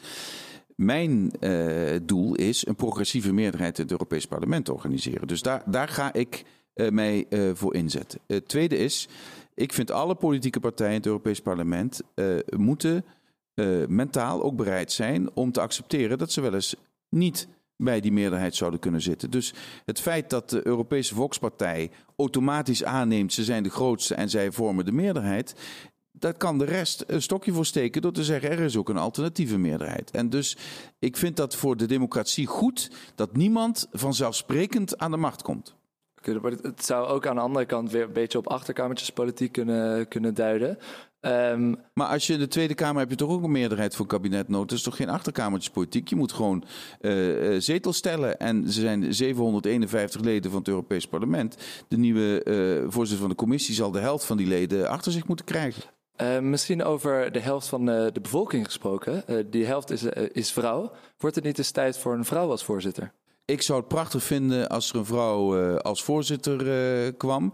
Mijn 0.76 1.32
eh, 1.40 2.00
doel 2.04 2.36
is 2.36 2.66
een 2.66 2.76
progressieve 2.76 3.34
meerderheid 3.34 3.78
in 3.78 3.84
het 3.84 3.92
Europees 3.92 4.26
Parlement 4.26 4.66
te 4.66 4.74
organiseren. 4.74 5.28
Dus 5.28 5.42
daar, 5.42 5.64
daar 5.66 5.88
ga 5.88 6.14
ik 6.14 6.44
eh, 6.74 6.90
mij 6.90 7.26
eh, 7.30 7.50
voor 7.54 7.76
inzetten. 7.76 8.20
Het 8.28 8.48
tweede 8.48 8.78
is, 8.78 9.08
ik 9.56 9.74
vind 9.74 9.92
alle 9.92 10.16
politieke 10.16 10.60
partijen 10.60 10.92
in 10.92 10.98
het 10.98 11.06
Europees 11.06 11.42
Parlement 11.42 12.02
eh, 12.16 12.26
moeten 12.58 13.06
eh, 13.54 13.68
mentaal 13.88 14.44
ook 14.44 14.56
bereid 14.56 14.92
zijn 14.92 15.30
om 15.34 15.52
te 15.52 15.62
accepteren 15.62 16.18
dat 16.18 16.32
ze 16.32 16.42
wel 16.42 16.54
eens 16.54 16.76
niet 17.10 17.48
bij 17.78 18.00
die 18.00 18.12
meerderheid 18.12 18.56
zouden 18.56 18.80
kunnen 18.80 19.02
zitten. 19.02 19.32
Dus 19.32 19.54
het 19.86 20.00
feit 20.00 20.30
dat 20.30 20.50
de 20.50 20.68
Europese 20.68 21.16
Volkspartij 21.16 21.92
automatisch 22.16 22.84
aanneemt 22.84 23.34
ze 23.34 23.44
zijn 23.44 23.64
de 23.64 23.70
grootste 23.70 24.16
en 24.16 24.30
zij 24.30 24.52
vormen 24.52 24.86
de 24.86 24.92
meerderheid, 24.92 25.56
daar 26.12 26.34
kan 26.34 26.58
de 26.58 26.66
rest 26.66 27.04
een 27.08 27.22
stokje 27.22 27.54
voor 27.54 27.66
steken 27.66 28.02
door 28.02 28.12
te 28.12 28.24
zeggen 28.24 28.52
er 28.52 28.60
is 28.60 28.78
ook 28.78 28.90
een 28.90 28.98
alternatieve 28.98 29.58
meerderheid. 29.58 30.12
En 30.12 30.30
dus 30.30 30.58
ik 31.00 31.18
vind 31.18 31.38
dat 31.38 31.56
voor 31.56 31.78
de 31.78 31.86
democratie 31.86 32.48
goed 32.48 32.92
dat 33.16 33.36
niemand 33.36 33.88
vanzelfsprekend 33.92 34.98
aan 34.98 35.12
de 35.12 35.18
macht 35.18 35.42
komt. 35.42 35.76
Het- 36.26 36.86
zou 36.86 37.08
ook 37.08 37.28
aan 37.28 37.36
de 37.36 37.42
andere 37.42 37.66
kant 37.66 37.92
weer 37.92 38.04
een 38.04 38.14
beetje 38.14 38.38
op 38.38 38.48
achterkamertjespolitiek 38.48 39.52
kunnen, 39.52 40.08
kunnen 40.08 40.34
duiden. 40.34 40.78
Ehm, 41.20 41.74
Maar 41.94 42.08
als 42.08 42.28
je 42.28 42.34
in 42.34 42.40
de 42.40 42.48
Tweede 42.48 42.74
Kamer 42.74 43.00
heb 43.02 43.10
je 43.10 43.16
toch 43.16 43.30
ook 43.32 43.44
een 43.44 43.52
meerderheid 43.52 43.96
voor 43.96 44.06
kabinet 44.06 44.48
nodig. 44.48 44.68
Dat 44.68 44.78
is 44.78 44.84
toch 44.84 44.96
geen 44.96 45.10
achterkamertjespolitiek? 45.10 46.08
Je 46.08 46.16
moet 46.16 46.32
gewoon 46.32 46.64
eh, 47.02 47.14
zetels 47.58 47.98
stellen. 47.98 48.40
En 48.40 48.72
ze 48.72 48.82
zijn 48.82 49.14
751 49.14 50.22
leden 50.22 50.52
van 50.52 50.60
het 50.60 50.68
Europees 50.70 51.08
Parlement. 51.08 51.58
De 51.88 51.98
nieuwe 51.98 52.44
eh, 52.44 52.84
voorzitter 52.92 53.20
van 53.20 53.30
de 53.30 53.36
commissie 53.36 53.76
zal 53.76 53.92
de 53.92 54.00
helft 54.00 54.26
van 54.26 54.38
die 54.38 54.48
leden 54.48 54.90
achter 54.90 55.12
zich 55.12 55.28
moeten 55.28 55.46
krijgen. 55.46 55.84
misschien 56.42 56.84
over 56.84 57.32
de 57.32 57.40
helft 57.40 57.68
van 57.68 57.90
eh, 57.90 58.08
de 58.14 58.22
bevolking 58.22 58.66
gesproken. 58.66 59.24
Die 59.50 59.66
helft 59.66 59.90
is, 59.90 60.04
is 60.32 60.52
vrouw. 60.52 60.92
Wordt 61.18 61.36
het 61.36 61.46
niet 61.46 61.58
eens 61.58 61.72
tijd 61.72 61.98
voor 61.98 62.14
een 62.14 62.26
vrouw 62.26 62.50
als 62.50 62.64
voorzitter? 62.64 63.12
Ik 63.46 63.62
zou 63.62 63.80
het 63.80 63.88
prachtig 63.88 64.24
vinden 64.24 64.70
als 64.70 64.90
er 64.90 64.96
een 64.96 65.06
vrouw 65.06 65.60
eh, 65.60 65.76
als 65.76 66.04
voorzitter 66.04 66.72
eh, 67.06 67.12
kwam. 67.18 67.54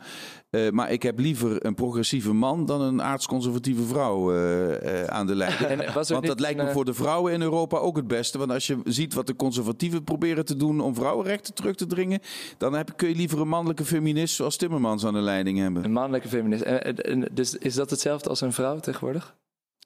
Eh, 0.50 0.70
maar 0.70 0.92
ik 0.92 1.04
heb 1.04 1.20
liever 1.20 1.66
een 1.66 1.76
progressieve 1.76 2.34
man 2.34 2.66
dan 2.66 2.82
een 2.82 3.02
aardsconservatieve 3.02 3.84
vrouw 3.84 4.34
aan 5.08 5.28
de 5.28 5.36
leiding. 5.36 5.92
Want 5.94 6.26
dat 6.26 6.40
lijkt 6.40 6.60
een, 6.60 6.66
me 6.66 6.72
voor 6.72 6.86
de 6.86 6.94
vrouwen 6.94 7.34
in 7.34 7.42
Europa 7.42 7.78
ook 7.78 7.96
het 7.96 8.08
beste. 8.08 8.38
Want 8.38 8.52
als 8.52 8.68
je 8.68 8.78
ziet 8.84 9.14
wat 9.14 9.28
de 9.28 9.36
conservatieven 9.36 10.04
proberen 10.04 10.46
te 10.46 10.56
doen 10.56 10.80
om 10.80 10.96
vrouwenrechten 10.96 11.54
terug 11.54 11.76
te 11.76 11.86
dringen, 11.86 12.20
dan 12.58 12.74
heb, 12.74 12.94
kun 12.96 13.10
je 13.10 13.16
liever 13.16 13.40
een 13.40 13.48
mannelijke 13.48 13.86
feminist 13.86 14.36
zoals 14.36 14.58
Timmermans 14.58 15.06
aan 15.06 15.14
de 15.14 15.20
leiding 15.20 15.58
hebben. 15.60 15.84
Een 15.84 15.92
mannelijke 15.92 16.28
feminist. 16.28 16.62
En- 16.62 16.84
en- 16.84 16.96
en 16.96 17.30
dus 17.32 17.56
is 17.56 17.76
dat 17.76 17.90
hetzelfde 17.90 18.30
als 18.30 18.42
een 18.42 18.54
vrouw 18.54 18.80
tegenwoordig? 18.80 19.36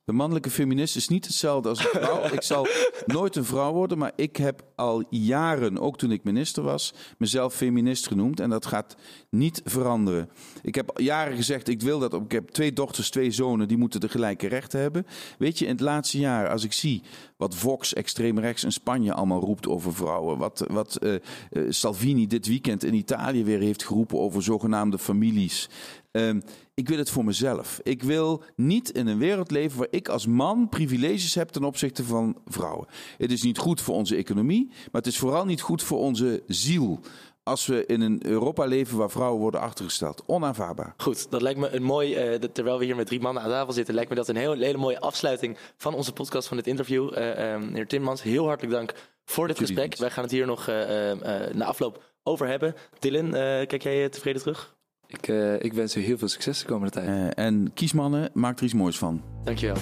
De 0.05 0.13
mannelijke 0.13 0.49
feminist 0.49 0.95
is 0.95 1.07
niet 1.07 1.25
hetzelfde 1.25 1.69
als 1.69 1.79
een 1.79 1.89
vrouw. 2.01 2.23
ik 2.23 2.41
zal 2.41 2.67
nooit 3.05 3.35
een 3.35 3.45
vrouw 3.45 3.73
worden, 3.73 3.97
maar 3.97 4.11
ik 4.15 4.37
heb 4.37 4.63
al 4.75 5.03
jaren, 5.09 5.79
ook 5.79 5.97
toen 5.97 6.11
ik 6.11 6.23
minister 6.23 6.63
was, 6.63 6.93
mezelf 7.17 7.53
feminist 7.53 8.07
genoemd. 8.07 8.39
En 8.39 8.49
dat 8.49 8.65
gaat 8.65 8.95
niet 9.29 9.61
veranderen. 9.65 10.29
Ik 10.61 10.75
heb 10.75 10.91
jaren 10.95 11.35
gezegd, 11.35 11.67
ik 11.67 11.81
wil 11.81 11.99
dat. 11.99 12.13
Ik 12.13 12.31
heb 12.31 12.49
twee 12.49 12.73
dochters, 12.73 13.09
twee 13.09 13.31
zonen, 13.31 13.67
die 13.67 13.77
moeten 13.77 13.99
de 13.99 14.09
gelijke 14.09 14.47
rechten 14.47 14.79
hebben. 14.79 15.05
Weet 15.37 15.59
je, 15.59 15.65
in 15.65 15.71
het 15.71 15.81
laatste 15.81 16.19
jaar, 16.19 16.49
als 16.49 16.63
ik 16.63 16.73
zie 16.73 17.01
wat 17.37 17.55
Vox, 17.55 17.93
extreem 17.93 18.39
rechts 18.39 18.63
in 18.63 18.71
Spanje 18.71 19.13
allemaal 19.13 19.39
roept 19.39 19.67
over 19.67 19.93
vrouwen. 19.93 20.37
Wat, 20.37 20.65
wat 20.67 20.95
eh, 20.95 21.15
eh, 21.15 21.21
Salvini 21.69 22.27
dit 22.27 22.47
weekend 22.47 22.83
in 22.83 22.93
Italië 22.93 23.43
weer 23.43 23.59
heeft 23.59 23.83
geroepen 23.83 24.19
over 24.19 24.43
zogenaamde 24.43 24.99
families. 24.99 25.69
Ehm, 26.13 26.39
ik 26.73 26.87
wil 26.89 26.97
het 26.97 27.09
voor 27.09 27.25
mezelf. 27.25 27.79
Ik 27.83 28.03
wil 28.03 28.43
niet 28.55 28.89
in 28.89 29.07
een 29.07 29.17
wereld 29.17 29.51
leven 29.51 29.77
waar 29.77 29.87
ik 29.89 30.07
als 30.09 30.25
man 30.27 30.69
privileges 30.69 31.35
heb 31.35 31.49
ten 31.49 31.63
opzichte 31.63 32.03
van 32.03 32.37
vrouwen. 32.45 32.87
Het 33.17 33.31
is 33.31 33.41
niet 33.43 33.57
goed 33.57 33.81
voor 33.81 33.95
onze 33.95 34.15
economie, 34.15 34.67
maar 34.69 35.01
het 35.01 35.07
is 35.07 35.17
vooral 35.17 35.45
niet 35.45 35.61
goed 35.61 35.83
voor 35.83 35.99
onze 35.99 36.43
ziel. 36.47 36.99
Als 37.43 37.65
we 37.65 37.85
in 37.85 38.01
een 38.01 38.25
Europa 38.25 38.65
leven 38.65 38.97
waar 38.97 39.09
vrouwen 39.11 39.41
worden 39.41 39.59
achtergesteld. 39.61 40.23
Onaanvaardbaar. 40.25 40.93
Goed, 40.97 41.31
dat 41.31 41.41
lijkt 41.41 41.59
me 41.59 41.69
een 41.69 41.83
mooi, 41.83 42.37
dat- 42.39 42.53
terwijl 42.55 42.77
we 42.79 42.85
hier 42.85 42.95
met 42.95 43.07
drie 43.07 43.19
mannen 43.19 43.43
aan 43.43 43.49
tafel 43.49 43.73
zitten, 43.73 43.93
lijkt 43.93 44.09
me 44.09 44.15
dat 44.15 44.27
een 44.27 44.35
heel, 44.35 44.53
hele 44.53 44.77
mooie 44.77 44.99
afsluiting 44.99 45.57
van 45.77 45.93
onze 45.93 46.13
podcast, 46.13 46.47
van 46.47 46.57
dit 46.57 46.67
interview. 46.67 47.17
Eh, 47.17 47.53
eh, 47.53 47.59
meneer 47.61 47.87
Timmermans, 47.87 48.21
heel 48.21 48.45
hartelijk 48.47 48.73
dank 48.75 48.93
voor 49.25 49.47
dit 49.47 49.57
Jullie 49.57 49.73
gesprek. 49.75 49.97
Wij 49.99 50.09
gaan 50.11 50.23
het 50.23 50.31
hier 50.31 50.45
nog 50.45 50.67
eh, 50.67 51.11
eh, 51.11 51.45
eh, 51.47 51.53
na 51.55 51.65
afloop 51.65 52.03
over 52.23 52.47
hebben. 52.47 52.75
Dylan, 52.99 53.31
kijk 53.67 53.83
jij 53.83 54.09
tevreden 54.09 54.41
terug? 54.41 54.75
Ik, 55.13 55.27
eh, 55.27 55.63
ik 55.63 55.73
wens 55.73 55.95
u 55.95 56.01
heel 56.01 56.17
veel 56.17 56.27
succes 56.27 56.59
de 56.59 56.65
komende 56.65 56.91
tijd. 56.91 57.07
Eh, 57.07 57.45
en 57.45 57.71
kiesmannen, 57.73 58.29
maak 58.33 58.57
er 58.57 58.63
iets 58.63 58.73
moois 58.73 58.97
van. 58.97 59.21
Dankjewel. 59.43 59.75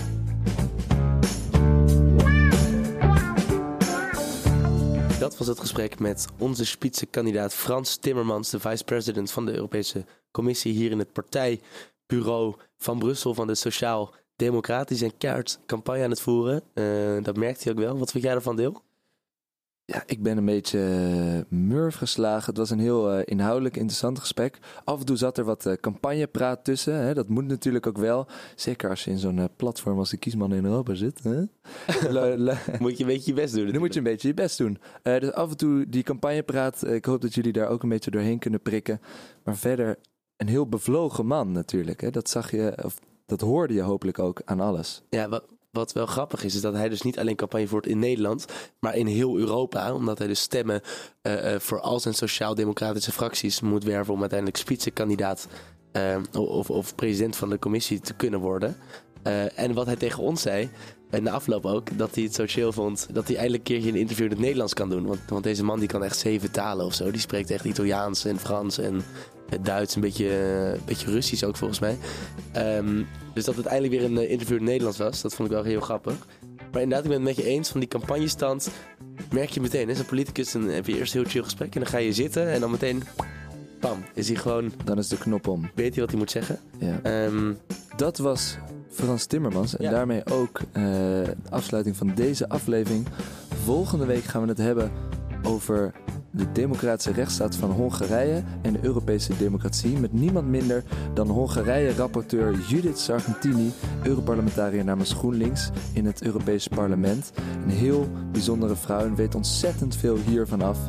Dat 5.19 5.37
was 5.37 5.47
het 5.47 5.59
gesprek 5.59 5.99
met 5.99 6.27
onze 6.37 6.65
spitsenkandidaat 6.65 7.53
Frans 7.53 7.95
Timmermans, 7.95 8.49
de 8.49 8.59
vice-president 8.59 9.31
van 9.31 9.45
de 9.45 9.53
Europese 9.53 10.05
Commissie, 10.31 10.73
hier 10.73 10.91
in 10.91 10.99
het 10.99 11.13
partijbureau 11.13 12.55
van 12.77 12.99
Brussel 12.99 13.33
van 13.33 13.47
de 13.47 13.55
Sociaal 13.55 14.13
Democratisch 14.35 15.01
en 15.01 15.17
keihard 15.17 15.59
campagne 15.65 16.03
aan 16.03 16.09
het 16.09 16.21
voeren. 16.21 16.61
Eh, 16.73 17.23
dat 17.23 17.37
merkte 17.37 17.63
hij 17.63 17.71
ook 17.73 17.79
wel. 17.79 17.97
Wat 17.97 18.11
vind 18.11 18.23
jij 18.23 18.33
ervan, 18.33 18.55
Deel? 18.55 18.81
Ja, 19.91 20.03
ik 20.05 20.23
ben 20.23 20.37
een 20.37 20.45
beetje 20.45 20.79
eh, 20.79 21.57
murf 21.57 21.95
geslagen. 21.95 22.45
Het 22.45 22.57
was 22.57 22.69
een 22.69 22.79
heel 22.79 23.11
eh, 23.11 23.21
inhoudelijk 23.25 23.75
interessant 23.75 24.19
gesprek. 24.19 24.57
Af 24.83 24.99
en 24.99 25.05
toe 25.05 25.17
zat 25.17 25.37
er 25.37 25.43
wat 25.43 25.65
eh, 25.65 25.73
campagnepraat 25.73 26.63
tussen. 26.63 26.93
Hè? 26.93 27.13
Dat 27.13 27.27
moet 27.27 27.47
natuurlijk 27.47 27.87
ook 27.87 27.97
wel. 27.97 28.27
Zeker 28.55 28.89
als 28.89 29.03
je 29.03 29.11
in 29.11 29.17
zo'n 29.17 29.49
platform 29.55 29.97
als 29.97 30.09
de 30.09 30.17
Kiesman 30.17 30.53
in 30.53 30.65
Europa 30.65 30.93
zit. 30.93 31.23
Hè? 31.23 31.39
Moet 32.79 32.97
je 32.97 33.03
een 33.03 33.09
beetje 33.09 33.31
je 33.31 33.33
best 33.33 33.53
doen. 33.53 33.71
Nu 33.71 33.79
moet 33.79 33.93
je 33.93 33.99
een 33.99 34.05
beetje 34.05 34.27
je 34.27 34.33
best 34.33 34.57
doen. 34.57 34.77
Dus 35.03 35.31
af 35.31 35.49
en 35.49 35.57
toe 35.57 35.89
die 35.89 36.03
campagnepraat. 36.03 36.87
ik 36.87 37.05
hoop 37.05 37.21
dat 37.21 37.33
jullie 37.33 37.51
daar 37.51 37.67
ook 37.67 37.83
een 37.83 37.89
beetje 37.89 38.11
doorheen 38.11 38.39
kunnen 38.39 38.61
prikken. 38.61 39.01
Maar 39.43 39.57
verder 39.57 39.97
een 40.37 40.47
heel 40.47 40.67
bevlogen 40.67 41.25
man 41.25 41.51
natuurlijk. 41.51 42.01
Hè? 42.01 42.09
Dat 42.09 42.29
zag 42.29 42.51
je, 42.51 42.77
of 42.83 42.99
dat 43.25 43.41
hoorde 43.41 43.73
je 43.73 43.81
hopelijk 43.81 44.19
ook 44.19 44.41
aan 44.45 44.59
alles. 44.59 45.01
Ja, 45.09 45.29
wat, 45.29 45.43
wat 45.71 45.93
wel 45.93 46.05
grappig 46.05 46.43
is, 46.43 46.55
is 46.55 46.61
dat 46.61 46.73
hij 46.73 46.89
dus 46.89 47.01
niet 47.01 47.19
alleen 47.19 47.35
campagne 47.35 47.67
voert 47.67 47.87
in 47.87 47.99
Nederland, 47.99 48.45
maar 48.79 48.95
in 48.95 49.07
heel 49.07 49.37
Europa. 49.37 49.93
Omdat 49.93 50.17
hij 50.17 50.27
dus 50.27 50.41
stemmen 50.41 50.81
eh, 51.21 51.53
eh, 51.53 51.59
voor 51.59 51.79
al 51.79 51.99
zijn 51.99 52.13
sociaal-democratische 52.13 53.11
fracties 53.11 53.61
moet 53.61 53.83
werven 53.83 54.13
om 54.13 54.19
uiteindelijk 54.19 54.59
spitsenkandidaat 54.59 55.47
eh, 55.91 56.17
of, 56.31 56.69
of 56.69 56.95
president 56.95 57.35
van 57.35 57.49
de 57.49 57.59
commissie 57.59 57.99
te 57.99 58.13
kunnen 58.13 58.39
worden. 58.39 58.75
En 59.55 59.73
wat 59.73 59.85
hij 59.85 59.95
tegen 59.95 60.23
ons 60.23 60.41
zei, 60.41 60.69
en 61.11 61.23
de 61.23 61.29
afloop 61.31 61.65
ook, 61.65 61.97
dat 61.97 62.15
hij 62.15 62.23
het 62.23 62.35
zo 62.35 62.43
chill 62.47 62.71
vond 62.71 63.07
dat 63.13 63.27
hij 63.27 63.35
eindelijk 63.35 63.67
een 63.67 63.73
keertje 63.75 63.89
een 63.91 63.99
interview 63.99 64.25
in 64.25 64.31
het 64.31 64.39
Nederlands 64.39 64.73
kan 64.73 64.89
doen. 64.89 65.05
Want, 65.05 65.19
want 65.27 65.43
deze 65.43 65.63
man 65.63 65.79
die 65.79 65.87
kan 65.87 66.03
echt 66.03 66.17
zeven 66.17 66.51
talen 66.51 66.85
of 66.85 66.93
zo. 66.93 67.11
Die 67.11 67.21
spreekt 67.21 67.49
echt 67.51 67.65
Italiaans 67.65 68.25
en 68.25 68.39
Frans 68.39 68.77
en 68.77 69.01
het 69.49 69.65
Duits, 69.65 69.95
een 69.95 70.01
beetje, 70.01 70.29
een 70.73 70.79
beetje 70.85 71.11
Russisch 71.11 71.43
ook 71.43 71.57
volgens 71.57 71.79
mij. 71.79 71.97
Ehm, 72.51 73.03
dus 73.33 73.45
dat 73.45 73.55
het 73.55 73.65
eindelijk 73.65 73.99
weer 73.99 74.09
een 74.11 74.17
eh, 74.17 74.29
interview 74.31 74.55
in 74.55 74.61
het 74.61 74.69
Nederlands 74.69 74.97
was, 74.97 75.21
dat 75.21 75.33
vond 75.33 75.49
ik 75.49 75.55
wel 75.55 75.63
heel 75.63 75.81
grappig. 75.81 76.13
Maar 76.71 76.81
inderdaad, 76.81 77.03
ik 77.05 77.17
ben 77.17 77.25
het 77.25 77.35
met 77.37 77.45
je 77.45 77.51
eens 77.51 77.69
van 77.69 77.79
die 77.79 77.89
campagnestand. 77.89 78.69
Merk 79.31 79.49
je 79.49 79.61
meteen, 79.61 79.87
hè? 79.87 79.95
Zo'n 79.95 80.05
politicus, 80.05 80.51
dan 80.51 80.63
heb 80.63 80.85
je 80.87 80.97
eerst 80.97 81.13
een 81.13 81.21
heel 81.21 81.29
chill 81.29 81.43
gesprek 81.43 81.73
en 81.75 81.81
dan 81.81 81.89
ga 81.89 81.97
je 81.97 82.13
zitten 82.13 82.47
en 82.47 82.59
dan 82.59 82.71
meteen, 82.71 83.03
bam, 83.79 84.03
is 84.13 84.27
hij 84.27 84.37
gewoon, 84.37 84.71
Dan 84.85 84.97
is 84.97 85.07
de 85.07 85.17
knop 85.17 85.47
om. 85.47 85.69
weet 85.75 85.91
hij 85.93 86.01
wat 86.01 86.09
hij 86.09 86.19
moet 86.19 86.31
zeggen. 86.31 86.59
Ja. 86.79 86.99
Ehm, 87.03 87.53
Dat 87.97 88.17
was 88.17 88.57
Frans 88.91 89.25
Timmermans. 89.25 89.77
En 89.77 89.83
Ja. 89.83 89.91
daarmee 89.91 90.25
ook 90.25 90.59
eh, 90.71 90.83
de 90.83 91.35
afsluiting 91.49 91.97
van 91.97 92.11
deze 92.15 92.49
aflevering. 92.49 93.07
Volgende 93.63 94.05
week 94.05 94.23
gaan 94.23 94.41
we 94.41 94.47
het 94.47 94.57
hebben 94.57 94.91
over 95.43 95.91
de 96.31 96.51
democratische 96.51 97.11
rechtsstaat 97.11 97.55
van 97.55 97.71
Hongarije 97.71 98.43
en 98.61 98.73
de 98.73 98.79
Europese 98.81 99.37
democratie. 99.37 99.97
Met 99.97 100.13
niemand 100.13 100.47
minder 100.47 100.83
dan 101.13 101.27
Hongarije-rapporteur 101.29 102.59
Judith 102.67 102.99
Sargentini, 102.99 103.71
Europarlementariër 104.03 104.83
namens 104.83 105.13
GroenLinks 105.13 105.69
in 105.93 106.05
het 106.05 106.23
Europese 106.23 106.69
parlement. 106.69 107.31
Een 107.63 107.69
heel 107.71 108.07
bijzondere 108.31 108.75
vrouw 108.75 109.05
en 109.05 109.15
weet 109.15 109.35
ontzettend 109.35 109.95
veel 109.95 110.17
hiervan 110.27 110.61
af. 110.61 110.79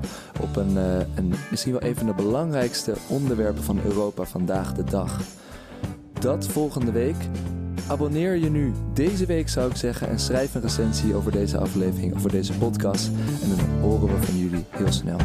Op 0.40 0.56
een, 0.56 0.76
eh, 0.78 0.98
een 1.14 1.34
misschien 1.50 1.72
wel 1.72 1.82
een 1.82 1.96
van 1.96 2.06
de 2.06 2.14
belangrijkste 2.14 2.94
onderwerpen 3.08 3.62
van 3.62 3.80
Europa 3.84 4.24
vandaag 4.24 4.72
de 4.74 4.84
dag. 4.84 5.20
Dat 6.20 6.46
volgende 6.46 6.92
week. 6.92 7.16
Abonneer 7.86 8.36
je 8.36 8.50
nu 8.50 8.72
deze 8.94 9.26
week 9.26 9.48
zou 9.48 9.70
ik 9.70 9.76
zeggen 9.76 10.08
en 10.08 10.18
schrijf 10.18 10.54
een 10.54 10.60
recensie 10.60 11.14
over 11.14 11.32
deze 11.32 11.58
aflevering, 11.58 12.14
over 12.14 12.30
deze 12.30 12.52
podcast. 12.52 13.10
En 13.42 13.48
dan 13.48 13.80
horen 13.80 14.06
we 14.06 14.26
van 14.26 14.38
jullie 14.38 14.64
heel 14.70 14.92
snel. 14.92 15.18